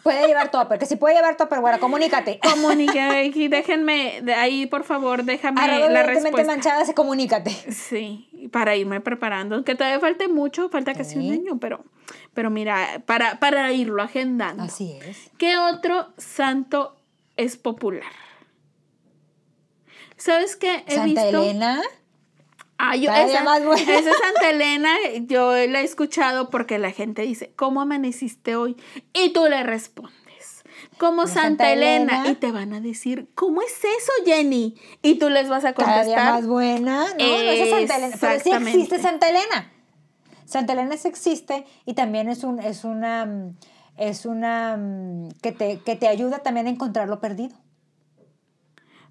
Puede 0.09 0.25
llevar 0.27 0.49
topper, 0.49 0.79
que 0.79 0.87
si 0.87 0.95
puede 0.95 1.13
llevar 1.13 1.37
topper, 1.37 1.59
güera, 1.59 1.77
comunícate. 1.77 2.39
Comunica, 2.43 3.19
aquí, 3.19 3.47
déjenme, 3.47 4.21
de 4.23 4.33
ahí 4.33 4.65
por 4.65 4.83
favor, 4.83 5.23
déjame 5.23 5.61
Arroba 5.61 5.87
la 5.91 6.01
respuesta. 6.01 6.43
manchada, 6.51 6.83
se 6.83 6.95
comunícate. 6.95 7.51
Sí, 7.71 8.49
para 8.51 8.75
irme 8.75 9.01
preparando, 9.01 9.53
aunque 9.53 9.75
todavía 9.75 9.99
falte 9.99 10.27
mucho, 10.27 10.67
falta 10.69 10.95
casi 10.95 11.17
un 11.17 11.21
Sí. 11.25 11.29
año, 11.31 11.59
pero, 11.59 11.83
pero 12.33 12.49
mira, 12.49 13.03
para, 13.05 13.39
para 13.39 13.71
irlo 13.71 14.01
agendando. 14.01 14.63
Así 14.63 14.97
es. 15.05 15.29
¿Qué 15.37 15.59
otro 15.59 16.07
santo 16.17 16.95
es 17.37 17.55
popular? 17.55 18.01
¿Sabes 20.17 20.55
qué? 20.55 20.83
He 20.87 20.95
Santa 20.95 21.23
visto. 21.25 21.43
Elena. 21.43 21.81
Ah, 22.81 22.95
yo, 22.95 23.11
esa, 23.11 23.57
esa 23.57 24.11
Santa 24.13 24.49
Elena, 24.49 24.89
yo 25.27 25.51
la 25.67 25.81
he 25.81 25.83
escuchado 25.83 26.49
porque 26.49 26.79
la 26.79 26.91
gente 26.91 27.23
dice, 27.23 27.51
¿cómo 27.57 27.81
amaneciste 27.81 28.55
hoy? 28.55 28.77
Y 29.11 29.33
tú 29.33 29.47
le 29.49 29.63
respondes, 29.63 30.63
como 30.97 31.23
Como 31.23 31.27
Santa, 31.27 31.73
Elena. 31.73 32.23
Y 32.29 32.35
te 32.35 32.53
van 32.53 32.71
a 32.71 32.79
decir, 32.79 33.27
¿cómo 33.35 33.61
es 33.61 33.77
eso, 33.79 34.11
Jenny? 34.25 34.75
Y 35.01 35.19
tú 35.19 35.29
les 35.29 35.49
vas 35.49 35.65
a 35.65 35.73
Cada 35.73 35.93
contestar. 35.97 36.33
más 36.33 36.47
buena. 36.47 37.05
No, 37.17 37.17
no 37.17 37.51
es 37.51 37.69
Santa 37.69 37.97
Elena. 37.97 38.15
Pero 38.17 38.39
sí 38.39 38.51
existe 38.51 38.99
Santa 38.99 39.29
Elena. 39.29 39.73
Santa 40.45 40.71
Elena 40.71 40.95
sí 40.95 41.09
existe 41.09 41.65
y 41.85 41.95
también 41.95 42.29
es 42.29 42.45
un, 42.45 42.59
es 42.59 42.85
una, 42.85 43.25
mm, 43.25 43.57
es 43.97 44.25
una 44.25 44.77
mm, 44.77 45.31
que 45.41 45.51
te, 45.51 45.79
que 45.81 45.97
te 45.97 46.07
ayuda 46.07 46.39
también 46.39 46.67
a 46.67 46.69
encontrar 46.69 47.09
lo 47.09 47.19
perdido. 47.19 47.55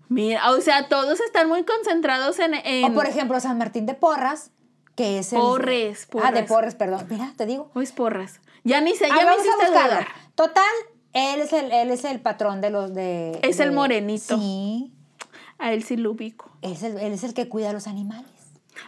Mira, 0.09 0.51
o 0.53 0.61
sea, 0.61 0.89
todos 0.89 1.21
están 1.21 1.49
muy 1.49 1.65
concentrados 1.65 2.39
en... 2.39 2.55
en- 2.55 2.85
O 2.91 2.95
por 2.95 3.07
ejemplo, 3.07 3.39
San 3.41 3.59
Martín 3.59 3.87
de 3.87 3.95
Porras, 3.95 4.51
que 4.95 5.19
es 5.19 5.33
el. 5.33 5.39
Porres, 5.39 6.09
Ah, 6.23 6.33
de 6.33 6.43
Porres. 6.45 6.75
Perdón. 6.75 7.07
Mira, 7.11 7.33
te 7.37 7.47
digo. 7.47 7.71
Uy, 7.75 7.85
es 7.85 7.93
porras. 7.93 8.41
Ya 8.65 8.81
ni 8.81 8.95
sé, 8.95 9.07
Ah, 9.07 9.17
ya 9.19 9.27
me 9.27 9.35
hiciste 9.37 9.67
dudar. 9.67 10.07
Total, 10.35 10.65
él 11.13 11.41
es 11.41 11.53
el, 11.53 11.71
él 11.73 11.91
es 11.91 12.05
el 12.05 12.21
patrón 12.21 12.61
de 12.61 12.71
los 12.71 12.95
de. 12.95 13.39
Es 13.43 13.61
el 13.61 13.73
morenito. 13.73 14.37
Sí. 14.39 14.93
A 15.59 15.73
él 15.73 15.83
sí 15.85 15.97
lo 15.97 16.13
ubico. 16.13 16.51
Él 16.63 16.73
es, 16.73 16.83
el, 16.83 16.99
él 16.99 17.13
es 17.13 17.23
el 17.25 17.35
que 17.35 17.49
cuida 17.49 17.71
a 17.71 17.73
los 17.73 17.87
animales. 17.87 18.31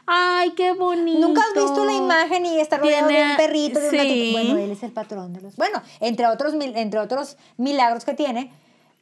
Ay, 0.07 0.53
qué 0.53 0.73
bonito. 0.73 1.19
¿Nunca 1.21 1.43
has 1.43 1.55
visto 1.55 1.85
la 1.85 1.93
imagen 1.93 2.47
y 2.47 2.61
está 2.61 2.79
rodeado 2.79 3.09
de 3.09 3.25
un 3.25 3.37
perrito, 3.37 3.79
de 3.81 3.85
un 3.87 3.91
sí. 3.91 3.97
gatito? 3.97 4.33
Bueno, 4.39 4.59
él 4.59 4.71
es 4.71 4.83
el 4.85 4.93
patrón 4.93 5.33
de 5.33 5.41
los... 5.41 5.57
Bueno, 5.57 5.83
entre 5.99 6.27
otros, 6.29 6.55
entre 6.61 7.01
otros 7.01 7.37
milagros 7.57 8.05
que 8.05 8.15
tiene, 8.15 8.53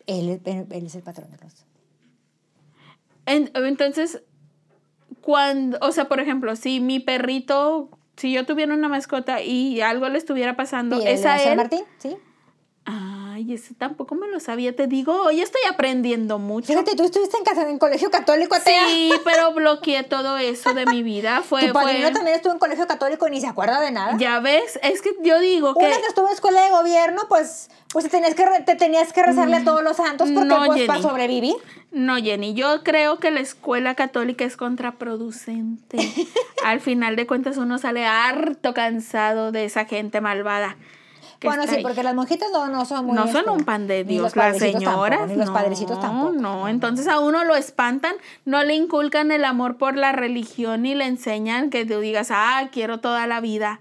él, 0.06 0.40
él 0.46 0.86
es 0.86 0.94
el 0.94 1.02
patrón 1.02 1.30
de 1.30 1.36
los... 1.38 1.66
En- 3.28 3.50
entonces, 3.54 4.22
cuando, 5.20 5.78
o 5.80 5.92
sea, 5.92 6.06
por 6.08 6.20
ejemplo, 6.20 6.56
si 6.56 6.80
mi 6.80 7.00
perrito, 7.00 7.90
si 8.16 8.32
yo 8.32 8.46
tuviera 8.46 8.74
una 8.74 8.88
mascota 8.88 9.42
y 9.42 9.80
algo 9.80 10.08
le 10.08 10.18
estuviera 10.18 10.56
pasando, 10.56 10.98
¿Y 10.98 11.02
él 11.02 11.08
¿es 11.08 11.26
a 11.26 11.34
era 11.34 11.38
San 11.42 11.52
él? 11.52 11.56
Martín? 11.58 11.80
Sí. 11.98 12.16
Ay, 13.38 13.54
ese 13.54 13.72
tampoco 13.72 14.16
me 14.16 14.26
lo 14.26 14.40
sabía. 14.40 14.74
Te 14.74 14.88
digo, 14.88 15.22
hoy 15.22 15.40
estoy 15.40 15.60
aprendiendo 15.70 16.40
mucho. 16.40 16.66
Fíjate, 16.66 16.96
tú 16.96 17.04
estuviste 17.04 17.36
en, 17.36 17.44
casa, 17.44 17.70
en 17.70 17.78
colegio 17.78 18.10
católico, 18.10 18.56
atea. 18.56 18.88
Sí, 18.88 19.12
pero 19.24 19.52
bloqueé 19.54 20.02
todo 20.02 20.38
eso 20.38 20.74
de 20.74 20.84
mi 20.86 21.04
vida. 21.04 21.42
Fue, 21.48 21.68
Tu 21.68 21.72
padrino 21.72 22.06
fue- 22.06 22.10
también 22.14 22.34
estuvo 22.34 22.52
en 22.52 22.58
colegio 22.58 22.88
católico 22.88 23.28
y 23.28 23.30
ni 23.30 23.40
se 23.40 23.46
acuerda 23.46 23.80
de 23.80 23.92
nada. 23.92 24.16
Ya 24.18 24.40
ves, 24.40 24.80
es 24.82 25.02
que 25.02 25.10
yo 25.22 25.38
digo 25.38 25.74
que... 25.74 25.86
Una 25.86 25.98
que 25.98 26.06
estuvo 26.08 26.26
en 26.26 26.34
escuela 26.34 26.62
de 26.64 26.70
gobierno, 26.70 27.22
pues, 27.28 27.70
pues 27.92 28.06
te, 28.06 28.10
tenías 28.10 28.34
que, 28.34 28.44
te 28.66 28.74
tenías 28.74 29.12
que 29.12 29.22
rezarle 29.22 29.58
a 29.58 29.64
todos 29.64 29.84
los 29.84 29.98
santos 29.98 30.28
porque, 30.34 30.48
No, 30.48 30.66
pues, 30.66 30.84
para 30.88 31.00
sobrevivir. 31.00 31.54
No, 31.92 32.16
Jenny, 32.16 32.54
yo 32.54 32.82
creo 32.82 33.20
que 33.20 33.30
la 33.30 33.38
escuela 33.38 33.94
católica 33.94 34.44
es 34.44 34.56
contraproducente. 34.56 35.98
Al 36.64 36.80
final 36.80 37.14
de 37.14 37.28
cuentas 37.28 37.56
uno 37.56 37.78
sale 37.78 38.04
harto 38.04 38.74
cansado 38.74 39.52
de 39.52 39.64
esa 39.64 39.84
gente 39.84 40.20
malvada. 40.20 40.76
Que 41.38 41.46
Bueno, 41.46 41.62
está 41.62 41.72
sí, 41.74 41.78
ahí. 41.78 41.82
porque 41.84 42.02
las 42.02 42.14
monjitas 42.14 42.48
no, 42.52 42.66
no 42.68 42.84
son 42.84 43.06
muy... 43.06 43.14
no 43.14 43.26
son 43.28 43.36
este, 43.36 43.50
un 43.50 43.64
pan 43.64 43.86
de 43.86 44.02
Dios, 44.04 44.34
las 44.34 44.58
señoras. 44.58 45.10
tampoco, 45.18 45.26
ni 45.28 45.36
los 45.36 45.46
no, 45.46 45.52
padrecitos 45.54 46.00
tampoco. 46.00 46.32
No, 46.32 46.68
entonces 46.68 47.06
a 47.06 47.20
uno 47.20 47.44
lo 47.44 47.54
espantan, 47.54 48.14
no 48.44 48.64
le 48.64 48.74
inculcan 48.74 49.30
el 49.30 49.44
amor 49.44 49.76
por 49.76 49.96
la 49.96 50.12
religión 50.12 50.82
ni 50.82 50.94
le 50.94 51.06
enseñan 51.06 51.70
que 51.70 51.86
tú 51.86 52.00
digas, 52.00 52.28
ah, 52.32 52.68
quiero 52.72 52.98
toda 52.98 53.26
la 53.28 53.40
vida 53.40 53.80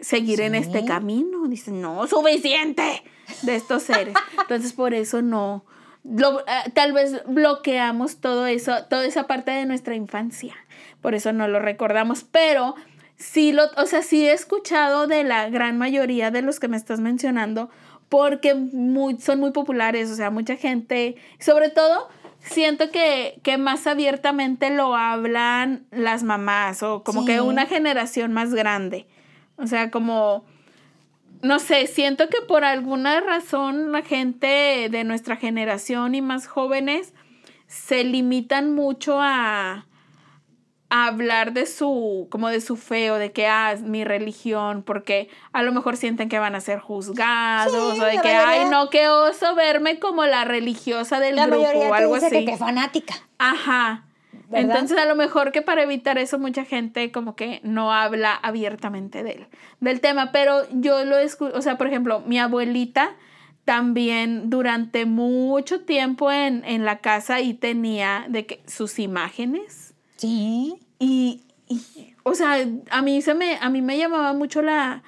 seguir 0.00 0.40
en 0.40 0.52
Sí. 0.52 0.58
este 0.58 0.84
camino. 0.84 1.46
Dicen, 1.46 1.80
no, 1.80 2.06
suficiente 2.08 3.02
de 3.42 3.54
estos 3.56 3.84
seres. 3.84 4.14
Entonces 4.40 4.72
por 4.72 4.94
eso 4.94 5.22
no. 5.22 5.64
Lo- 6.02 6.40
eh, 6.40 6.70
tal 6.74 6.92
vez 6.92 7.22
bloqueamos 7.26 8.16
todo 8.18 8.46
eso, 8.46 8.84
toda 8.90 9.06
esa 9.06 9.26
parte 9.26 9.52
de 9.52 9.64
nuestra 9.64 9.94
infancia. 9.94 10.54
Por 11.00 11.14
eso 11.14 11.32
no 11.32 11.46
lo 11.48 11.60
recordamos. 11.60 12.24
Pero 12.30 12.74
sí 13.16 13.52
lo, 13.52 13.64
o 13.76 13.86
sea, 13.86 14.02
sí 14.02 14.26
he 14.26 14.32
escuchado 14.32 15.06
de 15.06 15.24
la 15.24 15.48
gran 15.50 15.78
mayoría 15.78 16.30
de 16.30 16.42
los 16.42 16.60
que 16.60 16.68
me 16.68 16.76
estás 16.76 17.00
mencionando, 17.00 17.70
porque 18.08 18.54
muy, 18.54 19.18
son 19.20 19.40
muy 19.40 19.50
populares. 19.52 20.10
O 20.10 20.14
sea, 20.14 20.30
mucha 20.30 20.56
gente, 20.56 21.16
sobre 21.38 21.70
todo. 21.70 22.08
Siento 22.46 22.90
que, 22.90 23.40
que 23.42 23.56
más 23.56 23.86
abiertamente 23.86 24.68
lo 24.68 24.94
hablan 24.94 25.86
las 25.90 26.22
mamás 26.24 26.82
o 26.82 27.02
como 27.02 27.22
Sí. 27.22 27.28
que 27.28 27.40
una 27.40 27.64
generación 27.64 28.34
más 28.34 28.52
grande. 28.52 29.06
O 29.56 29.66
sea, 29.66 29.90
como, 29.90 30.44
no 31.40 31.58
sé, 31.58 31.86
siento 31.86 32.28
que 32.28 32.42
por 32.46 32.62
alguna 32.64 33.20
razón 33.22 33.92
la 33.92 34.02
gente 34.02 34.88
de 34.90 35.04
nuestra 35.04 35.36
generación 35.36 36.14
y 36.14 36.20
más 36.20 36.46
jóvenes 36.46 37.14
se 37.66 38.04
limitan 38.04 38.74
mucho 38.74 39.18
a, 39.22 39.86
a 40.96 41.06
hablar 41.08 41.52
de 41.54 41.66
su, 41.66 42.28
como 42.30 42.48
de 42.48 42.60
su 42.60 42.76
feo, 42.76 43.16
de 43.16 43.32
que, 43.32 43.48
ah, 43.48 43.74
mi 43.82 44.04
religión, 44.04 44.82
porque 44.84 45.28
a 45.52 45.62
lo 45.64 45.72
mejor 45.72 45.96
sienten 45.96 46.28
que 46.28 46.38
van 46.38 46.54
a 46.54 46.60
ser 46.60 46.78
juzgados 46.78 47.72
Sí, 47.96 48.00
o 48.00 48.04
de 48.04 48.10
que, 48.12 48.16
mayoría- 48.18 48.48
ay, 48.48 48.64
no, 48.70 48.90
qué 48.90 49.08
oso 49.08 49.56
verme 49.56 49.98
como 49.98 50.24
la 50.24 50.44
religiosa 50.44 51.18
del 51.18 51.34
La 51.36 51.46
grupo 51.46 51.66
o 51.66 51.94
algo 51.94 52.14
dice 52.14 52.26
así. 52.26 52.44
que 52.44 52.56
fanática. 52.56 53.14
Ajá. 53.38 54.04
¿Verdad? 54.48 54.60
Entonces, 54.70 54.98
a 54.98 55.06
lo 55.06 55.16
mejor 55.16 55.50
que 55.52 55.62
para 55.62 55.82
evitar 55.82 56.16
eso, 56.18 56.38
mucha 56.38 56.64
gente 56.64 57.10
como 57.10 57.34
que 57.34 57.60
no 57.64 57.92
habla 57.92 58.34
abiertamente 58.34 59.22
del, 59.24 59.46
del 59.80 60.00
tema. 60.00 60.30
Pero 60.32 60.62
yo 60.70 61.04
lo 61.04 61.18
escucho, 61.18 61.56
o 61.56 61.62
sea, 61.62 61.76
por 61.78 61.86
ejemplo, 61.88 62.20
mi 62.20 62.38
abuelita 62.38 63.16
también 63.64 64.50
durante 64.50 65.06
mucho 65.06 65.80
tiempo 65.80 66.30
en, 66.30 66.64
en 66.64 66.84
la 66.84 66.98
casa 66.98 67.40
y 67.40 67.54
tenía 67.54 68.26
de 68.28 68.46
que 68.46 68.62
sus 68.66 68.98
imágenes. 68.98 69.93
Sí. 70.24 70.74
Y, 70.98 71.42
y, 71.68 72.14
o 72.22 72.34
sea, 72.34 72.56
a 72.90 73.02
mí 73.02 73.20
se 73.20 73.34
me, 73.34 73.56
a 73.60 73.68
mí 73.68 73.82
me 73.82 73.98
llamaba 73.98 74.32
mucho 74.32 74.62
la, 74.62 75.02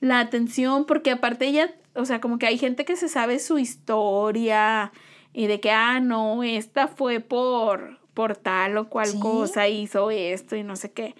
la 0.00 0.20
atención 0.20 0.86
porque 0.86 1.10
aparte 1.10 1.46
ella, 1.46 1.74
o 1.94 2.04
sea, 2.06 2.20
como 2.20 2.38
que 2.38 2.46
hay 2.46 2.56
gente 2.58 2.84
que 2.84 2.96
se 2.96 3.08
sabe 3.08 3.38
su 3.38 3.58
historia 3.58 4.92
y 5.34 5.46
de 5.46 5.60
que, 5.60 5.70
ah, 5.70 6.00
no, 6.00 6.42
esta 6.42 6.88
fue 6.88 7.20
por, 7.20 7.98
por 8.14 8.36
tal 8.36 8.76
o 8.78 8.88
cual 8.88 9.08
Sí. 9.08 9.20
cosa, 9.20 9.68
hizo 9.68 10.10
esto 10.10 10.56
y 10.56 10.62
no 10.62 10.76
sé 10.76 10.92
qué. 10.92 11.14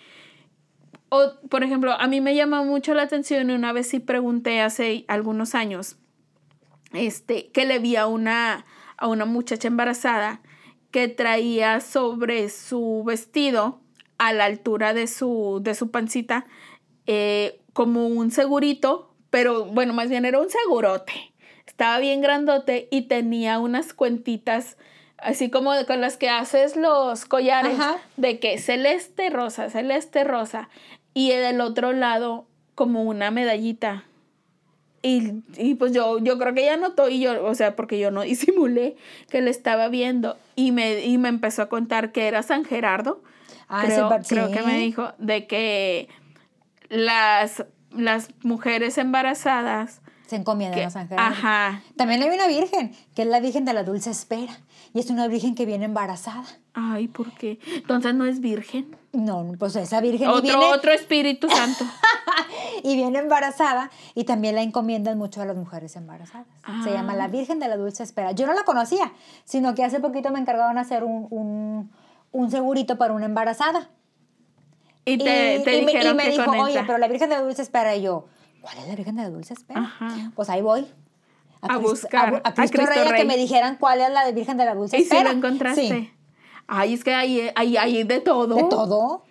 O, 1.11 1.21
por 1.51 1.63
ejemplo, 1.63 1.93
a 1.93 2.07
mí 2.07 2.23
me 2.23 2.35
llama 2.35 2.63
mucho 2.63 2.95
la 2.95 3.03
atención 3.03 3.51
y 3.51 3.53
una 3.55 3.73
vez 3.75 3.87
sí 3.89 4.01
pregunté 4.01 4.63
hace 4.63 5.05
algunos 5.09 5.55
años, 5.55 5.97
este, 6.95 7.51
que 7.51 7.67
le 7.67 7.79
vi 7.81 7.97
a 7.97 8.07
una, 8.07 8.65
a 8.97 9.09
una 9.09 9.27
muchacha 9.27 9.69
embarazada 9.69 10.41
que 10.93 11.09
traía 11.09 11.81
sobre 11.81 12.49
su 12.49 13.03
vestido 13.05 13.81
a 14.19 14.33
la 14.33 14.45
altura 14.45 14.95
de 14.95 15.09
su, 15.09 15.59
de 15.63 15.75
su 15.75 15.91
pancita 15.91 16.47
eh, 17.07 17.61
como 17.73 18.07
un 18.07 18.31
segurito, 18.31 19.13
pero 19.31 19.65
bueno, 19.65 19.95
más 19.95 20.09
bien 20.09 20.25
era 20.25 20.39
un 20.39 20.51
segurote. 20.51 21.33
Estaba 21.67 21.99
bien 21.99 22.21
grandote 22.21 22.87
y 22.93 23.03
tenía 23.03 23.59
unas 23.59 23.95
cuentitas 23.95 24.77
así 25.17 25.51
como 25.51 25.73
con 25.87 26.01
las 26.01 26.17
que 26.17 26.29
haces 26.29 26.77
los 26.77 27.25
collares 27.25 27.79
Ajá. 27.79 27.97
de 28.17 28.39
que 28.39 28.59
celeste 28.59 29.31
rosa, 29.31 29.71
celeste 29.71 30.25
rosa 30.25 30.69
y 31.15 31.31
del 31.31 31.61
otro 31.61 31.93
lado 31.93 32.47
como 32.75 33.03
una 33.03 33.31
medallita. 33.31 34.05
Y, 35.03 35.43
y 35.57 35.75
pues 35.75 35.93
yo, 35.93 36.19
yo 36.21 36.39
creo 36.39 36.55
que 36.55 36.63
ella 36.63 36.77
notó 36.77 37.09
y 37.09 37.19
yo, 37.21 37.45
o 37.45 37.55
sea, 37.57 37.75
porque 37.75 37.99
yo 37.99 38.11
no 38.13 38.21
disimulé 38.23 38.97
que 39.29 39.43
le 39.43 39.51
estaba 39.51 39.89
viendo 39.89 40.37
y 40.55 40.71
me, 40.73 41.01
y 41.05 41.19
me 41.19 41.29
empezó 41.29 41.63
a 41.63 41.69
contar 41.69 42.13
que 42.13 42.29
era 42.29 42.43
San 42.43 42.65
Gerardo. 42.65 43.23
Ah, 43.69 43.83
creo, 43.87 44.09
creo 44.29 44.51
que 44.51 44.63
me 44.63 44.79
dijo 44.79 45.13
de 45.19 45.47
que 45.47 46.09
las, 46.89 47.65
las 47.91 48.29
mujeres 48.43 48.99
embarazadas 48.99 50.01
Se 50.27 50.37
encomiendan 50.37 50.79
que- 50.79 50.85
a 50.87 50.91
San 50.91 51.09
Gerardo. 51.09 51.35
ajá, 51.35 51.83
También 51.97 52.23
hay 52.23 52.29
una 52.31 52.47
virgen, 52.47 52.93
que 53.15 53.23
es 53.23 53.29
la 53.29 53.41
virgen 53.41 53.65
de 53.65 53.73
la 53.73 53.83
dulce 53.85 54.11
espera. 54.11 54.53
Y 54.95 55.01
es 55.01 55.09
una 55.11 55.27
virgen 55.27 55.55
que 55.55 55.65
viene 55.65 55.87
embarazada. 55.87 56.45
Ay, 56.75 57.09
¿por 57.09 57.33
qué? 57.33 57.59
Entonces 57.75 58.15
no 58.15 58.25
es 58.25 58.41
virgen. 58.41 58.97
No, 59.13 59.47
pues 59.59 59.77
esa 59.77 60.01
virgen 60.01 60.29
y 60.29 60.33
Otro, 60.33 60.43
viene, 60.43 60.65
otro 60.73 60.91
Espíritu 60.93 61.49
Santo. 61.51 61.85
y 62.83 62.97
viene 62.97 63.19
embarazada 63.19 63.91
y 64.15 64.25
también 64.25 64.55
la 64.55 64.63
encomiendan 64.63 65.19
mucho 65.19 65.43
a 65.43 65.45
las 65.47 65.57
mujeres 65.57 65.95
embarazadas. 65.97 66.47
Se 66.83 66.91
Ah. 66.91 66.95
llama 66.95 67.15
la 67.15 67.29
Virgen 67.29 67.59
de 67.61 67.69
la 67.69 67.77
Dulce 67.77 68.03
Espera. 68.03 68.33
Yo 68.33 68.47
no 68.47 68.55
la 68.55 68.65
conocía, 68.65 69.13
sino 69.45 69.75
que 69.75 69.85
hace 69.85 70.01
poquito 70.01 70.31
me 70.31 70.39
encargaron 70.41 70.79
hacer 70.79 71.05
un, 71.05 71.27
un, 71.31 71.91
un 72.33 72.51
segurito 72.51 72.97
para 72.97 73.13
una 73.13 73.27
embarazada. 73.27 73.91
Y 75.05 75.19
te, 75.19 75.61
te 75.65 75.79
y 75.79 75.85
me- 75.85 75.93
y 75.93 75.95
dijeron 75.95 76.17
me 76.17 76.25
que 76.25 76.31
dijo, 76.31 76.51
oye, 76.53 76.83
pero 76.87 76.97
la 76.99 77.09
Virgen 77.09 77.29
de 77.29 77.37
la 77.37 77.43
Dulce 77.43 77.61
Espera. 77.63 77.95
Y 77.97 78.03
yo, 78.03 78.27
¿cuál 78.63 78.79
es 78.79 78.89
la 78.89 78.95
Virgen 78.95 79.17
de 79.17 79.23
la 79.23 79.31
Dulce 79.31 79.53
Espera? 79.55 79.81
Ajá. 79.81 80.31
Pues 80.35 80.49
ahí 80.49 80.63
voy. 80.63 80.87
A 81.61 81.69
Cristo- 81.69 81.83
buscar 81.91 82.35
A, 82.45 82.49
a 82.49 82.51
a 82.51 82.55
Cristo, 82.55 82.81
Rey, 82.87 83.13
que 83.21 83.25
me 83.25 83.37
dijeran 83.37 83.77
cuál 83.79 84.01
es 84.01 84.11
la 84.11 84.25
de 84.25 84.33
Virgen 84.33 84.57
de 84.57 84.65
la 84.65 84.75
Dulce 84.75 84.97
Y 84.97 85.01
si 85.01 85.05
Espera. 85.09 85.31
lo 85.33 85.37
encontraste. 85.39 85.89
Sí, 85.89 86.11
Ay, 86.75 86.95
es 86.95 87.05
que 87.05 87.15
hay, 87.15 87.51
hay, 87.55 87.77
hay 87.77 88.03
de 88.05 88.21
todo. 88.21 88.55
de 88.55 88.65
todo. 88.65 89.25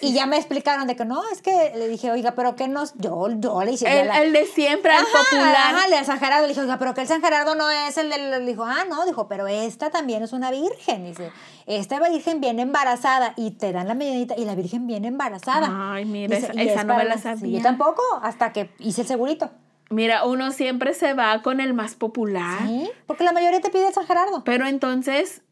Y 0.00 0.12
ya 0.12 0.26
me 0.26 0.36
explicaron 0.36 0.86
de 0.88 0.96
que 0.96 1.04
no, 1.04 1.22
es 1.32 1.40
que 1.40 1.72
le 1.76 1.86
dije, 1.88 2.10
oiga, 2.10 2.32
pero 2.34 2.56
que 2.56 2.66
nos. 2.68 2.94
Yo, 2.98 3.28
yo 3.38 3.62
le 3.62 3.72
hice. 3.72 4.00
El, 4.00 4.08
la- 4.08 4.22
el 4.22 4.32
de 4.32 4.44
siempre, 4.46 4.92
al 4.92 5.02
Ajá, 5.04 5.18
popular. 5.30 5.56
Ajá, 5.74 5.88
le 5.88 5.96
a 5.96 6.04
San 6.04 6.18
Gerardo 6.18 6.42
le 6.42 6.48
dije, 6.48 6.60
oiga, 6.60 6.78
pero 6.78 6.94
que 6.94 7.00
el 7.02 7.06
San 7.06 7.22
Gerardo 7.22 7.54
no 7.54 7.70
es 7.70 7.96
el 7.96 8.10
del. 8.10 8.30
Le 8.30 8.40
dijo, 8.40 8.64
ah, 8.64 8.84
no, 8.88 9.06
dijo, 9.06 9.28
pero 9.28 9.46
esta 9.46 9.90
también 9.90 10.22
es 10.24 10.32
una 10.32 10.50
virgen. 10.50 11.04
Dice, 11.06 11.30
esta 11.66 12.00
virgen 12.08 12.40
viene 12.40 12.62
embarazada 12.62 13.34
y 13.36 13.52
te 13.52 13.72
dan 13.72 13.86
la 13.88 13.94
medianita 13.94 14.34
y 14.36 14.44
la 14.44 14.54
virgen 14.56 14.86
viene 14.88 15.08
embarazada. 15.08 15.68
Ay, 15.94 16.04
mira, 16.06 16.34
Dice, 16.36 16.50
esa- 16.52 16.60
"Y 16.62 16.68
esa 16.68 16.80
es 16.80 16.86
no 16.86 16.96
me 16.96 17.04
la 17.04 17.16
sí, 17.16 17.22
sabía. 17.22 17.58
yo 17.58 17.62
tampoco, 17.62 18.02
hasta 18.20 18.52
que 18.52 18.70
hice 18.80 19.02
el 19.02 19.06
segurito. 19.06 19.50
Mira, 19.90 20.24
uno 20.24 20.50
siempre 20.50 20.92
se 20.94 21.14
va 21.14 21.40
con 21.42 21.60
el 21.60 21.72
más 21.72 21.94
popular. 21.94 22.66
¿Sí? 22.66 22.90
Porque 23.06 23.22
la 23.22 23.32
mayoría 23.32 23.60
te 23.60 23.70
pide 23.70 23.92
San 23.92 24.06
Gerardo. 24.06 24.42
Pero 24.42 24.66
entonces 24.66 25.42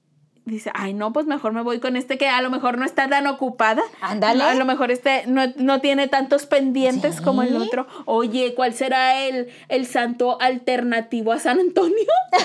dice, 0.44 0.70
ay, 0.74 0.92
no, 0.94 1.12
pues 1.12 1.26
mejor 1.26 1.52
me 1.52 1.62
voy 1.62 1.78
con 1.80 1.96
este 1.96 2.18
que 2.18 2.28
a 2.28 2.42
lo 2.42 2.50
mejor 2.50 2.76
no 2.78 2.84
está 2.84 3.08
tan 3.08 3.26
ocupada. 3.26 3.82
Ándale. 4.00 4.42
A 4.44 4.54
lo 4.54 4.64
mejor 4.64 4.90
este 4.90 5.24
no, 5.26 5.42
no 5.56 5.80
tiene 5.80 6.08
tantos 6.08 6.46
pendientes 6.46 7.16
Sí. 7.16 7.22
como 7.22 7.42
el 7.42 7.56
otro. 7.56 7.86
Oye, 8.06 8.54
¿cuál 8.54 8.74
será 8.74 9.20
el, 9.20 9.48
el 9.68 9.86
santo 9.86 10.40
alternativo 10.40 11.32
a 11.32 11.38
San 11.38 11.58
Antonio? 11.60 11.96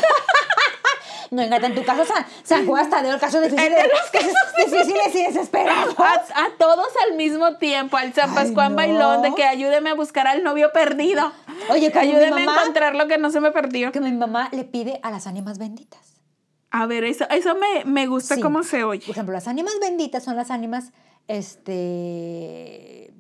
No, 1.30 1.42
engata, 1.42 1.68
en 1.68 1.76
tu 1.76 1.84
caso 1.84 2.06
San, 2.06 2.26
San 2.44 2.66
Juan 2.66 2.90
Tadeo, 2.90 3.14
el 3.16 3.20
caso 3.20 3.42
difícil, 3.42 3.70
casos 4.14 4.32
difíciles 4.58 5.14
y 5.14 5.24
desesperados. 5.26 5.94
A, 6.00 6.14
a 6.14 6.50
todos 6.58 6.88
al 7.06 7.18
mismo 7.18 7.58
tiempo, 7.58 7.98
al 7.98 8.14
San 8.14 8.30
Ay, 8.30 8.36
Pascual 8.36 8.70
no. 8.70 8.76
Bailón, 8.78 9.22
de 9.24 9.34
que 9.36 9.44
ayúdeme 9.44 9.90
a 9.90 9.94
buscar 9.94 10.26
al 10.26 10.42
novio 10.42 10.72
perdido. 10.72 11.34
Oye, 11.70 11.92
mi 11.94 12.00
ayúdeme 12.00 12.44
a 12.44 12.46
mamá- 12.46 12.62
encontrar 12.62 12.96
lo 12.96 13.10
que 13.10 13.18
no 13.18 13.30
se 13.30 13.42
me 13.42 13.52
perdió. 13.52 13.92
Que 13.92 14.00
mi 14.00 14.14
mamá 14.14 14.48
le 14.54 14.64
pide 14.64 15.02
a 15.04 15.12
las 15.12 15.28
ánimas 15.28 15.58
benditas. 15.58 16.07
A 16.72 16.86
ver, 16.86 17.04
eso, 17.06 17.26
eso 17.30 17.56
me, 17.56 17.86
me 17.86 18.08
gusta 18.08 18.36
Sí. 18.36 18.42
cómo 18.42 18.64
se 18.64 18.84
oye. 18.84 19.02
Por 19.06 19.12
ejemplo, 19.12 19.34
las 19.34 19.48
ánimas 19.48 19.74
benditas 19.80 20.24
son 20.24 20.36
las 20.36 20.52
ánimas, 20.52 20.92
este, 21.28 23.14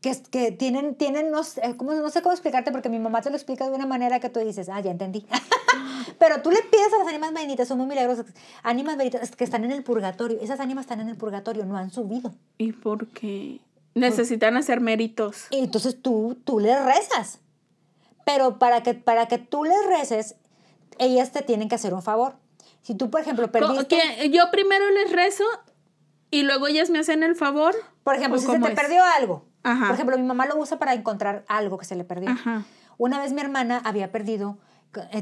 que, 0.00 0.22
que 0.30 0.52
tienen, 0.52 0.94
tienen 0.96 1.30
no, 1.30 1.44
sé, 1.44 1.60
¿cómo- 1.76 1.92
no 1.94 2.10
sé 2.10 2.22
cómo 2.22 2.32
explicarte 2.32 2.72
porque 2.72 2.88
mi 2.88 2.98
mamá 2.98 3.20
te 3.22 3.30
lo 3.30 3.36
explica 3.36 3.68
de 3.68 3.74
una 3.74 3.86
manera 3.86 4.20
que 4.20 4.28
tú 4.28 4.40
dices, 4.40 4.68
ah, 4.68 4.80
ya 4.80 4.90
entendí. 4.90 5.26
Pero 6.18 6.42
tú 6.42 6.50
le 6.50 6.60
pides 6.62 6.92
a 6.94 6.98
las 6.98 7.08
ánimas 7.08 7.32
benditas, 7.32 7.66
son 7.68 7.78
muy 7.78 7.86
milagrosas, 7.86 8.26
ánimas 8.62 8.96
benditas 8.96 9.34
que 9.34 9.44
están 9.44 9.64
en 9.64 9.72
el 9.72 9.82
purgatorio. 9.82 10.38
Esas 10.40 10.60
ánimas 10.60 10.84
están 10.84 11.00
en 11.00 11.08
el 11.08 11.16
purgatorio, 11.16 11.64
no 11.64 11.76
han 11.76 11.90
subido. 11.90 12.34
¿Y 12.58 12.72
por 12.72 13.08
qué? 13.08 13.60
Necesitan 13.94 14.56
hacer 14.56 14.80
méritos. 14.80 15.46
Y 15.50 15.58
entonces 15.58 16.00
tú, 16.00 16.36
tú 16.44 16.58
les 16.60 16.82
rezas. 16.84 17.40
Pero 18.26 18.58
para 18.58 18.82
que, 18.82 18.94
para 18.94 19.26
que 19.26 19.38
tú 19.38 19.64
les 19.64 19.86
reces, 19.86 20.36
ellas 20.98 21.32
te 21.32 21.42
tienen 21.42 21.68
que 21.68 21.74
hacer 21.74 21.94
un 21.94 22.02
favor. 22.02 22.36
Si 22.82 22.94
tú, 22.94 23.10
por 23.10 23.20
ejemplo, 23.20 23.50
perdiste... 23.50 23.96
que 24.18 24.30
Yo 24.30 24.50
primero 24.50 24.90
les 24.90 25.10
rezo 25.12 25.44
y 26.30 26.42
luego 26.42 26.66
ellas 26.66 26.90
me 26.90 26.98
hacen 26.98 27.22
el 27.22 27.34
favor. 27.34 27.74
Por 28.02 28.14
ejemplo, 28.16 28.38
¿O 28.38 28.40
si 28.40 28.46
se 28.46 28.58
te 28.58 28.68
es? 28.68 28.74
perdió 28.74 29.02
algo. 29.18 29.46
Ajá. 29.62 29.86
Por 29.86 29.94
ejemplo, 29.94 30.18
mi 30.18 30.24
mamá 30.24 30.46
lo 30.46 30.56
usa 30.56 30.78
para 30.78 30.92
encontrar 30.92 31.44
algo 31.48 31.78
que 31.78 31.86
se 31.86 31.96
le 31.96 32.04
perdió. 32.04 32.30
Ajá. 32.30 32.64
Una 32.98 33.18
vez 33.18 33.32
mi 33.32 33.40
hermana 33.40 33.80
había 33.84 34.12
perdido, 34.12 34.58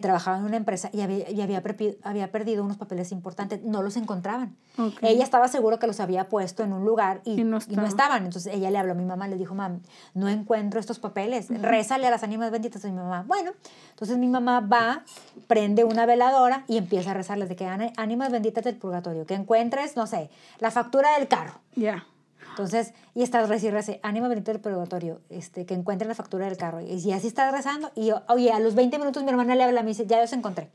trabajaba 0.00 0.38
en 0.38 0.44
una 0.44 0.56
empresa 0.56 0.90
y 0.92 1.00
había, 1.00 1.30
y 1.30 1.40
había, 1.40 1.62
había 2.02 2.30
perdido 2.32 2.64
unos 2.64 2.76
papeles 2.76 3.12
importantes. 3.12 3.62
No 3.62 3.82
los 3.82 3.96
encontraban. 3.96 4.56
Ok. 4.78 4.94
Ella 5.02 5.24
estaba 5.24 5.48
segura 5.48 5.78
que 5.78 5.86
los 5.86 6.00
había 6.00 6.28
puesto 6.28 6.62
en 6.62 6.72
un 6.72 6.84
lugar 6.84 7.20
y, 7.24 7.40
Y 7.40 7.44
no 7.44 7.58
y 7.68 7.76
no 7.76 7.84
estaba. 7.84 7.88
estaban. 7.88 8.24
Entonces 8.24 8.52
ella 8.54 8.70
le 8.70 8.78
habló 8.78 8.92
a 8.92 8.94
mi 8.94 9.04
mamá, 9.04 9.28
le 9.28 9.36
dijo, 9.36 9.54
mam, 9.54 9.80
no 10.14 10.28
encuentro 10.28 10.80
estos 10.80 10.98
papeles. 10.98 11.48
Rézale 11.62 12.06
a 12.06 12.10
las 12.10 12.22
ánimas 12.22 12.50
benditas. 12.50 12.84
Y 12.84 12.88
mi 12.88 12.96
mamá, 12.98 13.24
bueno. 13.26 13.52
Entonces 13.90 14.18
mi 14.18 14.28
mamá 14.28 14.60
va, 14.60 15.04
prende 15.46 15.84
una 15.84 16.06
veladora 16.06 16.64
y 16.68 16.76
empieza 16.78 17.10
a 17.12 17.14
rezarles 17.14 17.48
de 17.48 17.56
que 17.56 17.66
"Ánima- 17.66 17.92
ánimas 17.96 18.30
benditas 18.32 18.64
del 18.64 18.76
purgatorio, 18.76 19.26
que 19.26 19.34
encuentres, 19.34 19.96
no 19.96 20.06
sé, 20.06 20.30
la 20.58 20.70
factura 20.70 21.16
del 21.18 21.28
carro. 21.28 21.60
Ya. 21.76 22.06
Entonces, 22.50 22.92
y 23.14 23.22
estás 23.22 23.48
reci, 23.48 23.70
reci, 23.70 23.98
ánima 24.02 24.28
bendita 24.28 24.52
del 24.52 24.60
purgatorio, 24.60 25.20
este, 25.30 25.64
que 25.64 25.74
encuentre 25.74 26.06
la 26.06 26.14
factura 26.14 26.44
del 26.46 26.56
carro. 26.56 26.80
Y, 26.80 26.94
y 26.94 27.12
así 27.12 27.26
estás 27.26 27.50
rezando. 27.52 27.90
Y 27.94 28.10
oye, 28.28 28.52
a 28.52 28.60
los 28.60 28.74
20 28.74 28.98
minutos 28.98 29.22
mi 29.22 29.30
hermana 29.30 29.54
le 29.54 29.64
habla 29.64 29.80
y 29.80 29.84
me 29.84 29.88
dice, 29.90 30.06
ya 30.06 30.20
los 30.20 30.32
encontré. 30.32 30.70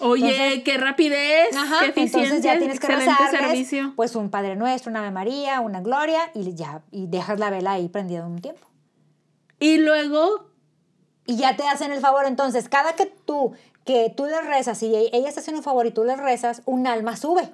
Oye, 0.00 0.32
Entonces- 0.34 0.64
qué 0.64 0.78
rapidez, 0.78 1.54
Ajá, 1.56 1.80
qué 1.80 1.86
eficiencia, 1.90 2.22
entonces 2.22 2.44
ya 2.44 2.58
tienes 2.58 2.80
que 2.80 2.86
servicio. 3.30 3.92
pues 3.94 4.16
un 4.16 4.30
Padre 4.30 4.56
Nuestro, 4.56 4.90
una 4.90 5.00
Ave 5.00 5.10
María, 5.12 5.60
una 5.60 5.80
Gloria 5.80 6.30
y 6.34 6.54
ya, 6.54 6.82
y 6.90 7.06
dejas 7.06 7.38
la 7.38 7.50
vela 7.50 7.72
ahí 7.72 7.88
prendida 7.88 8.26
un 8.26 8.40
tiempo. 8.40 8.66
Y 9.60 9.78
luego, 9.78 10.48
Y 11.24 11.36
ya 11.36 11.56
te 11.56 11.62
hacen 11.68 11.92
el 11.92 12.00
favor, 12.00 12.26
entonces, 12.26 12.68
cada 12.68 12.94
que 12.94 13.06
tú, 13.06 13.52
que 13.84 14.12
tú 14.16 14.26
les 14.26 14.44
rezas 14.44 14.82
y 14.82 14.92
ellas 15.12 15.34
te 15.34 15.40
hacen 15.40 15.54
un 15.54 15.62
favor 15.62 15.86
y 15.86 15.92
tú 15.92 16.02
les 16.02 16.18
rezas, 16.18 16.62
un 16.66 16.88
alma 16.88 17.16
sube. 17.16 17.48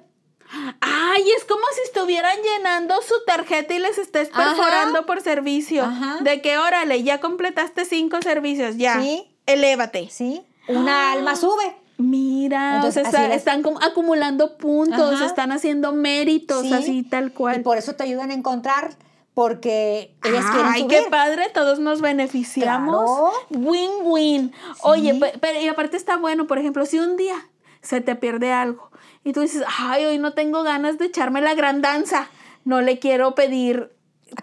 Ay, 0.81 1.23
es 1.37 1.45
como 1.45 1.61
si 1.75 1.81
estuvieran 1.83 2.37
llenando 2.41 2.95
su 3.01 3.13
tarjeta 3.25 3.73
y 3.73 3.79
les 3.79 3.97
estés 3.97 4.29
Ajá. 4.33 4.49
perforando 4.55 5.05
por 5.05 5.21
servicio. 5.21 5.83
Ajá. 5.83 6.17
De 6.21 6.41
que, 6.41 6.57
órale, 6.57 7.03
ya 7.03 7.19
completaste 7.19 7.85
cinco 7.85 8.21
servicios, 8.21 8.77
ya. 8.77 8.99
Sí. 9.01 9.25
Elévate. 9.45 10.09
¿Sí? 10.11 10.41
Una 10.67 11.11
alma 11.13 11.35
sube. 11.35 11.75
Mira, 11.97 12.77
Entonces, 12.77 13.05
está- 13.07 13.33
están 13.33 13.61
como 13.61 13.81
acumulando 13.81 14.57
puntos, 14.57 15.15
Ajá. 15.15 15.25
están 15.25 15.51
haciendo 15.51 15.91
méritos, 15.91 16.61
Sí. 16.61 16.73
así 16.73 17.03
tal 17.03 17.33
cual. 17.33 17.57
Y 17.59 17.63
por 17.63 17.77
eso 17.77 17.93
te 17.95 18.03
ayudan 18.03 18.31
a 18.31 18.33
encontrar, 18.35 18.95
porque 19.33 20.15
ellas 20.23 20.45
quieren 20.45 20.71
Ay, 20.71 20.81
subir. 20.83 21.03
qué 21.03 21.09
padre, 21.09 21.49
todos 21.53 21.79
nos 21.79 21.99
beneficiamos. 21.99 23.33
Win-win. 23.49 24.53
Oye, 24.83 25.13
Sí. 25.13 25.21
pero 25.41 25.59
y 25.59 25.67
aparte 25.67 25.97
está 25.97 26.17
bueno, 26.17 26.47
por 26.47 26.57
ejemplo, 26.57 26.85
si 26.85 26.99
un 26.99 27.17
día 27.17 27.35
se 27.81 28.01
te 28.01 28.15
pierde 28.15 28.51
algo 28.53 28.89
y 29.23 29.33
tú 29.33 29.41
dices, 29.41 29.63
ay, 29.79 30.05
hoy 30.05 30.17
no 30.17 30.33
tengo 30.33 30.63
ganas 30.63 30.97
de 30.97 31.05
echarme 31.05 31.41
la 31.41 31.53
gran 31.53 31.81
danza, 31.81 32.29
no 32.65 32.81
le 32.81 32.99
quiero 32.99 33.35
pedir 33.35 33.91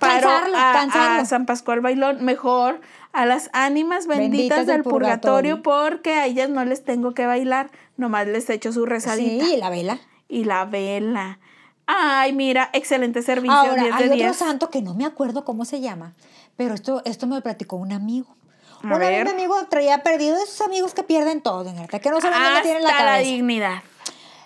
paro 0.00 0.28
Cansarlo, 0.28 0.56
a, 0.56 0.72
cansarlo. 0.72 1.22
a 1.22 1.24
San 1.24 1.46
Pascual 1.46 1.80
Bailón, 1.80 2.24
mejor 2.24 2.80
a 3.12 3.24
las 3.24 3.50
ánimas 3.52 4.06
benditas, 4.06 4.30
Benditas 4.58 4.66
del 4.66 4.82
purgatorio, 4.82 5.62
purgatorio. 5.62 5.62
porque 5.62 6.14
a 6.14 6.26
ellas 6.26 6.50
no 6.50 6.64
les 6.64 6.84
tengo 6.84 7.14
que 7.14 7.24
bailar, 7.26 7.70
nomás 7.96 8.26
les 8.26 8.50
echo 8.50 8.72
su 8.72 8.84
rezadita 8.84 9.44
Sí, 9.44 9.54
y 9.54 9.56
la 9.58 9.70
vela. 9.70 9.98
y 10.28 10.44
la 10.44 10.64
vela. 10.66 11.38
Ay, 11.86 12.32
mira, 12.32 12.68
excelente 12.72 13.22
servicio, 13.22 13.56
Ahora, 13.56 13.74
10 13.82 13.84
de 13.84 13.92
hay 14.02 14.04
otro 14.06 14.16
10. 14.16 14.36
santo 14.36 14.70
que 14.70 14.82
no 14.82 14.94
me 14.94 15.06
acuerdo 15.06 15.44
cómo 15.44 15.64
se 15.64 15.80
llama, 15.80 16.14
pero 16.56 16.74
esto, 16.74 17.00
esto 17.04 17.26
me 17.28 17.36
lo 17.36 17.42
platicó 17.42 17.76
un 17.76 17.92
amigo. 17.92 18.34
A 18.82 18.86
Una 18.88 18.98
vez 18.98 19.24
mi 19.24 19.30
amigo 19.30 19.54
traía 19.70 20.02
perdido 20.02 20.36
de 20.36 20.42
esos 20.42 20.60
amigos 20.62 20.92
que 20.94 21.02
pierden 21.04 21.40
todo, 21.40 21.64
¿verdad? 21.72 22.00
que 22.00 22.10
no 22.10 22.20
saben 22.20 22.42
dónde 22.42 22.62
tienen 22.62 22.82
la 22.82 22.90
Hasta 22.90 23.04
la 23.04 23.10
cabeza. 23.12 23.30
dignidad. 23.30 23.82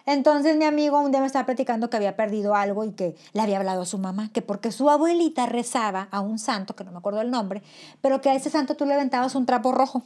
Entonces 0.07 0.57
mi 0.57 0.65
amigo 0.65 0.99
un 1.01 1.11
día 1.11 1.21
me 1.21 1.27
estaba 1.27 1.47
platicando 1.47 1.91
que 1.91 1.97
había 1.97 2.17
perdido 2.17 2.55
algo 2.55 2.85
y 2.85 2.93
que 2.93 3.17
le 3.33 3.41
había 3.43 3.59
hablado 3.59 3.83
a 3.83 3.87
su 3.87 3.99
mamá, 3.99 4.31
que 4.33 4.43
porque 4.43 4.73
su 4.73 4.91
abuelita 4.91 5.47
rezaba 5.47 6.09
a 6.11 6.21
un 6.21 6.39
santo, 6.39 6.75
que 6.77 6.85
no 6.85 6.93
me 6.93 6.99
acuerdo 6.99 7.21
el 7.21 7.31
nombre, 7.31 7.63
pero 8.01 8.21
que 8.21 8.31
a 8.31 8.35
ese 8.35 8.51
santo 8.51 8.75
tú 8.77 8.87
le 8.87 8.95
aventabas 8.95 9.35
un 9.35 9.47
trapo 9.47 9.73
rojo. 9.73 10.03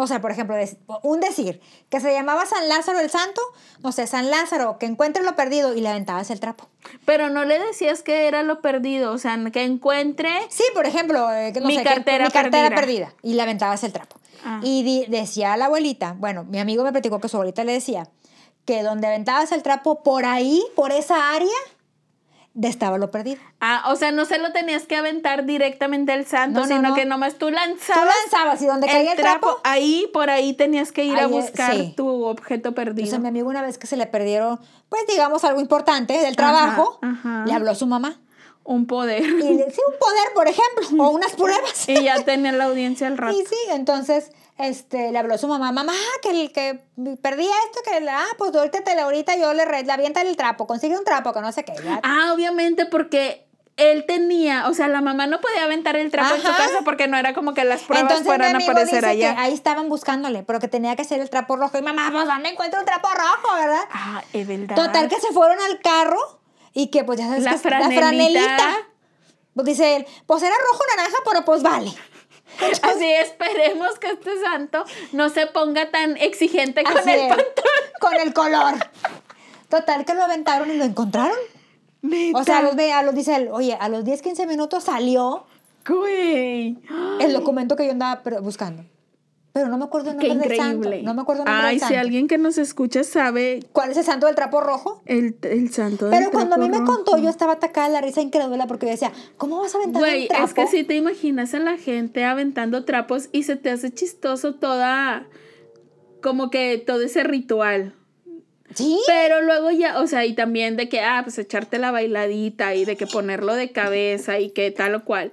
O 0.00 0.06
sea, 0.06 0.20
por 0.20 0.30
ejemplo, 0.30 0.54
un 1.02 1.18
decir, 1.18 1.60
que 1.88 1.98
se 1.98 2.12
llamaba 2.12 2.46
San 2.46 2.68
Lázaro 2.68 3.00
el 3.00 3.10
santo, 3.10 3.40
no 3.82 3.90
sé, 3.90 4.06
San 4.06 4.30
Lázaro, 4.30 4.78
que 4.78 4.86
encuentre 4.86 5.24
lo 5.24 5.34
perdido 5.34 5.74
y 5.74 5.80
le 5.80 5.88
aventabas 5.88 6.30
el 6.30 6.38
trapo. 6.38 6.68
Pero 7.04 7.30
no 7.30 7.44
le 7.44 7.58
decías 7.58 8.04
que 8.04 8.28
era 8.28 8.44
lo 8.44 8.60
perdido, 8.60 9.12
o 9.12 9.18
sea, 9.18 9.36
que 9.52 9.64
encuentre. 9.64 10.30
Sí, 10.50 10.62
por 10.72 10.86
ejemplo, 10.86 11.32
eh, 11.32 11.52
que 11.52 11.60
no 11.60 11.66
Mi 11.66 11.74
sé, 11.74 11.82
que- 11.82 11.88
cartera 11.88 12.26
mi 12.26 12.30
cartera 12.30 12.68
perdida. 12.68 12.80
perdida. 12.80 13.14
Y 13.22 13.34
le 13.34 13.42
aventabas 13.42 13.82
el 13.82 13.92
trapo. 13.92 14.16
Ah. 14.44 14.60
Y 14.62 14.84
di- 14.84 15.06
decía 15.08 15.56
la 15.56 15.64
abuelita, 15.64 16.14
bueno, 16.16 16.44
mi 16.44 16.60
amigo 16.60 16.84
me 16.84 16.92
platicó 16.92 17.18
que 17.18 17.28
su 17.28 17.36
abuelita 17.36 17.64
le 17.64 17.72
decía 17.72 18.08
que 18.68 18.82
donde 18.82 19.06
aventabas 19.06 19.50
el 19.52 19.62
trapo, 19.62 20.02
por 20.02 20.26
ahí, 20.26 20.62
por 20.76 20.92
esa 20.92 21.32
área, 21.34 21.48
de 22.52 22.68
estaba 22.68 22.98
lo 22.98 23.10
perdido. 23.10 23.40
Ah, 23.60 23.84
o 23.90 23.96
sea, 23.96 24.10
no 24.12 24.26
se 24.26 24.36
lo 24.38 24.52
tenías 24.52 24.84
que 24.86 24.94
aventar 24.96 25.46
directamente 25.46 26.12
al 26.12 26.26
santo, 26.26 26.60
No, 26.60 26.66
no, 26.66 26.76
sino 26.76 26.88
no. 26.90 26.94
que 26.94 27.06
nomás 27.06 27.34
tú 27.38 27.46
Tú 27.46 27.52
lanzabas. 27.52 28.12
lanzabas 28.24 28.60
y 28.60 28.66
donde 28.66 28.86
caía 28.88 29.12
el 29.12 29.16
trapo, 29.16 29.58
ahí 29.64 30.10
por 30.12 30.28
ahí 30.28 30.52
tenías 30.52 30.92
que 30.92 31.04
ir 31.06 31.16
a 31.16 31.20
Ahí, 31.20 31.24
eh, 31.24 31.40
buscar 31.40 31.74
sí. 31.74 31.94
tu 31.96 32.24
objeto 32.26 32.74
perdido. 32.74 33.04
Entonces, 33.06 33.20
mi 33.20 33.28
amigo 33.28 33.48
una 33.48 33.62
vez 33.62 33.78
que 33.78 33.86
se 33.86 33.96
le 33.96 34.06
perdieron, 34.06 34.60
pues 34.90 35.06
digamos 35.08 35.44
algo 35.44 35.60
importante 35.62 36.18
del 36.18 36.36
trabajo, 36.36 36.98
ajá. 37.00 37.44
le 37.46 37.54
habló 37.54 37.70
a 37.70 37.74
su 37.74 37.86
mamá. 37.86 38.20
Un 38.64 38.86
poder. 38.86 39.22
Y 39.22 39.54
le 39.54 39.70
sí, 39.70 39.80
un 39.88 39.98
poder, 39.98 40.28
por 40.34 40.46
ejemplo, 40.46 41.04
o 41.04 41.08
unas 41.08 41.32
pruebas. 41.36 41.88
Y 41.88 42.02
ya 42.04 42.22
tenía 42.22 42.52
la 42.52 42.64
audiencia 42.64 43.06
al 43.06 43.16
rato. 43.16 43.34
Y 43.34 43.46
sí, 43.46 43.56
entonces 43.70 44.30
este, 44.58 45.12
le 45.12 45.18
habló 45.18 45.34
a 45.34 45.38
su 45.38 45.46
mamá, 45.48 45.72
mamá, 45.72 45.92
que, 46.22 46.30
el, 46.30 46.52
que 46.52 46.84
perdí 47.22 47.46
esto, 47.66 47.80
que, 47.84 48.08
ah, 48.10 48.24
pues 48.36 48.52
te, 48.52 49.00
ahorita 49.00 49.36
yo 49.36 49.54
le, 49.54 49.64
re- 49.64 49.84
le 49.84 49.92
avienta 49.92 50.20
el 50.22 50.36
trapo, 50.36 50.66
consigue 50.66 50.98
un 50.98 51.04
trapo, 51.04 51.32
que 51.32 51.40
no 51.40 51.52
sé 51.52 51.64
qué. 51.64 51.74
ya. 51.84 52.00
Ah, 52.02 52.32
obviamente 52.34 52.84
porque 52.86 53.46
él 53.76 54.04
tenía, 54.06 54.68
o 54.68 54.74
sea, 54.74 54.88
la 54.88 55.00
mamá 55.00 55.28
no 55.28 55.40
podía 55.40 55.62
aventar 55.62 55.94
el 55.94 56.10
trapo 56.10 56.34
en 56.34 56.40
su 56.40 56.48
casa 56.48 56.80
porque 56.84 57.06
no 57.06 57.16
era 57.16 57.32
como 57.32 57.54
que 57.54 57.62
las 57.62 57.82
pruebas 57.82 58.02
Entonces 58.10 58.26
fueran 58.26 58.56
a 58.56 58.58
aparecer 58.58 58.94
dice 58.96 59.06
allá. 59.06 59.34
que 59.36 59.40
ahí 59.40 59.54
estaban 59.54 59.88
buscándole, 59.88 60.42
pero 60.42 60.58
que 60.58 60.66
tenía 60.66 60.96
que 60.96 61.04
ser 61.04 61.20
el 61.20 61.30
trapo 61.30 61.54
rojo. 61.54 61.78
Y 61.78 61.82
mamá, 61.82 62.08
pues 62.10 62.26
¿dónde 62.26 62.48
encuentro 62.48 62.80
un 62.80 62.86
trapo 62.86 63.06
rojo, 63.08 63.54
verdad? 63.54 63.84
Ah, 63.92 64.22
es 64.32 64.46
verdad. 64.48 64.74
Total 64.74 65.08
que 65.08 65.20
se 65.20 65.28
fueron 65.28 65.58
al 65.60 65.78
carro 65.80 66.40
y 66.74 66.88
que 66.88 67.04
pues 67.04 67.20
ya 67.20 67.28
sabes 67.28 67.44
La 67.44 67.52
que 67.52 67.58
franelita. 67.96 68.76
Pues 69.54 69.66
dice 69.66 69.94
él, 69.96 70.06
pues 70.26 70.42
era 70.42 70.54
rojo 70.72 70.82
naranja, 70.96 71.16
pero 71.24 71.44
pues 71.44 71.62
vale. 71.62 71.92
Así 72.82 73.12
esperemos 73.12 73.98
que 73.98 74.08
este 74.12 74.40
santo 74.42 74.84
no 75.12 75.28
se 75.28 75.46
ponga 75.46 75.90
tan 75.90 76.16
exigente 76.16 76.82
con 76.84 76.96
Así 76.98 77.10
el 77.10 77.20
es, 77.20 77.28
pantalón. 77.28 77.52
con 78.00 78.14
el 78.16 78.32
color. 78.34 78.74
Total 79.68 80.04
que 80.04 80.14
lo 80.14 80.24
aventaron 80.24 80.70
y 80.70 80.76
lo 80.76 80.84
encontraron. 80.84 81.36
O 82.34 82.44
sea, 82.44 82.58
a 82.58 82.62
los, 82.62 82.74
a 82.78 83.02
los 83.02 83.14
dice 83.14 83.34
él, 83.36 83.48
oye, 83.52 83.76
a 83.78 83.88
los 83.88 84.04
10, 84.04 84.22
15 84.22 84.46
minutos 84.46 84.84
salió 84.84 85.46
Güey. 85.86 86.78
el 87.20 87.32
documento 87.32 87.76
que 87.76 87.84
yo 87.86 87.92
andaba 87.92 88.22
buscando. 88.40 88.84
Pero 89.52 89.68
no 89.68 89.78
me 89.78 89.84
acuerdo 89.86 90.10
el 90.10 90.18
Qué 90.18 90.28
nombre 90.28 90.48
del 90.48 90.56
santo. 90.58 90.76
increíble. 90.76 91.02
No 91.02 91.14
me 91.14 91.22
acuerdo 91.22 91.42
el 91.42 91.46
nombre 91.48 91.66
Ay, 91.66 91.74
del 91.78 91.80
si 91.80 91.94
santo. 91.94 92.00
alguien 92.00 92.28
que 92.28 92.38
nos 92.38 92.58
escucha 92.58 93.02
sabe 93.02 93.60
¿Cuál 93.72 93.90
es 93.90 93.96
el 93.96 94.04
santo 94.04 94.26
del 94.26 94.34
trapo 94.36 94.60
rojo? 94.60 95.02
el, 95.06 95.36
el 95.42 95.72
santo 95.72 96.06
del 96.08 96.18
Pero 96.18 96.30
cuando 96.30 96.54
a 96.54 96.58
mí 96.58 96.68
me 96.68 96.76
trapo 96.76 96.92
contó, 96.92 97.18
yo 97.18 97.28
estaba 97.28 97.54
atacada 97.54 97.88
de 97.88 97.94
la 97.94 98.00
risa 98.00 98.20
incrédula 98.20 98.66
porque 98.66 98.86
yo 98.86 98.92
decía, 98.92 99.10
¿cómo 99.36 99.58
vas 99.60 99.74
a 99.74 99.78
aventar 99.78 100.00
Güey, 100.02 100.22
un 100.22 100.28
trapo? 100.28 100.44
es 100.44 100.54
que 100.54 100.66
si 100.68 100.84
te 100.84 100.94
imaginas 100.96 101.54
a 101.54 101.58
la 101.58 101.76
gente 101.76 102.24
aventando 102.24 102.84
trapos 102.84 103.30
y 103.32 103.42
se 103.44 103.56
te 103.56 103.70
hace 103.70 103.90
chistoso 103.92 104.54
toda, 104.54 105.26
como 106.22 106.50
que 106.50 106.78
todo 106.86 107.02
ese 107.02 107.24
ritual. 107.24 107.94
¿Sí? 108.74 109.00
Pero 109.06 109.40
luego 109.42 109.70
ya, 109.70 109.98
o 109.98 110.06
sea, 110.06 110.26
y 110.26 110.34
también 110.34 110.76
de 110.76 110.90
que, 110.90 111.00
ah, 111.00 111.22
pues 111.24 111.38
echarte 111.38 111.78
la 111.78 111.90
bailadita 111.90 112.74
y 112.74 112.84
de 112.84 112.96
que 112.96 113.06
ponerlo 113.06 113.54
de 113.54 113.72
cabeza 113.72 114.38
y 114.40 114.50
que 114.50 114.70
tal 114.70 114.94
o 114.94 115.04
cual. 115.04 115.32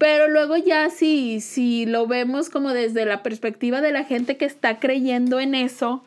Pero 0.00 0.28
luego 0.28 0.56
ya 0.56 0.88
si, 0.88 1.42
si 1.42 1.84
lo 1.84 2.06
vemos 2.06 2.48
como 2.48 2.72
desde 2.72 3.04
la 3.04 3.22
perspectiva 3.22 3.82
de 3.82 3.92
la 3.92 4.04
gente 4.04 4.38
que 4.38 4.46
está 4.46 4.78
creyendo 4.78 5.40
en 5.40 5.54
eso, 5.54 6.02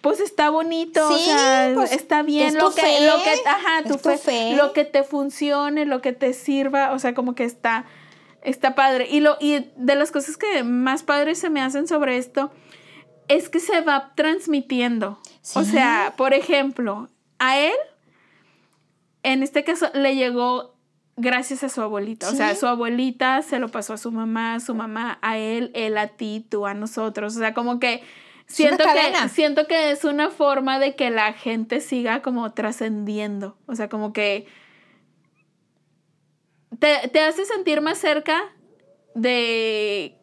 pues 0.00 0.18
está 0.18 0.50
bonito, 0.50 1.08
o 1.08 1.16
sea, 1.16 1.70
pues, 1.72 1.92
está 1.92 2.24
bien 2.24 2.48
es 2.48 2.54
lo 2.54 2.74
que, 2.74 2.80
fe, 2.80 3.06
lo 3.06 3.22
que, 3.22 3.48
ajá, 3.48 3.84
tu 3.84 3.98
fe, 3.98 4.56
lo 4.56 4.72
que 4.72 4.84
te 4.84 5.04
funcione, 5.04 5.86
lo 5.86 6.02
que 6.02 6.12
te 6.12 6.32
sirva, 6.32 6.90
o 6.90 6.98
sea, 6.98 7.14
como 7.14 7.36
que 7.36 7.44
está, 7.44 7.84
está 8.42 8.74
padre. 8.74 9.06
Y, 9.08 9.20
lo, 9.20 9.36
y 9.38 9.70
de 9.76 9.94
las 9.94 10.10
cosas 10.10 10.36
que 10.36 10.64
más 10.64 11.04
padres 11.04 11.38
se 11.38 11.48
me 11.48 11.62
hacen 11.62 11.86
sobre 11.86 12.16
esto 12.16 12.50
es 13.28 13.48
que 13.48 13.60
se 13.60 13.80
va 13.80 14.12
transmitiendo. 14.16 15.20
O 15.54 15.62
sea, 15.62 16.14
por 16.16 16.34
ejemplo, 16.34 17.10
a 17.38 17.60
él, 17.60 17.76
en 19.22 19.44
este 19.44 19.62
caso, 19.62 19.88
le 19.94 20.16
llegó 20.16 20.75
gracias 21.16 21.64
a 21.64 21.68
su 21.68 21.80
abuelita. 21.80 22.28
O 22.28 22.32
sea, 22.32 22.54
su 22.54 22.66
abuelita 22.66 23.42
se 23.42 23.58
lo 23.58 23.68
pasó 23.68 23.94
a 23.94 23.98
su 23.98 24.12
mamá, 24.12 24.60
su 24.60 24.74
mamá 24.74 25.18
a 25.22 25.38
él, 25.38 25.70
él 25.74 25.96
a 25.98 26.08
ti, 26.08 26.46
tú 26.48 26.66
a 26.66 26.74
nosotros. 26.74 27.36
O 27.36 27.38
sea, 27.38 27.54
como 27.54 27.80
que 27.80 28.02
siento 28.46 28.84
que, 28.84 29.28
siento 29.28 29.66
que 29.66 29.90
es 29.90 30.04
una 30.04 30.30
forma 30.30 30.78
de 30.78 30.94
que 30.94 31.10
la 31.10 31.32
gente 31.32 31.80
siga 31.80 32.22
como 32.22 32.52
trascendiendo. 32.52 33.56
O 33.66 33.74
sea, 33.74 33.88
como 33.88 34.12
que 34.12 34.46
te, 36.78 37.08
te 37.08 37.20
hace 37.20 37.46
sentir 37.46 37.80
más 37.80 37.98
cerca 37.98 38.38
de, 39.14 40.16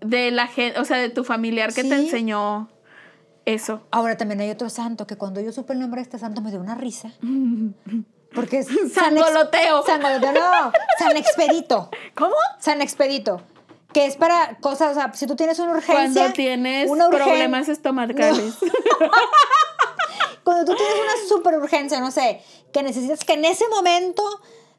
de 0.00 0.30
la 0.32 0.48
gente, 0.48 0.80
o 0.80 0.84
sea, 0.84 0.98
de 0.98 1.10
tu 1.10 1.22
familiar 1.24 1.72
que 1.72 1.84
te 1.84 1.94
enseñó 1.94 2.68
eso. 3.44 3.86
Ahora 3.92 4.16
también 4.16 4.40
hay 4.40 4.50
otro 4.50 4.68
santo 4.68 5.06
que 5.06 5.16
cuando 5.16 5.40
yo 5.40 5.52
supe 5.52 5.72
el 5.72 5.80
nombre 5.80 6.00
de 6.00 6.02
este 6.02 6.18
santo 6.18 6.40
me 6.40 6.50
dio 6.50 6.60
una 6.60 6.74
risa. 6.74 7.12
Porque 8.34 8.58
es 8.60 8.66
San 8.94 9.16
Ex- 9.16 9.24
Sangoloteo. 9.26 9.84
San 9.84 10.00
Goloteo, 10.02 10.32
no, 10.32 10.72
San 10.98 11.16
Expedito. 11.16 11.90
¿Cómo? 12.14 12.34
San 12.58 12.80
Expedito. 12.82 13.42
Que 13.92 14.06
es 14.06 14.16
para 14.16 14.56
cosas, 14.60 14.92
o 14.92 14.94
sea, 14.94 15.12
si 15.14 15.26
tú 15.26 15.34
tienes 15.34 15.58
una 15.58 15.72
urgencia. 15.72 15.94
Cuando 16.22 16.32
tienes 16.32 16.88
problemas 17.10 17.68
estomacales. 17.68 18.54
Cuando 20.44 20.64
tú 20.64 20.76
tienes 20.76 20.94
una 20.96 21.28
super 21.28 21.54
urgencia, 21.58 22.00
no 22.00 22.10
sé, 22.10 22.42
que 22.72 22.82
necesitas 22.82 23.24
que 23.24 23.34
en 23.34 23.44
ese 23.44 23.68
momento 23.68 24.22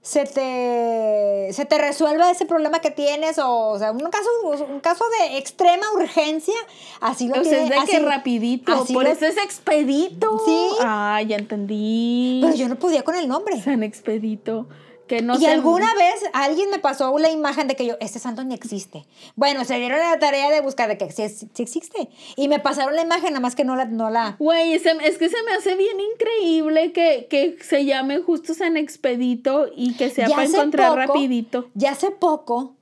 se 0.03 0.25
te, 0.25 1.53
se 1.53 1.65
te 1.65 1.77
resuelva 1.77 2.31
ese 2.31 2.45
problema 2.45 2.79
que 2.79 2.89
tienes, 2.89 3.37
o, 3.37 3.69
o 3.69 3.77
sea, 3.79 3.91
un 3.91 3.99
caso, 4.09 4.29
un 4.67 4.79
caso 4.79 5.03
de 5.19 5.37
extrema 5.37 5.85
urgencia, 5.93 6.55
así 6.99 7.27
lo 7.27 7.39
O 7.39 7.43
sea, 7.43 7.53
tiene. 7.59 7.69
de 7.69 7.75
así- 7.75 7.91
que 7.91 7.99
rapidito. 7.99 8.73
así 8.73 8.93
Por 8.93 9.03
lo- 9.03 9.11
eso 9.11 9.25
es 9.27 9.37
expedito. 9.37 10.41
Sí. 10.45 10.69
Ah, 10.81 11.21
ya 11.27 11.35
entendí. 11.37 12.39
Pero 12.43 12.55
yo 12.55 12.67
no 12.67 12.77
podía 12.77 13.03
con 13.03 13.15
el 13.15 13.27
nombre. 13.27 13.61
San 13.61 13.83
expedito. 13.83 14.65
Que 15.07 15.21
no 15.21 15.37
y 15.37 15.45
alguna 15.45 15.93
vez 15.95 16.23
alguien 16.31 16.69
me 16.69 16.79
pasó 16.79 17.17
la 17.19 17.29
imagen 17.29 17.67
de 17.67 17.75
que 17.75 17.85
yo, 17.85 17.95
este 17.99 18.17
santo 18.19 18.43
ni 18.45 18.53
existe. 18.53 19.05
Bueno, 19.35 19.65
se 19.65 19.77
dieron 19.77 19.99
la 19.99 20.17
tarea 20.19 20.49
de 20.49 20.61
buscar 20.61 20.87
de 20.87 20.97
que 20.97 21.11
sí, 21.11 21.27
sí 21.27 21.63
existe. 21.63 22.09
Y 22.37 22.47
me 22.47 22.59
pasaron 22.59 22.95
la 22.95 23.01
imagen, 23.01 23.29
nada 23.33 23.41
más 23.41 23.55
que 23.55 23.65
no 23.65 23.75
la... 23.75 23.85
No 23.85 24.09
la 24.09 24.37
Güey, 24.39 24.73
es 24.73 24.83
que 24.83 25.29
se 25.29 25.43
me 25.43 25.51
hace 25.57 25.75
bien 25.75 25.97
increíble 26.13 26.93
que, 26.93 27.27
que 27.29 27.57
se 27.61 27.83
llame 27.83 28.19
justo 28.19 28.53
San 28.53 28.77
Expedito 28.77 29.67
y 29.75 29.95
que 29.95 30.09
sea 30.09 30.27
Ya 30.29 30.35
para 30.35 30.47
encontrar 30.47 30.91
poco- 30.91 31.13
rapidito. 31.13 31.69
Ya 31.73 31.91
hace 31.91 32.11
poco, 32.11 32.75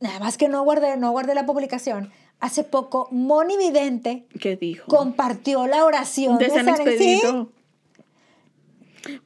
nada 0.00 0.18
más 0.18 0.38
que 0.38 0.48
no 0.48 0.62
guardé, 0.64 0.96
no 0.96 1.10
guardé 1.10 1.34
la 1.34 1.44
publicación, 1.44 2.10
hace 2.38 2.64
poco 2.64 3.08
Moni 3.10 3.58
Vidente 3.58 4.24
¿Qué 4.40 4.56
dijo? 4.56 4.86
compartió 4.86 5.66
la 5.66 5.84
oración 5.84 6.38
de 6.38 6.48
San 6.48 6.64
¿sí? 6.64 6.70
Expedito. 6.70 7.50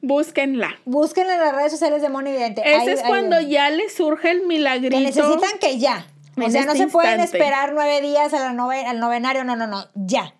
Búsquenla. 0.01 0.79
Búsquenla 0.85 1.33
en 1.35 1.39
las 1.41 1.55
redes 1.55 1.71
sociales 1.71 2.01
de 2.01 2.09
Moni 2.09 2.31
Vidente. 2.31 2.61
Ese 2.61 2.75
Ahí- 2.75 2.89
es 2.89 3.01
ahí 3.01 3.07
cuando 3.07 3.39
ya 3.41 3.69
le 3.69 3.89
surge 3.89 4.31
el 4.31 4.45
milagrito. 4.45 4.95
Que 4.97 5.03
necesitan 5.03 5.59
que 5.59 5.77
ya. 5.79 6.07
O 6.37 6.49
sea, 6.49 6.65
no 6.65 6.73
este 6.73 6.85
se 6.85 6.87
pueden 6.91 7.19
esperar 7.21 7.73
nueve 7.73 8.01
días 8.01 8.33
a 8.33 8.39
la 8.39 8.51
nove- 8.53 8.85
al 8.85 8.99
novenario, 8.99 9.43
no, 9.45 9.55
no, 9.55 9.67
no, 9.67 9.85
ya. 9.95 10.33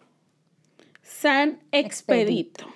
San 1.02 1.60
Expedito. 1.72 2.68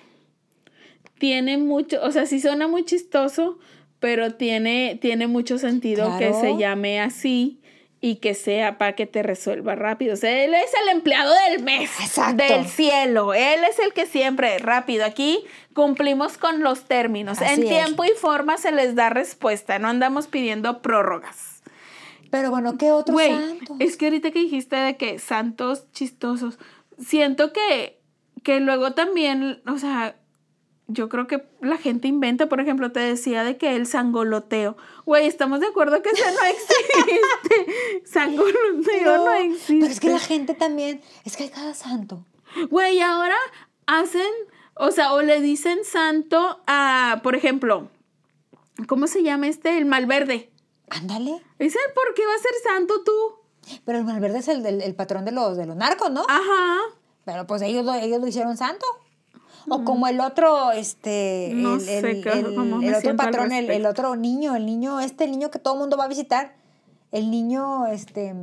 Tiene 1.18 1.58
mucho, 1.58 1.98
o 2.02 2.10
sea, 2.12 2.24
sí 2.24 2.40
suena 2.40 2.66
muy 2.66 2.84
chistoso, 2.84 3.58
pero 3.98 4.34
tiene, 4.34 4.98
tiene 5.00 5.26
mucho 5.26 5.58
sentido 5.58 6.16
que 6.18 6.32
se 6.32 6.56
llame 6.56 6.98
así 7.00 7.59
y 8.02 8.16
que 8.16 8.34
sea 8.34 8.78
para 8.78 8.94
que 8.94 9.06
te 9.06 9.22
resuelva 9.22 9.74
rápido. 9.74 10.14
O 10.14 10.16
sea, 10.16 10.44
él 10.44 10.54
es 10.54 10.72
el 10.82 10.88
empleado 10.88 11.32
del 11.48 11.62
mes, 11.62 11.90
Exacto. 12.00 12.42
del 12.42 12.66
cielo. 12.66 13.34
Él 13.34 13.60
es 13.68 13.78
el 13.78 13.92
que 13.92 14.06
siempre, 14.06 14.58
rápido. 14.58 15.04
Aquí 15.04 15.44
cumplimos 15.74 16.38
con 16.38 16.62
los 16.62 16.84
términos. 16.84 17.40
Así 17.42 17.60
en 17.60 17.62
es. 17.64 17.68
tiempo 17.68 18.04
y 18.04 18.10
forma 18.10 18.56
se 18.56 18.72
les 18.72 18.94
da 18.94 19.10
respuesta. 19.10 19.78
No 19.78 19.88
andamos 19.88 20.28
pidiendo 20.28 20.80
prórrogas. 20.80 21.62
Pero 22.30 22.50
bueno, 22.50 22.78
¿qué 22.78 22.92
otro 22.92 23.12
Güey, 23.14 23.30
santo? 23.32 23.76
es 23.80 23.96
que 23.96 24.06
ahorita 24.06 24.30
que 24.30 24.38
dijiste 24.38 24.76
de 24.76 24.96
que 24.96 25.18
santos 25.18 25.90
chistosos, 25.92 26.58
siento 26.98 27.52
que, 27.52 28.00
que 28.44 28.60
luego 28.60 28.92
también, 28.92 29.60
o 29.66 29.78
sea, 29.78 30.14
yo 30.92 31.08
creo 31.08 31.26
que 31.26 31.46
la 31.60 31.76
gente 31.76 32.08
inventa, 32.08 32.48
por 32.48 32.60
ejemplo, 32.60 32.92
te 32.92 33.00
decía 33.00 33.44
de 33.44 33.56
que 33.56 33.76
el 33.76 33.86
sangoloteo. 33.86 34.76
Güey, 35.06 35.26
estamos 35.26 35.60
de 35.60 35.66
acuerdo 35.66 36.02
que 36.02 36.10
eso 36.10 36.24
no 36.24 36.46
existe. 36.46 38.04
sangoloteo 38.04 39.16
no, 39.24 39.32
existe. 39.34 39.74
Pero 39.80 39.86
es 39.92 40.00
que 40.00 40.10
la 40.10 40.18
gente 40.18 40.54
también, 40.54 41.00
es 41.24 41.36
que 41.36 41.44
hay 41.44 41.50
cada 41.50 41.74
santo. 41.74 42.24
Güey, 42.70 43.00
ahora 43.00 43.36
hacen, 43.86 44.30
o 44.74 44.90
sea, 44.90 45.12
o 45.12 45.22
le 45.22 45.40
dicen 45.40 45.84
santo 45.84 46.60
a, 46.66 47.20
por 47.22 47.34
ejemplo, 47.36 47.88
¿cómo 48.88 49.06
se 49.06 49.22
llama 49.22 49.46
este? 49.48 49.78
El 49.78 49.86
malverde. 49.86 50.50
Ándale. 50.88 51.40
¿Ese 51.58 51.78
por 51.94 52.14
qué 52.14 52.26
va 52.26 52.34
a 52.34 52.38
ser 52.38 52.52
santo 52.64 53.02
tú? 53.04 53.12
Pero 53.84 53.98
el 53.98 54.04
Malverde 54.04 54.38
es 54.38 54.48
el, 54.48 54.64
el- 54.66 54.82
el 54.82 54.94
patrón 54.96 55.24
de 55.24 55.30
los, 55.30 55.56
de 55.56 55.66
los 55.66 55.76
narcos, 55.76 56.10
¿no? 56.10 56.22
Ajá. 56.28 56.78
Pero 57.24 57.46
pues 57.46 57.62
ellos 57.62 57.84
lo, 57.84 57.94
ellos 57.94 58.20
lo 58.20 58.26
hicieron 58.26 58.56
santo. 58.56 58.84
O 59.68 59.84
como 59.84 60.06
el 60.08 60.20
otro, 60.20 60.72
este, 60.72 61.50
No 61.54 61.74
el, 61.74 61.80
sé 61.80 61.98
el- 61.98 62.22
qué- 62.22 62.30
el- 62.30 62.94
otro 62.94 63.16
patrón, 63.16 63.52
el, 63.52 63.86
otro 63.86 64.16
niño, 64.16 64.56
el 64.56 64.66
niño, 64.66 65.00
este 65.00 65.24
el 65.24 65.30
niño 65.32 65.50
que 65.50 65.58
todo 65.58 65.74
el 65.74 65.80
mundo 65.80 65.96
va 65.96 66.04
a 66.04 66.08
visitar. 66.08 66.54
El 67.12 67.30
niño, 67.30 67.86
este, 67.88 68.34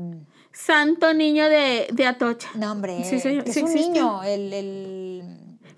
Santo 0.51 1.13
niño 1.13 1.45
de, 1.49 1.87
de 1.93 2.05
Atocha. 2.05 2.49
no 2.55 2.71
hombre, 2.71 3.03
Sí, 3.05 3.19
sí, 3.19 3.39
es 3.45 3.57
un 3.57 3.73
niño, 3.73 4.23
el, 4.23 4.51
el 4.53 5.23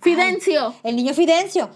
Fidencio. 0.02 0.70
ay, 0.70 0.90
el 0.90 0.96
niño 0.96 1.14
Fidencio. 1.14 1.70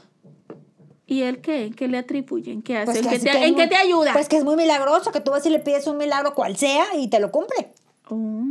¿Y 1.06 1.22
él 1.24 1.42
qué? 1.42 1.72
¿Qué 1.76 1.88
le 1.88 1.98
atribuyen? 2.00 2.62
¿Qué 2.64 2.78
hace? 2.78 2.86
Pues 2.86 2.98
¿En, 2.98 3.10
qué 3.10 3.20
te, 3.20 3.30
que 3.32 3.46
en 3.46 3.56
qué 3.56 3.68
te 3.68 3.76
ayuda? 3.76 4.14
Pues 4.14 4.28
que 4.30 4.38
es 4.38 4.44
muy 4.44 4.56
milagroso, 4.56 5.12
que 5.12 5.20
tú 5.20 5.32
vas 5.32 5.46
y 5.46 5.50
le 5.50 5.60
pides 5.60 5.86
un 5.86 5.98
milagro 5.98 6.34
cual 6.34 6.56
sea 6.58 6.86
y 6.98 7.08
te 7.10 7.20
lo 7.20 7.30
cumple. 7.32 7.72
Oh. 8.10 8.42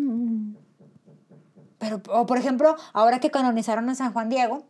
Pero, 1.79 2.01
o 2.11 2.27
por 2.27 2.39
ejemplo, 2.39 2.77
ahora 2.93 3.19
que 3.19 3.31
canonizaron 3.31 3.89
a 3.91 3.95
San 3.95 4.13
Juan 4.13 4.29
Diego, 4.29 4.63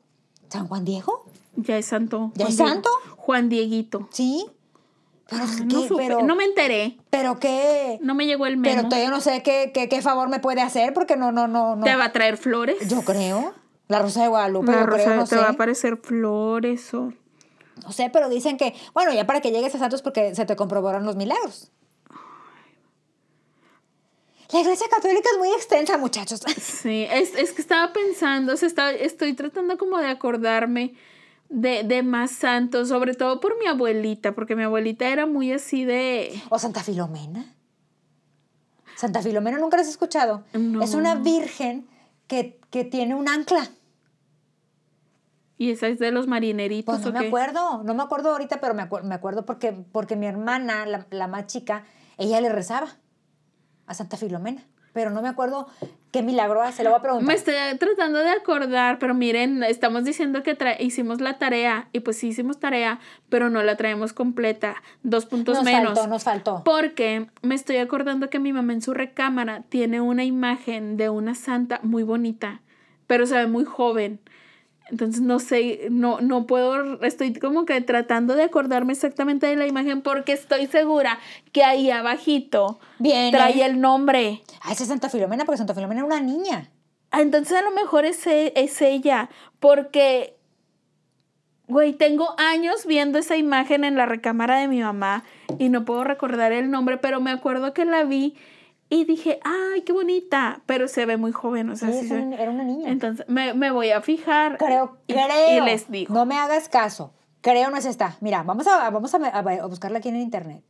¿San 0.53 0.69
Juan 0.69 0.85
Diego? 0.85 1.25
Ya 1.57 1.79
es 1.79 1.87
santo. 1.87 2.31
¿Ya 2.35 2.45
Juan 2.45 2.51
es 2.51 2.57
Diego. 2.57 2.71
santo? 2.73 2.91
Juan 3.17 3.49
Dieguito. 3.49 4.09
Sí. 4.13 4.47
Pero. 5.29 5.45
No, 5.65 5.83
supe, 5.89 6.03
pero, 6.07 6.23
no 6.23 6.37
me 6.37 6.45
enteré. 6.45 6.99
pero 7.09 7.39
qué, 7.41 7.99
No 8.03 8.15
me 8.15 8.27
llegó 8.27 8.45
el 8.47 8.57
memo. 8.59 8.75
pero 8.77 8.89
todavía 8.89 9.09
no 9.11 9.21
sé 9.21 9.43
qué, 9.43 9.71
qué, 9.73 9.89
qué 9.89 10.03
favor 10.03 10.29
me 10.29 10.41
puede 10.41 10.61
hacer 10.61 10.93
porque 10.93 11.17
no, 11.17 11.33
no, 11.33 11.49
no, 11.49 11.75
no. 11.77 11.85
¿Te 11.85 11.97
va 11.97 12.05
a 12.07 12.13
traer 12.13 12.37
flores? 12.37 12.87
Yo 12.89 13.01
creo. 13.03 13.55
La 13.89 14.01
Rosa 14.01 14.23
de 14.23 14.29
Guadalupe, 14.29 14.73
La 14.73 14.81
yo 14.81 14.87
rosa 14.87 15.05
creo, 15.05 15.17
no 15.17 15.23
te 15.25 15.29
sé. 15.31 15.37
va 15.37 15.47
a 15.47 15.51
aparecer 15.51 15.97
flores 15.97 16.93
o... 16.95 17.13
No 17.85 17.93
sé, 17.93 18.11
pero 18.13 18.29
dicen 18.29 18.57
que, 18.59 18.75
bueno, 18.95 19.13
ya 19.13 19.27
para 19.27 19.41
que 19.41 19.51
llegues 19.51 19.75
a 19.75 19.79
Santos 19.79 20.03
porque 20.03 20.35
se 20.35 20.45
te 20.47 20.55
comprobaron 20.57 21.05
los 21.05 21.17
milagros. 21.17 21.71
La 24.53 24.61
iglesia 24.61 24.87
católica 24.91 25.29
es 25.33 25.39
muy 25.39 25.51
extensa, 25.53 25.97
muchachos. 25.99 26.41
Sí, 26.61 27.07
es, 27.11 27.35
es 27.35 27.53
que 27.53 27.63
estaba 27.63 27.93
pensando, 27.93 28.53
o 28.53 28.57
sea, 28.57 28.69
estaba- 28.69 28.91
estoy 28.93 29.35
tratando 29.35 29.79
como 29.79 29.99
de 29.99 30.09
acordarme 30.09 30.95
de, 31.49 31.85
de 31.85 32.03
más 32.03 32.33
santos, 32.33 32.89
sobre 32.89 33.15
todo 33.15 33.41
por 33.41 33.59
mi 33.59 33.67
abuelita, 33.67 34.33
porque 34.33 34.57
mi 34.57 34.63
abuelita 34.65 35.09
era 35.09 35.27
muy 35.27 35.53
así 35.53 35.85
de... 35.85 36.41
O 36.51 36.59
Santa 36.59 36.83
Filomena. 36.83 37.55
Santa 38.97 39.23
Filomena, 39.23 39.59
¿nunca 39.59 39.77
la 39.77 39.83
has 39.83 39.89
escuchado? 39.89 40.45
No. 40.53 40.83
Es 40.83 40.95
una 40.95 41.15
virgen 41.15 41.87
que, 42.27 42.59
que 42.71 42.85
tiene 42.85 43.15
un 43.15 43.29
ancla. 43.29 43.69
Y 45.59 45.71
esa 45.71 45.87
es 45.89 45.99
de 45.99 46.11
los 46.11 46.27
marineritos. 46.27 46.95
Pues 46.95 47.05
no 47.05 47.11
¿o 47.11 47.13
me 47.13 47.21
qué? 47.21 47.27
acuerdo, 47.29 47.83
no 47.85 47.95
me 47.95 48.03
acuerdo 48.03 48.33
ahorita, 48.33 48.61
pero 48.61 48.75
me, 48.75 48.83
acuer- 48.83 49.03
me 49.05 49.15
acuerdo 49.15 49.45
porque, 49.47 49.73
porque 49.73 50.17
mi 50.17 50.27
hermana, 50.27 50.87
la, 50.87 51.07
la 51.11 51.27
más 51.29 51.47
chica, 51.47 51.85
ella 52.19 52.41
le 52.41 52.49
rezaba 52.49 52.97
a 53.93 53.95
Santa 53.95 54.17
Filomena. 54.17 54.63
pero 54.93 55.11
no 55.11 55.23
me 55.23 55.29
acuerdo 55.29 55.69
qué 56.11 56.23
milagro 56.23 56.61
hace. 56.61 56.83
Le 56.83 56.91
voy 56.91 56.99
a 56.99 57.03
preguntar. 57.03 57.27
Me 57.27 57.33
estoy 57.33 57.55
tratando 57.79 58.19
de 58.19 58.31
acordar, 58.31 58.99
pero 58.99 59.15
miren, 59.15 59.63
estamos 59.63 60.05
diciendo 60.05 60.43
que 60.43 60.55
hicimos 60.81 61.23
la 61.23 61.39
tarea 61.39 61.89
y 61.93 62.01
pues 62.01 62.19
sí 62.19 62.29
hicimos 62.29 62.61
tarea, 62.61 63.01
pero 63.31 63.49
no 63.49 63.63
la 63.63 63.77
traemos 63.77 64.13
completa. 64.13 64.83
Dos 65.03 65.25
puntos 65.25 65.57
nos 65.57 65.65
menos. 65.65 65.95
faltó, 65.95 66.07
nos 66.09 66.25
faltó. 66.25 66.63
Porque 66.65 67.29
me 67.41 67.55
estoy 67.55 67.79
acordando 67.79 68.29
que 68.29 68.39
mi 68.39 68.53
mamá 68.53 68.75
en 68.75 68.83
su 68.83 68.93
recámara 68.93 69.63
tiene 69.71 70.03
una 70.03 70.25
imagen 70.25 70.99
de 70.99 71.09
una 71.09 71.35
santa 71.35 71.81
muy 71.83 72.03
bonita, 72.03 72.61
pero 73.07 73.25
se 73.27 73.37
ve 73.37 73.47
muy 73.47 73.65
joven. 73.65 74.21
Entonces 74.91 75.23
no 75.23 75.39
sé, 75.39 75.87
no, 75.91 76.21
no 76.21 76.47
puedo, 76.47 77.03
estoy 77.03 77.33
como 77.35 77.65
que 77.65 77.81
tratando 77.81 78.35
de 78.35 78.43
acordarme 78.45 78.93
exactamente 78.93 79.47
de 79.47 79.57
la 79.57 79.67
imagen 79.67 80.03
porque 80.03 80.33
estoy 80.33 80.67
segura 80.67 81.19
que 81.53 81.65
ahí 81.65 81.91
abajito 81.91 82.79
Viene. 82.99 83.31
trae 83.31 83.65
el 83.65 83.81
nombre. 83.81 84.43
Ah, 84.61 84.73
esa 84.73 84.83
es 84.83 84.89
Santa 84.91 85.09
Filomena, 85.09 85.45
porque 85.45 85.59
Santa 85.59 85.75
Filomena 85.75 86.01
era 86.01 86.07
una 86.07 86.21
niña. 86.21 86.71
Ah, 87.11 87.23
Entonces 87.23 87.57
a 87.57 87.63
lo 87.63 87.71
mejor 87.71 88.05
es, 88.05 88.27
e- 88.27 88.53
es 88.57 88.83
ella, 88.83 89.31
porque, 89.61 90.37
güey, 91.69 91.93
tengo 91.95 92.35
años 92.39 92.87
viendo 92.87 93.19
esa 93.19 93.37
imagen 93.37 93.85
en 93.85 93.97
la 93.97 94.07
recámara 94.07 94.59
de 94.59 94.69
mi 94.69 94.81
mamá 94.83 95.25
y 95.59 95.69
no 95.69 95.85
puedo 95.85 96.05
recordar 96.05 96.53
el 96.53 96.71
nombre, 96.71 96.99
pero 96.99 97.21
me 97.21 97.31
acuerdo 97.31 97.73
que 97.73 97.85
la 97.85 98.05
vi 98.05 98.35
y 98.95 99.05
dije, 99.07 99.41
ay, 99.43 99.81
qué 99.83 99.93
bonita, 99.93 100.61
pero 100.67 100.87
se 100.87 101.07
ve 101.07 101.17
muy 101.17 101.33
joven, 101.33 101.71
o 101.71 101.77
sea, 101.77 101.91
Sí, 101.91 102.09
sí 102.09 102.15
era 102.39 102.51
una 102.51 102.63
niña. 102.65 102.91
Entonces 102.91 103.27
me, 103.29 103.55
me 103.55 103.71
voy 103.71 103.91
a 103.91 104.03
fijar 104.03 104.59
Creo, 104.59 104.99
y, 105.07 105.15
creo. 105.15 105.57
y 105.57 105.61
les 105.65 105.91
digo. 105.91 106.13
No 106.15 106.27
me 106.27 106.37
hagas 106.39 106.69
caso. 106.69 107.13
Creo 107.41 107.71
no 107.71 107.77
es 107.79 107.87
esta. 107.87 108.17
Mira, 108.21 108.43
vamos 108.43 108.67
a, 108.67 108.91
vamos 108.91 109.15
a, 109.15 109.19
a 109.39 109.67
buscarla 109.67 109.99
aquí 109.99 110.11
en 110.11 110.17
el 110.17 110.21
internet. 110.23 110.63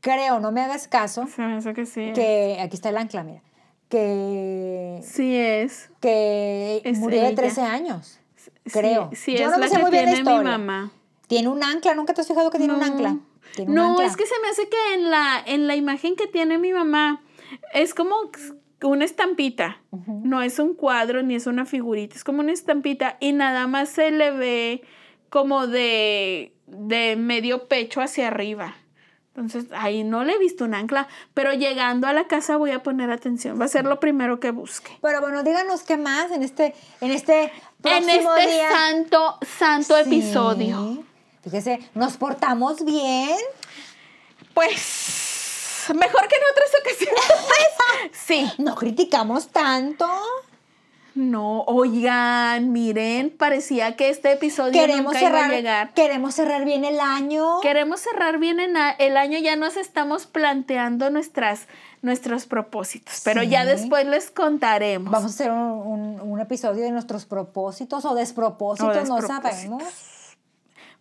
Creo, 0.00 0.38
no 0.38 0.52
me 0.52 0.60
hagas 0.60 0.86
caso, 0.86 1.26
Se 1.26 1.42
me 1.42 1.56
hace 1.56 1.74
que 1.74 1.86
sí. 1.86 2.12
que 2.14 2.58
aquí 2.60 2.76
está 2.76 2.90
el 2.90 2.96
ancla, 2.98 3.24
mira. 3.24 3.42
Que, 3.88 5.00
Sí 5.02 5.34
es. 5.36 5.90
que 6.00 6.80
Es 6.84 6.98
murió 6.98 7.20
de 7.22 7.28
ella. 7.28 7.36
13 7.36 7.62
años. 7.62 8.20
Sí, 8.36 8.50
Creo. 8.72 9.10
Sí, 9.14 9.36
Yo 9.36 9.46
es 9.46 9.50
no 9.50 9.58
me 9.58 9.64
la 9.64 9.68
sé 9.68 9.76
que 9.76 9.82
muy 9.82 9.90
bien 9.90 10.04
la 10.04 10.12
tiene 10.12 10.24
mi 10.24 10.30
historia. 10.36 10.58
mamá. 10.58 10.90
Tiene 11.26 11.48
un 11.48 11.62
ancla, 11.64 11.94
¿nunca 11.94 12.14
te 12.14 12.20
has 12.20 12.28
fijado 12.28 12.50
que 12.50 12.58
tiene 12.58 12.74
un 12.74 12.82
ancla? 12.82 13.16
Tiene 13.56 13.72
No, 13.74 14.00
es 14.00 14.16
que 14.16 14.26
se 14.26 14.34
me 14.42 14.48
hace 14.48 14.68
que 14.68 14.94
en 14.94 15.10
la, 15.10 15.42
en 15.44 15.66
la 15.66 15.74
imagen 15.74 16.14
que 16.14 16.26
tiene 16.28 16.58
mi 16.58 16.72
mamá 16.72 17.22
es 17.74 17.92
como 17.94 18.14
una 18.82 19.04
estampita. 19.04 19.80
No 20.06 20.42
es 20.42 20.58
un 20.60 20.74
cuadro 20.74 21.22
ni 21.22 21.34
es 21.34 21.46
una 21.46 21.66
figurita, 21.66 22.14
es 22.14 22.22
como 22.24 22.40
una 22.40 22.52
estampita 22.52 23.16
y 23.20 23.32
nada 23.32 23.66
más 23.66 23.88
se 23.88 24.10
le 24.12 24.30
ve 24.30 24.82
como 25.30 25.66
de, 25.66 26.52
de 26.66 27.16
medio 27.16 27.66
pecho 27.66 28.00
hacia 28.00 28.28
arriba. 28.28 28.76
Entonces 29.34 29.66
ahí 29.72 30.02
no 30.02 30.24
le 30.24 30.32
he 30.32 30.38
visto 30.38 30.64
un 30.64 30.72
ancla, 30.72 31.08
pero 31.34 31.52
llegando 31.52 32.06
a 32.06 32.14
la 32.14 32.26
casa 32.26 32.56
voy 32.56 32.70
a 32.70 32.82
poner 32.82 33.10
atención. 33.10 33.60
Va 33.60 33.66
a 33.66 33.68
ser 33.68 33.84
lo 33.84 34.00
primero 34.00 34.40
que 34.40 34.50
busque. 34.50 34.92
Pero 35.02 35.20
bueno, 35.20 35.42
díganos 35.42 35.82
qué 35.82 35.98
más 35.98 36.30
en 36.30 36.42
este, 36.42 36.74
en 37.02 37.10
este 37.10 37.52
En 37.84 38.08
este 38.08 38.46
día. 38.48 38.70
santo, 38.70 39.38
santo 39.58 39.94
Sí. 39.96 40.00
episodio. 40.06 41.04
Fíjese, 41.46 41.78
nos 41.94 42.16
portamos 42.16 42.84
bien. 42.84 43.36
Pues 44.52 45.86
mejor 45.94 46.26
que 46.26 46.34
en 46.36 46.42
otras 46.50 46.70
ocasiones. 46.80 47.22
sí. 48.12 48.50
No 48.58 48.74
criticamos 48.74 49.48
tanto. 49.48 50.08
No, 51.14 51.62
oigan, 51.62 52.72
miren, 52.72 53.30
parecía 53.30 53.96
que 53.96 54.10
este 54.10 54.32
episodio 54.32 54.72
Queremos 54.72 55.14
nunca 55.14 55.20
iba 55.20 55.28
a 55.28 55.32
cerrar, 55.42 55.50
llegar. 55.50 55.94
queremos 55.94 56.34
cerrar 56.34 56.64
bien 56.66 56.84
el 56.84 57.00
año. 57.00 57.60
Queremos 57.62 58.00
cerrar 58.00 58.38
bien 58.38 58.58
el 58.60 59.16
año, 59.16 59.38
ya 59.38 59.56
nos 59.56 59.78
estamos 59.78 60.26
planteando 60.26 61.08
nuestras, 61.08 61.68
nuestros 62.02 62.44
propósitos, 62.44 63.22
pero 63.24 63.42
ya 63.42 63.64
después 63.64 64.04
les 64.06 64.30
contaremos. 64.30 65.10
Vamos 65.10 65.30
a 65.30 65.34
hacer 65.34 65.50
un, 65.52 65.58
un- 65.58 66.20
un 66.20 66.40
episodio 66.40 66.82
de 66.82 66.90
nuestros 66.90 67.24
propósitos 67.24 68.04
o 68.04 68.14
despropósitos, 68.14 68.90
O 68.90 69.04
no 69.08 69.16
despropósitos. 69.16 69.52
sabemos. 69.54 69.84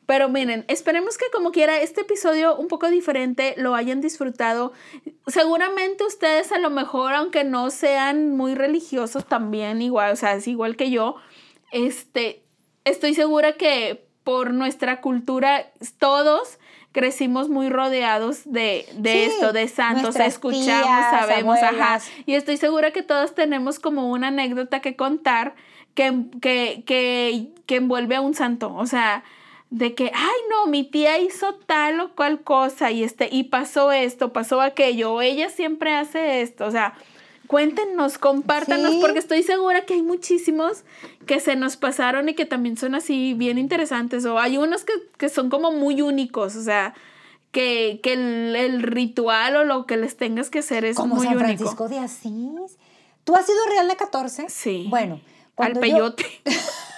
Pero 0.05 0.29
miren, 0.29 0.65
esperemos 0.67 1.17
que 1.17 1.25
como 1.31 1.51
quiera 1.51 1.81
este 1.81 2.01
episodio 2.01 2.55
un 2.55 2.67
poco 2.67 2.89
diferente 2.89 3.55
lo 3.57 3.75
hayan 3.75 4.01
disfrutado. 4.01 4.71
Seguramente 5.27 6.03
ustedes 6.03 6.51
a 6.51 6.59
lo 6.59 6.69
mejor, 6.69 7.13
aunque 7.13 7.43
no 7.43 7.71
sean 7.71 8.35
muy 8.35 8.53
religiosos 8.53 9.25
también 9.25 9.81
igual, 9.81 10.11
o 10.11 10.15
sea, 10.15 10.33
es 10.35 10.47
igual 10.47 10.75
que 10.75 10.91
yo, 10.91 11.15
este, 11.71 12.43
estoy 12.83 13.15
segura 13.15 13.53
que 13.53 14.05
por 14.23 14.53
nuestra 14.53 15.01
cultura 15.01 15.71
todos 15.99 16.59
crecimos 16.91 17.49
muy 17.49 17.69
rodeados 17.69 18.43
de, 18.45 18.85
de 18.93 19.11
Sí, 19.11 19.31
esto, 19.31 19.53
de 19.53 19.67
santos, 19.67 20.15
escuchamos, 20.15 20.65
tías, 20.65 21.19
sabemos, 21.19 21.59
ajá. 21.61 21.99
Y 22.25 22.35
estoy 22.35 22.57
segura 22.57 22.91
que 22.91 23.03
todos 23.03 23.35
tenemos 23.35 23.79
como 23.79 24.09
una 24.09 24.29
anécdota 24.29 24.79
que 24.79 24.95
contar 24.95 25.55
que, 25.93 26.25
que, 26.41 26.83
que, 26.85 27.49
que 27.65 27.75
envuelve 27.75 28.15
a 28.15 28.21
un 28.21 28.33
santo. 28.33 28.73
O 28.73 28.85
sea, 28.85 29.23
de 29.77 29.93
que, 29.93 30.09
ay, 30.13 30.39
no, 30.49 30.67
mi 30.67 30.85
tía 30.85 31.19
hizo 31.19 31.55
tal 31.65 31.99
o 31.99 32.15
cual 32.15 32.39
cosa 32.41 32.91
y, 32.91 33.03
este, 33.03 33.27
y 33.29 33.43
pasó 33.43 33.91
esto, 33.91 34.31
pasó 34.31 34.61
aquello, 34.61 35.11
o 35.13 35.21
ella 35.21 35.49
siempre 35.49 35.93
hace 35.93 36.41
esto. 36.41 36.65
O 36.65 36.71
sea, 36.71 36.93
cuéntenos, 37.47 38.17
compártanos, 38.17 38.91
Sí. 38.93 38.99
porque 39.01 39.19
estoy 39.19 39.43
segura 39.43 39.85
que 39.85 39.95
hay 39.95 40.01
muchísimos 40.01 40.83
que 41.25 41.41
se 41.41 41.57
nos 41.57 41.75
pasaron 41.75 42.29
y 42.29 42.35
que 42.35 42.45
también 42.45 42.77
son 42.77 42.95
así 42.95 43.33
bien 43.33 43.57
interesantes. 43.57 44.25
O 44.25 44.39
hay 44.39 44.57
unos 44.57 44.85
que, 44.85 44.93
que 45.17 45.27
son 45.27 45.49
como 45.49 45.71
muy 45.73 46.01
únicos, 46.01 46.55
o 46.55 46.63
sea, 46.63 46.93
que, 47.51 47.99
que 48.01 48.13
el, 48.13 48.55
el 48.55 48.81
ritual 48.81 49.57
o 49.57 49.63
lo 49.65 49.85
que 49.85 49.97
les 49.97 50.15
tengas 50.15 50.49
que 50.49 50.59
hacer 50.59 50.85
es 50.85 50.95
Como 50.95 51.15
muy 51.15 51.25
San 51.25 51.35
único. 51.35 51.47
Francisco 51.57 51.89
de 51.89 51.99
Asís. 51.99 52.77
¿Tú 53.25 53.35
has 53.35 53.45
sido 53.45 53.57
real 53.71 53.89
de 53.89 53.95
14? 53.97 54.47
Sí. 54.49 54.85
Bueno, 54.89 55.15
Al 55.15 55.21
cuando 55.55 55.75
yo- 55.75 55.81
peyote. 55.81 56.25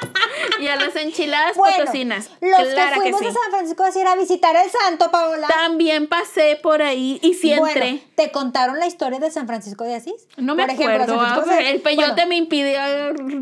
y 0.60 0.66
a 0.68 0.76
las 0.76 0.94
enchiladas 0.96 1.56
Bueno, 1.56 1.76
potosinas. 1.84 2.30
los 2.40 2.68
claro 2.72 3.00
que 3.00 3.08
que, 3.08 3.12
fuimos 3.12 3.20
sí. 3.20 3.26
a 3.26 3.32
San 3.32 3.50
Francisco 3.50 3.84
de 3.84 4.00
era 4.00 4.12
a 4.12 4.16
visitar 4.16 4.56
el 4.56 4.70
santo, 4.70 5.10
Paola. 5.10 5.48
También 5.48 6.08
pasé 6.08 6.58
por 6.62 6.82
ahí 6.82 7.18
y 7.22 7.34
sí 7.34 7.52
entré. 7.52 7.80
Bueno, 7.80 7.98
¿te 8.16 8.30
contaron 8.30 8.78
la 8.78 8.86
historia 8.86 9.18
de 9.18 9.30
San 9.30 9.46
Francisco 9.46 9.84
de 9.84 9.94
Asís? 9.94 10.26
no 10.36 10.54
me 10.54 10.62
Por 10.64 10.72
ejemplo, 10.72 11.14
acuerdo. 11.14 11.44
San 11.44 11.50
ah, 11.50 11.56
de 11.56 11.70
el 11.70 11.80
peyote 11.80 12.12
bueno, 12.12 12.28
me 12.28 12.36
impidió 12.36 12.80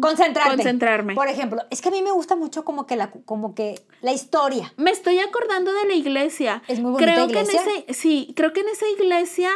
concentrarme. 0.01 1.15
Por 1.15 1.29
ejemplo, 1.29 1.63
es 1.71 1.81
que 1.81 1.89
a 1.89 1.93
mí 1.93 2.03
me 2.03 2.13
gusta 2.13 2.37
mucho 2.37 2.65
como 2.65 2.87
que 2.87 2.97
la, 2.97 3.11
como 3.25 3.55
que 3.55 3.81
la 4.01 4.13
historia. 4.13 4.73
Me 4.77 4.91
estoy 4.91 5.19
acordando 5.19 5.73
de 5.73 5.87
la 5.87 5.95
iglesia. 5.95 6.63
Es 6.69 6.81
muy 6.81 6.93
bonita 6.93 7.13
creo 7.13 7.25
iglesia. 7.27 7.63
Que 7.65 7.71
en 7.71 7.85
ese, 7.89 7.95
sí, 7.95 8.33
creo 8.37 8.53
que 8.53 8.61
en 8.61 8.69
esa 8.69 8.87
iglesia 8.89 9.51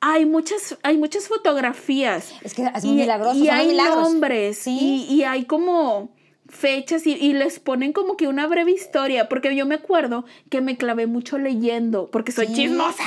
hay 0.00 0.26
muchas, 0.26 0.76
hay 0.82 0.98
muchas 0.98 1.28
fotografías. 1.28 2.32
Es 2.42 2.54
que 2.54 2.70
es 2.74 2.84
muy 2.84 2.94
milagroso, 2.96 3.36
Y 3.38 3.48
hay 3.48 3.68
milagros. 3.68 4.02
nombres. 4.02 4.58
Sí. 4.58 5.06
Y, 5.08 5.14
y 5.14 5.24
hay 5.24 5.44
como 5.44 6.10
fechas 6.52 7.06
y, 7.06 7.14
y 7.14 7.32
les 7.32 7.58
ponen 7.58 7.92
como 7.92 8.16
que 8.16 8.28
una 8.28 8.46
breve 8.46 8.70
historia. 8.70 9.28
Porque 9.28 9.56
yo 9.56 9.66
me 9.66 9.74
acuerdo 9.76 10.24
que 10.50 10.60
me 10.60 10.76
clavé 10.76 11.06
mucho 11.08 11.38
leyendo, 11.38 12.10
porque 12.10 12.30
soy 12.30 12.46
Sí. 12.48 12.54
chismosa. 12.54 13.02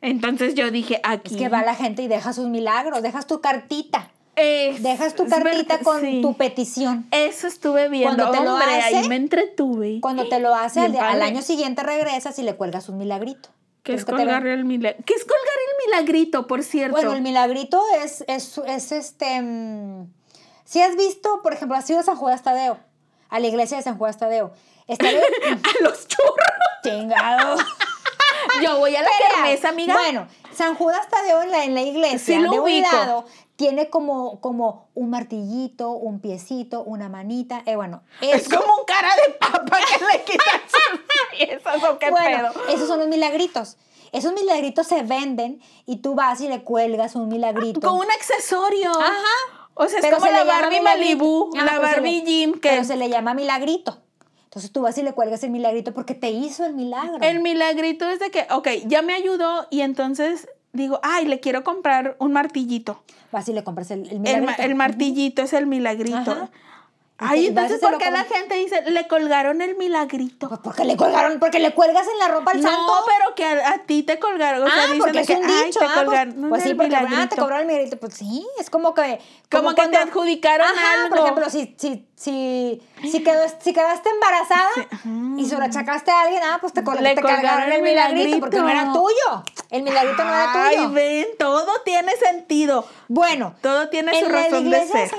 Entonces 0.00 0.54
yo 0.54 0.70
dije, 0.70 1.00
aquí. 1.02 1.34
Es 1.34 1.40
que 1.40 1.48
va 1.48 1.62
la 1.62 1.74
gente 1.74 2.02
y 2.02 2.08
deja 2.08 2.32
sus 2.32 2.48
milagros, 2.48 3.02
dejas 3.02 3.26
tu 3.26 3.40
cartita, 3.40 4.10
Es- 4.34 4.82
dejas 4.82 5.14
tu 5.14 5.26
cartita 5.28 5.78
con 5.78 6.00
sí. 6.00 6.20
tu 6.22 6.36
petición. 6.36 7.06
Eso 7.12 7.46
estuve 7.46 7.88
viendo. 7.88 8.16
Cuando 8.16 8.30
te 8.38 8.44
lo 8.44 8.56
hace, 8.56 8.96
ahí 8.96 9.08
me 9.08 9.16
entretuve. 9.16 10.00
Cuando 10.00 10.28
te 10.28 10.40
lo 10.40 10.54
hace, 10.54 10.80
al, 10.80 11.22
año 11.22 11.42
siguiente 11.42 11.82
regresas 11.82 12.38
y 12.38 12.42
le 12.42 12.54
cuelgas 12.56 12.88
un 12.88 12.98
milagrito. 12.98 13.50
¿Qué 13.84 13.94
es 13.94 14.04
¿Crees 14.04 14.04
que 14.04 14.12
colgar 14.12 14.46
el 14.46 14.64
milagro? 14.64 15.02
¿Qué 15.04 15.14
es 15.14 15.24
colgar 15.24 15.38
el 15.42 15.86
milagrito, 15.86 16.46
por 16.46 16.62
cierto? 16.62 16.96
Bueno, 16.96 17.14
el 17.14 17.22
milagrito 17.22 17.82
es, 18.04 18.24
es, 18.28 18.58
es 18.66 18.92
este. 18.92 19.40
mm, 19.42 20.06
si 20.72 20.80
has 20.80 20.96
visto, 20.96 21.40
por 21.42 21.52
ejemplo, 21.52 21.76
has 21.76 21.88
ido 21.90 22.00
a 22.00 22.02
San 22.02 22.16
Judas 22.16 22.42
Tadeo, 22.42 22.78
a 23.28 23.38
la 23.40 23.46
iglesia 23.46 23.76
de 23.76 23.82
San 23.82 23.98
Judas 23.98 24.16
Tadeo. 24.16 24.52
Está 24.86 25.06
de- 25.06 25.18
a 25.44 25.82
los 25.82 26.08
churros. 26.08 26.36
chingado. 26.82 27.56
Yo 28.62 28.78
voy 28.78 28.96
a 28.96 29.02
la 29.02 29.10
kermés, 29.34 29.64
amiga. 29.66 29.92
Bueno, 29.94 30.26
San 30.54 30.74
Judas 30.74 31.06
Tadeo 31.10 31.42
en 31.42 31.50
la, 31.50 31.64
en 31.64 31.74
la 31.74 31.82
iglesia, 31.82 32.18
Sí 32.18 32.36
lo 32.38 32.50
de 32.50 32.58
un 32.58 32.64
ubico. 32.64 32.88
lado, 32.90 33.26
tiene 33.56 33.90
como, 33.90 34.40
como 34.40 34.88
un 34.94 35.10
martillito, 35.10 35.90
un 35.90 36.20
piecito, 36.20 36.82
una 36.82 37.10
manita. 37.10 37.62
Eh, 37.66 37.76
bueno, 37.76 38.02
es 38.22 38.48
como 38.48 38.64
un 38.78 38.84
cara 38.86 39.10
de 39.26 39.34
papa 39.34 39.78
que 39.86 40.04
le 40.06 40.24
quitan 40.24 40.60
sus 40.68 41.00
piezas 41.38 41.84
o 41.84 41.98
qué 41.98 42.10
bueno, 42.10 42.50
pedo. 42.54 42.68
esos 42.68 42.88
son 42.88 42.98
los 42.98 43.08
milagritos. 43.08 43.76
Esos 44.10 44.32
milagritos 44.32 44.86
se 44.86 45.02
venden 45.02 45.62
y 45.86 45.96
tú 45.98 46.14
vas 46.14 46.40
y 46.40 46.48
le 46.48 46.64
cuelgas 46.64 47.14
un 47.14 47.28
milagrito. 47.28 47.80
Con 47.80 47.98
un 47.98 48.10
accesorio. 48.10 48.90
Ajá. 48.90 49.61
O 49.74 49.86
sea, 49.86 49.98
es 50.00 50.04
Pero 50.04 50.16
como 50.18 50.26
se 50.26 50.32
la 50.32 50.44
Barbie. 50.44 50.80
Malibu, 50.80 51.50
Ah, 51.56 51.64
la 51.64 51.72
se 51.72 51.78
Barbie 51.78 52.20
le- 52.20 52.26
Jim, 52.26 52.52
que 52.54 52.68
Pero 52.70 52.84
se 52.84 52.96
le 52.96 53.08
llama 53.08 53.34
milagrito. 53.34 53.98
Entonces 54.44 54.70
tú 54.70 54.82
vas 54.82 54.98
y 54.98 55.02
le 55.02 55.12
cuelgas 55.14 55.42
el 55.44 55.50
milagrito 55.50 55.94
porque 55.94 56.14
te 56.14 56.30
hizo 56.30 56.66
el 56.66 56.74
milagro. 56.74 57.18
el 57.22 57.40
milagrito 57.40 58.06
es 58.10 58.18
de 58.20 58.30
que, 58.30 58.46
ok, 58.50 58.68
ya 58.86 59.00
me 59.00 59.14
ayudó 59.14 59.66
y 59.70 59.80
entonces 59.80 60.46
digo, 60.74 61.00
ay, 61.02 61.24
le 61.26 61.40
quiero 61.40 61.64
comprar 61.64 62.16
un 62.18 62.32
martillito. 62.32 63.02
Vas 63.30 63.48
y 63.48 63.54
le 63.54 63.64
compras 63.64 63.90
el, 63.90 64.06
el 64.10 64.20
milagrito. 64.20 64.62
el 64.62 64.74
martillito 64.74 65.42
es 65.42 65.52
el 65.54 65.66
milagrito. 65.66 66.18
Ajá. 66.32 66.50
Ay, 67.22 67.46
entonces, 67.46 67.78
¿por 67.80 67.98
qué 67.98 68.10
la 68.10 68.24
gente 68.24 68.54
dice, 68.56 68.82
le 68.90 69.06
colgaron 69.08 69.60
el 69.62 69.76
milagrito? 69.76 70.48
Pues 70.48 70.60
porque 70.62 70.84
le 70.84 70.96
colgaron, 70.96 71.38
porque 71.38 71.58
le 71.58 71.72
cuelgas 71.74 72.06
en 72.06 72.18
la 72.18 72.28
ropa 72.28 72.50
al 72.52 72.60
no, 72.60 72.68
santo. 72.70 72.92
pero 73.06 73.34
que 73.34 73.44
a, 73.44 73.70
a 73.74 73.78
ti 73.84 74.02
te 74.02 74.18
colgaron. 74.18 74.62
O 74.62 74.66
sea, 74.66 74.74
ah, 74.82 74.86
dicen 74.86 74.98
porque 75.00 75.20
es 75.20 75.26
que, 75.26 75.34
un 75.36 75.44
ay, 75.44 75.70
te 75.70 75.78
ah, 75.84 75.90
pues- 75.94 76.04
colgaron 76.04 76.48
pues, 76.48 76.62
sí, 76.62 76.70
el 76.70 76.76
porque 76.76 76.94
ah, 76.96 76.98
te 77.00 77.04
milagrito. 77.08 77.36
cobraron 77.36 77.60
el 77.62 77.66
milagrito. 77.66 77.96
Pues 77.98 78.14
sí, 78.14 78.46
es 78.58 78.70
como 78.70 78.94
que. 78.94 79.20
Como 79.50 79.74
que 79.74 79.86
te 79.88 79.96
adjudicaron 79.98 80.66
Ajá, 80.66 81.08
Por 81.10 81.18
algo. 81.18 81.24
ejemplo, 81.26 81.50
si, 81.50 81.74
si, 81.78 82.06
si, 82.16 82.80
si, 83.10 83.22
quedó- 83.22 83.46
si 83.60 83.72
quedaste 83.74 84.08
embarazada 84.08 84.70
y 85.36 85.44
se 85.46 85.56
lo 85.58 85.62
achacaste 85.64 86.10
a 86.10 86.22
alguien, 86.22 86.42
ah, 86.44 86.58
pues 86.60 86.72
te, 86.72 86.82
col- 86.82 87.02
Le 87.02 87.14
te 87.14 87.20
cargaron 87.20 87.40
colgaron 87.42 87.72
el 87.72 87.82
milagrito 87.82 88.40
porque 88.40 88.58
no 88.58 88.68
era 88.68 88.92
tuyo. 88.92 89.44
El 89.70 89.82
milagrito 89.82 90.24
no 90.24 90.30
era 90.34 90.52
Ay, 90.66 90.76
tuyo. 90.76 90.90
ven, 90.92 91.26
todo 91.38 91.70
tiene 91.84 92.12
sentido. 92.16 92.86
Bueno, 93.08 93.54
Todo 93.60 93.88
tiene 93.90 94.18
su 94.18 94.28
razón 94.28 94.70
de 94.70 94.86
ser. 94.86 95.10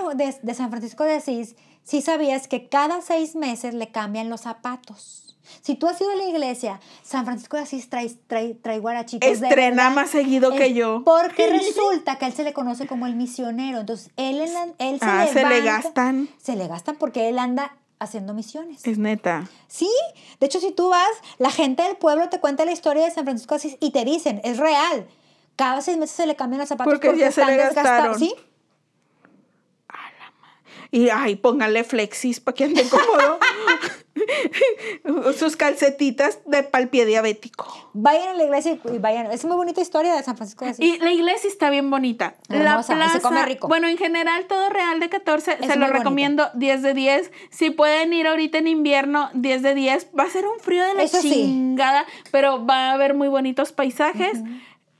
De 0.41 0.53
San 0.55 0.69
Francisco 0.71 1.03
de 1.03 1.15
Asís, 1.15 1.55
sí 1.83 2.01
sabías 2.01 2.47
que 2.47 2.67
cada 2.69 3.01
seis 3.01 3.35
meses 3.35 3.73
le 3.73 3.91
cambian 3.91 4.29
los 4.29 4.41
zapatos. 4.41 5.19
Si 5.61 5.75
tú 5.75 5.87
has 5.87 5.99
ido 5.99 6.09
a 6.11 6.15
la 6.15 6.23
iglesia, 6.23 6.79
San 7.03 7.25
Francisco 7.25 7.57
de 7.57 7.63
Asís 7.63 7.89
trae, 7.89 8.09
trae, 8.27 8.53
trae 8.55 8.79
guarachitos 8.79 9.39
de 9.39 9.47
Estrena 9.47 9.83
verdad. 9.83 9.95
más 9.95 10.09
seguido 10.09 10.51
que 10.55 10.73
yo. 10.73 11.03
Porque 11.03 11.47
resulta 11.51 12.17
que 12.17 12.25
a 12.25 12.27
él 12.29 12.33
se 12.33 12.43
le 12.43 12.53
conoce 12.53 12.87
como 12.87 13.05
el 13.07 13.15
misionero. 13.15 13.79
Entonces, 13.81 14.09
él, 14.15 14.39
en 14.41 14.53
la- 14.53 14.67
él 14.79 14.99
se, 14.99 15.05
Ah, 15.05 15.27
se 15.31 15.45
le 15.45 15.61
gastan. 15.61 16.29
Se 16.41 16.55
le 16.55 16.67
gastan 16.67 16.95
porque 16.95 17.27
él 17.29 17.37
anda 17.39 17.75
haciendo 17.99 18.33
misiones. 18.33 18.85
Es 18.87 18.97
neta. 18.97 19.47
Sí, 19.67 19.89
de 20.39 20.45
hecho, 20.47 20.59
si 20.59 20.71
tú 20.71 20.89
vas, 20.89 21.09
la 21.37 21.51
gente 21.51 21.83
del 21.83 21.97
pueblo 21.97 22.29
te 22.29 22.39
cuenta 22.39 22.65
la 22.65 22.71
historia 22.71 23.03
de 23.05 23.11
San 23.11 23.25
Francisco 23.25 23.53
de 23.55 23.59
Asís 23.59 23.77
y 23.79 23.91
te 23.91 24.05
dicen, 24.05 24.41
es 24.43 24.57
real. 24.57 25.07
Cada 25.55 25.81
seis 25.81 25.97
meses 25.97 26.15
se 26.15 26.25
le 26.25 26.35
cambian 26.35 26.59
los 26.61 26.69
zapatos 26.69 26.91
Porque 26.91 27.09
ya 27.17 27.25
se 27.31 27.41
están 27.41 27.47
le 27.47 27.63
desgastados. 27.63 28.17
gastaron. 28.17 28.19
Sí, 28.19 28.33
Y 30.93 31.09
ay, 31.09 31.35
pónganle 31.37 31.83
flexis 31.83 32.39
para 32.39 32.53
que 32.53 32.65
ande 32.65 32.87
cómodo. 32.87 33.39
Sus 35.37 35.55
calcetitas 35.55 36.39
de 36.45 36.61
pal 36.61 36.89
pie 36.89 37.07
diabético. 37.07 37.89
Vayan 37.93 38.29
a 38.29 38.33
la 38.35 38.43
iglesia 38.43 38.77
y 38.93 38.97
vayan. 38.99 39.31
Es 39.31 39.43
muy 39.43 39.55
bonita 39.55 39.81
historia 39.81 40.13
de 40.13 40.21
San 40.21 40.37
Francisco 40.37 40.65
de 40.65 40.71
Asís. 40.71 40.85
Y 40.85 40.99
la 40.99 41.11
iglesia 41.11 41.49
está 41.49 41.71
bien 41.71 41.89
bonita. 41.89 42.35
Hermosa, 42.47 42.93
y 42.93 42.97
la 42.97 43.05
se 43.09 43.19
plaza, 43.19 43.27
come 43.27 43.43
rico. 43.45 43.67
bueno, 43.67 43.87
en 43.87 43.97
general 43.97 44.45
todo 44.45 44.69
Real 44.69 44.99
de 44.99 45.09
14 45.09 45.53
Es 45.53 45.57
se 45.57 45.65
lo 45.65 45.81
bonita. 45.81 45.87
recomiendo 45.97 46.49
10 46.53 46.81
de 46.83 46.93
10. 46.93 47.31
Si 47.49 47.71
pueden 47.71 48.13
ir 48.13 48.27
ahorita 48.27 48.59
en 48.59 48.67
invierno, 48.67 49.31
10 49.33 49.63
de 49.63 49.73
10. 49.73 50.09
Va 50.17 50.23
a 50.25 50.29
ser 50.29 50.45
un 50.45 50.59
frío 50.59 50.85
de 50.85 50.93
la 50.93 51.03
Eso 51.03 51.19
sí. 51.21 51.31
chingada, 51.31 52.05
pero 52.31 52.65
va 52.65 52.91
a 52.91 52.93
haber 52.93 53.15
muy 53.15 53.29
bonitos 53.29 53.71
paisajes. 53.71 54.39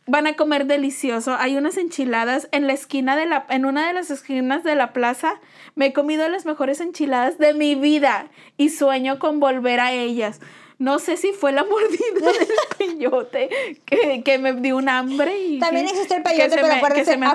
Van 0.06 0.28
a 0.28 0.34
comer 0.36 0.66
delicioso. 0.66 1.36
Hay 1.40 1.56
unas 1.56 1.78
enchiladas 1.78 2.50
en 2.52 2.68
la 2.68 2.74
esquina 2.74 3.16
de 3.16 3.26
la 3.26 3.46
en 3.50 3.66
una 3.66 3.88
de 3.88 3.94
las 3.94 4.12
esquinas 4.12 4.64
de 4.64 4.76
la 4.76 4.92
plaza. 4.92 5.40
Me 5.76 5.88
he 5.88 5.94
comido 5.94 6.28
las 6.28 6.46
mejores 6.46 6.82
enchiladas 6.82 7.38
de 7.38 7.54
mi 7.54 7.76
vida 7.76 8.28
y 8.58 8.70
sueño 8.70 9.18
con 9.18 9.40
volver 9.40 9.80
a 9.80 9.94
ellas. 9.94 10.42
No 10.80 11.00
sé 11.00 11.16
si 11.16 11.32
fue 11.32 11.54
la 11.54 11.64
mordida 11.70 12.32
del 12.32 12.48
peyote 12.78 13.50
que, 13.86 14.24
que 14.24 14.38
me 14.40 14.52
dio 14.54 14.76
un 14.76 14.90
hambre 14.90 15.40
y 15.40 15.60
También 15.60 15.86
que- 15.86 15.94
existe 15.94 16.16
el 16.18 16.24
peyote, 16.24 16.50
pero 16.56 16.68
me- 16.68 16.74
acuérdese, 16.74 17.16
me 17.16 17.28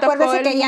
que 0.42 0.58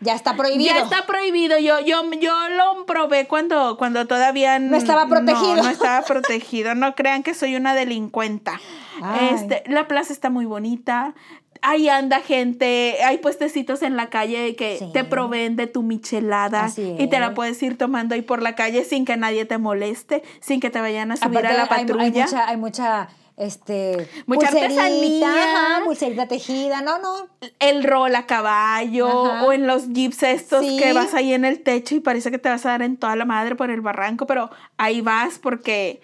ya, 0.00 0.14
está 0.14 0.36
prohibido. 0.36 0.72
Ya 0.74 0.82
está 0.82 1.06
prohibido. 1.06 1.58
Yo, 1.58 1.80
yo, 1.80 2.08
yo 2.20 2.34
lo 2.50 2.86
probé 2.86 3.26
cuando, 3.26 3.76
cuando 3.78 4.06
todavía 4.06 4.60
No 4.60 4.76
estaba 4.76 5.08
protegido. 5.08 5.56
No, 5.56 5.62
no 5.64 5.70
estaba 5.70 6.02
protegido. 6.02 6.76
No 6.76 6.94
crean 6.94 7.24
que 7.24 7.34
soy 7.34 7.56
una 7.56 7.74
delincuenta. 7.74 8.60
Ay. 9.02 9.30
Este, 9.34 9.62
la 9.66 9.88
plaza 9.88 10.12
está 10.12 10.30
muy 10.30 10.44
bonita. 10.46 11.14
Ahí 11.60 11.88
anda 11.88 12.20
gente, 12.20 12.96
hay 13.04 13.18
puestecitos 13.18 13.82
en 13.82 13.96
la 13.96 14.10
calle 14.10 14.54
que 14.54 14.76
Sí. 14.78 14.90
te 14.92 15.02
proveen 15.02 15.56
de 15.56 15.66
tu 15.66 15.82
michelada 15.82 16.68
y 16.76 17.08
te 17.08 17.18
la 17.18 17.26
es. 17.28 17.32
puedes 17.32 17.60
ir 17.64 17.76
tomando 17.76 18.14
ahí 18.14 18.22
por 18.22 18.42
la 18.42 18.54
calle 18.54 18.84
sin 18.84 19.04
que 19.04 19.16
nadie 19.16 19.44
te 19.44 19.58
moleste, 19.58 20.22
sin 20.40 20.60
que 20.60 20.70
te 20.70 20.80
vayan 20.80 21.10
a 21.10 21.16
subir 21.16 21.38
Aparte, 21.38 21.48
a 21.48 21.56
la 21.56 21.62
hay- 21.64 21.68
patrulla. 21.68 22.04
Hay, 22.04 22.12
mucha, 22.12 22.48
hay 22.48 22.56
mucha, 22.56 23.08
este, 23.36 24.08
Mucha 24.26 24.50
pulserita, 24.50 24.84
artesanía. 24.84 25.28
ajá, 25.32 25.84
pulserita 25.84 26.28
tejida. 26.28 26.80
No, 26.80 26.98
no. 27.00 27.26
el 27.58 27.82
rol 27.82 28.14
a 28.14 28.26
caballo 28.26 29.26
Ajá. 29.26 29.44
o 29.44 29.52
en 29.52 29.66
los 29.66 29.88
jeeps 29.92 30.22
estos 30.22 30.64
Sí. 30.64 30.76
que 30.78 30.92
vas 30.92 31.12
ahí 31.14 31.32
en 31.32 31.44
el 31.44 31.60
techo 31.62 31.96
y 31.96 32.00
parece 32.00 32.30
que 32.30 32.38
te 32.38 32.48
vas 32.48 32.64
a 32.66 32.70
dar 32.70 32.82
en 32.82 32.96
toda 32.96 33.16
la 33.16 33.24
madre 33.24 33.56
por 33.56 33.72
el 33.72 33.80
barranco, 33.80 34.26
pero 34.28 34.48
ahí 34.76 35.00
vas 35.00 35.40
porque 35.40 36.00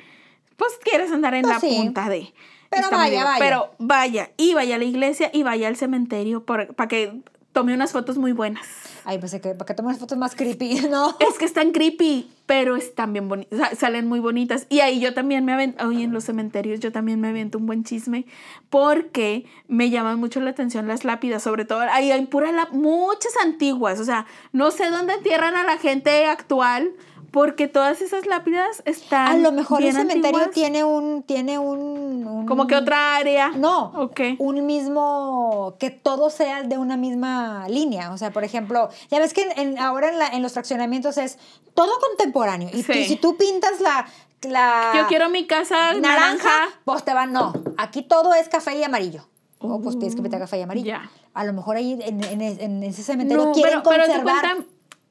pues 0.57 0.73
quieres 0.83 1.13
andar 1.13 1.35
en 1.35 1.43
Pues 1.43 1.55
la 1.55 1.61
sí. 1.61 1.77
punta 1.77 2.09
de... 2.09 2.33
Pero 2.75 2.91
vaya, 2.91 3.11
bien. 3.11 3.25
vaya. 3.25 3.39
Pero 3.39 3.71
vaya, 3.79 4.31
y 4.37 4.55
vaya 4.55 4.75
a 4.77 4.79
la 4.79 4.85
iglesia 4.85 5.31
y 5.33 5.43
vaya 5.43 5.69
al 5.69 5.77
cementerio 5.77 6.45
para 6.45 6.67
que 6.89 7.21
tome 7.53 7.73
unas 7.75 7.93
fotos 7.93 8.19
muy 8.19 8.33
buenas. 8.33 8.67
Ay, 9.05 9.19
pues 9.19 9.33
que 9.33 9.39
para 9.55 9.67
que 9.67 9.75
tomen 9.75 9.97
fotos 9.97 10.17
más 10.19 10.35
creepy, 10.35 10.75
¿no? 10.91 11.15
Es 11.21 11.39
que 11.39 11.45
están 11.45 11.71
creepy, 11.73 12.29
pero 12.47 12.75
están 12.75 13.13
bien 13.13 13.29
bonitas, 13.29 13.79
salen 13.79 14.09
muy 14.09 14.19
bonitas. 14.19 14.67
Y 14.71 14.81
ahí 14.81 14.99
yo 14.99 15.15
también 15.15 15.45
me 15.45 15.53
avento, 15.53 15.87
hoy 15.87 16.03
en 16.03 16.13
los 16.13 16.25
cementerios 16.25 16.81
yo 16.81 16.91
también 16.91 17.21
me 17.21 17.29
aviento 17.29 17.59
un 17.59 17.67
buen 17.67 17.85
chisme, 17.85 18.25
porque 18.71 19.45
me 19.69 19.91
llaman 19.91 20.19
mucho 20.19 20.41
la 20.41 20.51
atención 20.51 20.89
las 20.89 21.05
lápidas, 21.05 21.43
sobre 21.43 21.65
todo, 21.65 21.81
ahí 21.81 22.11
hay 22.11 22.27
pura 22.27 22.51
láp- 22.51 22.73
muchas 22.73 23.33
antiguas, 23.43 24.01
o 24.01 24.05
sea, 24.05 24.27
no 24.53 24.71
sé 24.73 24.91
dónde 24.91 25.15
entierran 25.15 25.55
a 25.55 25.63
la 25.63 25.79
gente 25.79 26.27
actual, 26.27 26.91
porque 27.35 27.67
todas 27.67 28.01
esas 28.01 28.27
lápidas 28.27 28.81
están 28.85 29.27
A 29.29 29.37
lo 29.37 29.51
mejor 29.51 29.81
el 29.81 29.87
bien 29.87 29.97
cementerio 29.97 30.39
antiguas. 30.39 30.55
tiene 30.55 30.85
un, 30.85 31.25
tiene 31.25 31.59
un, 31.59 32.25
un- 32.29 32.47
Como 32.47 32.69
que 32.69 32.77
otra 32.77 33.17
área. 33.17 33.49
No, 33.49 33.87
Ok. 33.97 34.21
un 34.39 34.65
mismo, 34.65 35.75
que 35.81 35.91
todo 35.91 36.31
sea 36.31 36.63
de 36.63 36.79
una 36.79 36.97
misma 36.97 37.67
línea. 37.69 38.13
O 38.13 38.19
sea, 38.19 38.31
por 38.31 38.45
ejemplo, 38.45 38.89
ya 39.11 39.19
ves 39.19 39.35
que 39.35 39.43
en- 39.43 39.59
en- 39.59 39.79
ahora 39.81 40.11
en, 40.11 40.19
la- 40.21 40.29
en 40.29 40.43
los 40.43 40.53
fraccionamientos 40.53 41.19
es 41.19 41.39
todo 41.75 41.91
contemporáneo. 42.09 42.71
Y, 42.73 42.85
Sí. 42.85 42.93
y 42.93 43.05
si 43.07 43.17
tú 43.17 43.37
pintas 43.37 43.81
la, 43.81 44.07
la 44.43 44.93
Yo 44.95 45.09
quiero 45.09 45.29
mi 45.29 45.45
casa 45.49 45.93
naranja, 45.95 46.37
naranja. 46.45 46.51
pues 46.85 47.05
te 47.05 47.13
van, 47.15 47.33
no, 47.33 47.53
aquí 47.79 48.03
todo 48.03 48.33
es 48.35 48.49
café 48.49 48.79
y 48.79 48.85
amarillo. 48.85 49.27
O 49.59 49.81
pues 49.81 49.99
tienes 49.99 50.15
que 50.15 50.23
pintar 50.23 50.39
café 50.41 50.59
y 50.59 50.63
amarillo. 50.63 50.87
Ya. 50.87 51.11
A 51.33 51.43
lo 51.43 51.53
mejor 51.53 51.77
ahí 51.77 51.99
en, 52.01 52.83
ese 52.85 53.03
cementerio 53.03 53.47
No, 53.47 53.53
quieren 53.53 53.81
pero, 53.83 53.91
pero 53.91 54.05
conservar. 54.05 54.41
cuentan, 54.43 54.67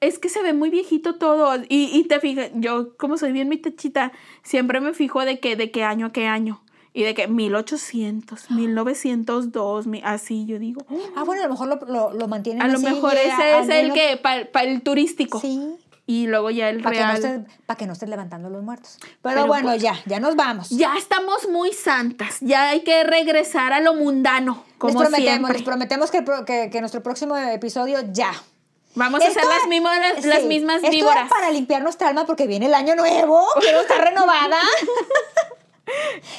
es 0.07 0.19
que 0.19 0.29
se 0.29 0.41
ve 0.41 0.53
muy 0.53 0.69
viejito 0.69 1.15
todo. 1.15 1.55
Y, 1.69 1.89
y 1.97 2.03
te 2.05 2.19
fijas, 2.19 2.49
yo 2.55 2.95
como 2.97 3.17
soy 3.17 3.31
bien 3.31 3.49
mi 3.49 3.57
techita, 3.57 4.11
siempre 4.43 4.79
me 4.81 4.93
fijo 4.93 5.23
de 5.25 5.39
que, 5.39 5.55
de 5.55 5.71
qué 5.71 5.83
año 5.83 6.07
a 6.07 6.11
qué 6.11 6.27
año. 6.27 6.61
Y 6.95 7.01
de 7.03 7.15
que 7.15 7.27
1800, 7.27 8.51
1902, 8.51 9.87
mi- 9.87 10.01
así 10.03 10.45
yo 10.45 10.59
digo. 10.59 10.85
Ah, 11.15 11.23
bueno, 11.23 11.41
a 11.43 11.45
lo 11.47 11.51
mejor 11.53 11.67
lo, 11.67 11.79
lo, 11.91 12.13
lo 12.13 12.27
mantienen 12.27 12.61
A 12.61 12.67
lo 12.67 12.75
así, 12.75 12.85
mejor 12.85 13.13
ese 13.15 13.59
es 13.59 13.69
el 13.69 13.93
que, 13.93 14.17
para 14.17 14.69
el 14.69 14.81
turístico. 14.83 15.39
Sí, 15.39 15.59
Y 16.05 16.27
luego 16.27 16.51
ya 16.51 16.69
el 16.69 16.83
para 16.83 16.95
que, 16.95 17.01
no 17.01 17.07
real. 17.07 17.15
estés, 17.45 17.59
para 17.65 17.77
que 17.79 17.87
no 17.87 17.93
estés 17.93 18.09
levantando 18.09 18.49
los 18.49 18.61
muertos. 18.61 18.97
Pero, 19.01 19.17
Pero 19.23 19.47
bueno, 19.47 19.69
pues- 19.69 19.81
ya, 19.81 19.95
ya 20.05 20.19
nos 20.19 20.35
vamos. 20.35 20.69
Ya 20.69 20.95
estamos 20.97 21.47
muy 21.49 21.73
santas. 21.73 22.37
Ya 22.41 22.69
hay 22.69 22.81
que 22.81 23.03
regresar 23.03 23.73
a 23.73 23.79
lo 23.79 23.95
mundano. 23.95 24.63
Como 24.77 24.93
les 25.01 25.09
prometemos, 25.09 25.29
siempre. 25.49 25.53
les 25.53 25.63
prometemos 25.63 26.11
que, 26.11 26.69
que 26.71 26.79
nuestro 26.79 27.01
próximo 27.01 27.35
episodio 27.37 27.99
ya. 28.11 28.33
Vamos 28.95 29.21
a 29.21 29.27
Esto 29.27 29.39
hacer 29.39 29.49
las 29.51 29.67
mismas, 29.67 30.25
las 30.25 30.41
sí, 30.41 30.47
mismas 30.47 30.75
esto 30.77 30.87
era 30.87 30.95
víboras. 30.95 31.29
para 31.29 31.49
limpiar 31.51 31.81
nuestra 31.81 32.09
alma 32.09 32.25
porque 32.25 32.45
viene 32.47 32.67
el 32.67 32.73
año 32.73 32.95
nuevo. 32.95 33.45
Quiero 33.59 33.81
estar 33.81 34.03
renovada. 34.03 34.59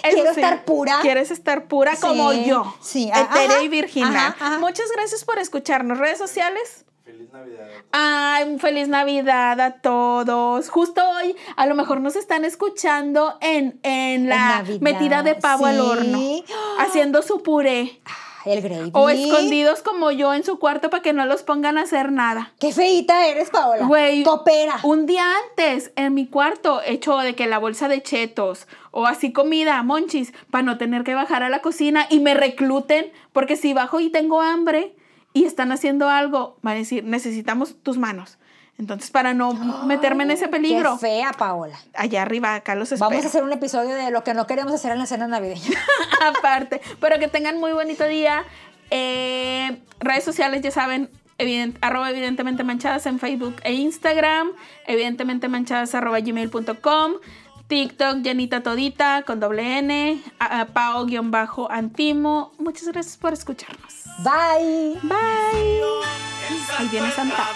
Eso 0.02 0.14
Quiero 0.14 0.34
sí, 0.34 0.40
estar 0.40 0.64
pura. 0.64 0.98
Quieres 1.02 1.30
estar 1.30 1.66
pura 1.66 1.96
como 1.96 2.32
yo. 2.32 2.74
sí, 2.80 3.10
ajá, 3.12 3.62
y 3.62 3.68
virginal. 3.68 4.14
ajá, 4.14 4.36
ajá. 4.38 4.58
Muchas 4.58 4.90
gracias 4.92 5.24
por 5.24 5.38
escucharnos. 5.38 5.98
Redes 5.98 6.18
sociales. 6.18 6.84
Feliz 7.04 7.30
Navidad. 7.30 7.68
Ay, 7.92 8.44
un 8.44 8.58
feliz 8.58 8.88
Navidad 8.88 9.60
a 9.60 9.72
todos. 9.80 10.70
Justo 10.70 11.02
hoy, 11.06 11.36
a 11.56 11.66
lo 11.66 11.74
mejor 11.74 12.00
nos 12.00 12.16
están 12.16 12.44
escuchando 12.46 13.36
en, 13.42 13.78
en 13.82 14.28
la 14.30 14.56
Navidad, 14.62 14.80
metida 14.80 15.22
de 15.22 15.34
pavo 15.34 15.66
al 15.66 15.80
horno, 15.80 16.18
haciendo 16.78 17.20
su 17.22 17.42
puré. 17.42 18.00
El 18.44 18.60
gravy. 18.60 18.90
O 18.92 19.08
escondidos 19.08 19.82
como 19.82 20.10
yo 20.10 20.34
en 20.34 20.44
su 20.44 20.58
cuarto 20.58 20.90
para 20.90 21.02
que 21.02 21.12
no 21.12 21.24
los 21.26 21.42
pongan 21.42 21.78
a 21.78 21.82
hacer 21.82 22.12
nada. 22.12 22.52
Qué 22.58 22.72
feita 22.72 23.26
eres, 23.26 23.50
Paola. 23.50 23.86
Güey, 23.86 24.22
Topera. 24.22 24.80
Un 24.82 25.06
día 25.06 25.24
antes, 25.48 25.92
en 25.96 26.14
mi 26.14 26.26
cuarto, 26.26 26.80
hecho 26.84 27.16
de 27.18 27.34
que 27.34 27.46
la 27.46 27.58
bolsa 27.58 27.88
de 27.88 28.02
chetos 28.02 28.66
o 28.90 29.06
así 29.06 29.32
comida, 29.32 29.82
monchis, 29.82 30.32
para 30.50 30.62
no 30.62 30.78
tener 30.78 31.04
que 31.04 31.14
bajar 31.14 31.42
a 31.42 31.48
la 31.48 31.60
cocina 31.60 32.06
y 32.10 32.20
me 32.20 32.34
recluten, 32.34 33.12
porque 33.32 33.56
si 33.56 33.72
bajo 33.72 34.00
y 34.00 34.10
tengo 34.10 34.40
hambre 34.40 34.94
y 35.32 35.44
están 35.44 35.72
haciendo 35.72 36.08
algo, 36.08 36.58
van 36.62 36.74
a 36.74 36.78
decir, 36.78 37.04
necesitamos 37.04 37.76
tus 37.82 37.98
manos. 37.98 38.38
Entonces, 38.76 39.10
para 39.10 39.34
no 39.34 39.52
meterme 39.86 40.24
en 40.24 40.32
ese 40.32 40.48
peligro, 40.48 40.94
Qué 40.94 41.06
fea, 41.06 41.32
Paola. 41.32 41.78
allá 41.94 42.22
arriba, 42.22 42.54
acá 42.56 42.74
los 42.74 42.90
espero. 42.90 43.08
Vamos 43.10 43.24
a 43.24 43.28
hacer 43.28 43.44
un 43.44 43.52
episodio 43.52 43.94
de 43.94 44.10
lo 44.10 44.24
que 44.24 44.34
no 44.34 44.46
queremos 44.48 44.72
hacer 44.72 44.90
en 44.92 44.98
la 44.98 45.06
cena 45.06 45.28
navideña. 45.28 45.78
Aparte, 46.38 46.80
pero 47.00 47.18
que 47.20 47.28
tengan 47.28 47.58
muy 47.60 47.72
bonito 47.72 48.04
día. 48.06 48.42
Eh, 48.90 49.80
redes 50.00 50.24
sociales, 50.24 50.60
ya 50.62 50.70
saben, 50.72 51.08
evident- 51.38 51.76
arroba 51.82 52.10
evidentemente 52.10 52.64
manchadas 52.64 53.06
en 53.06 53.18
Facebook 53.20 53.56
e 53.62 53.74
Instagram, 53.74 54.50
evidentemente 54.86 55.48
manchadas 55.48 55.94
arroba 55.94 56.18
gmail.com, 56.20 57.12
TikTok, 57.68 58.24
Janita 58.24 58.62
Todita 58.62 59.22
con 59.22 59.38
doble 59.40 59.78
N, 59.78 60.20
Pao-Antimo. 60.72 62.52
Muchas 62.58 62.88
gracias 62.88 63.16
por 63.16 63.32
escucharnos. 63.32 63.94
Bye. 64.18 64.98
Bye. 65.02 65.80
Ahí 66.78 66.88
viene 66.88 67.10
Santa. 67.12 67.46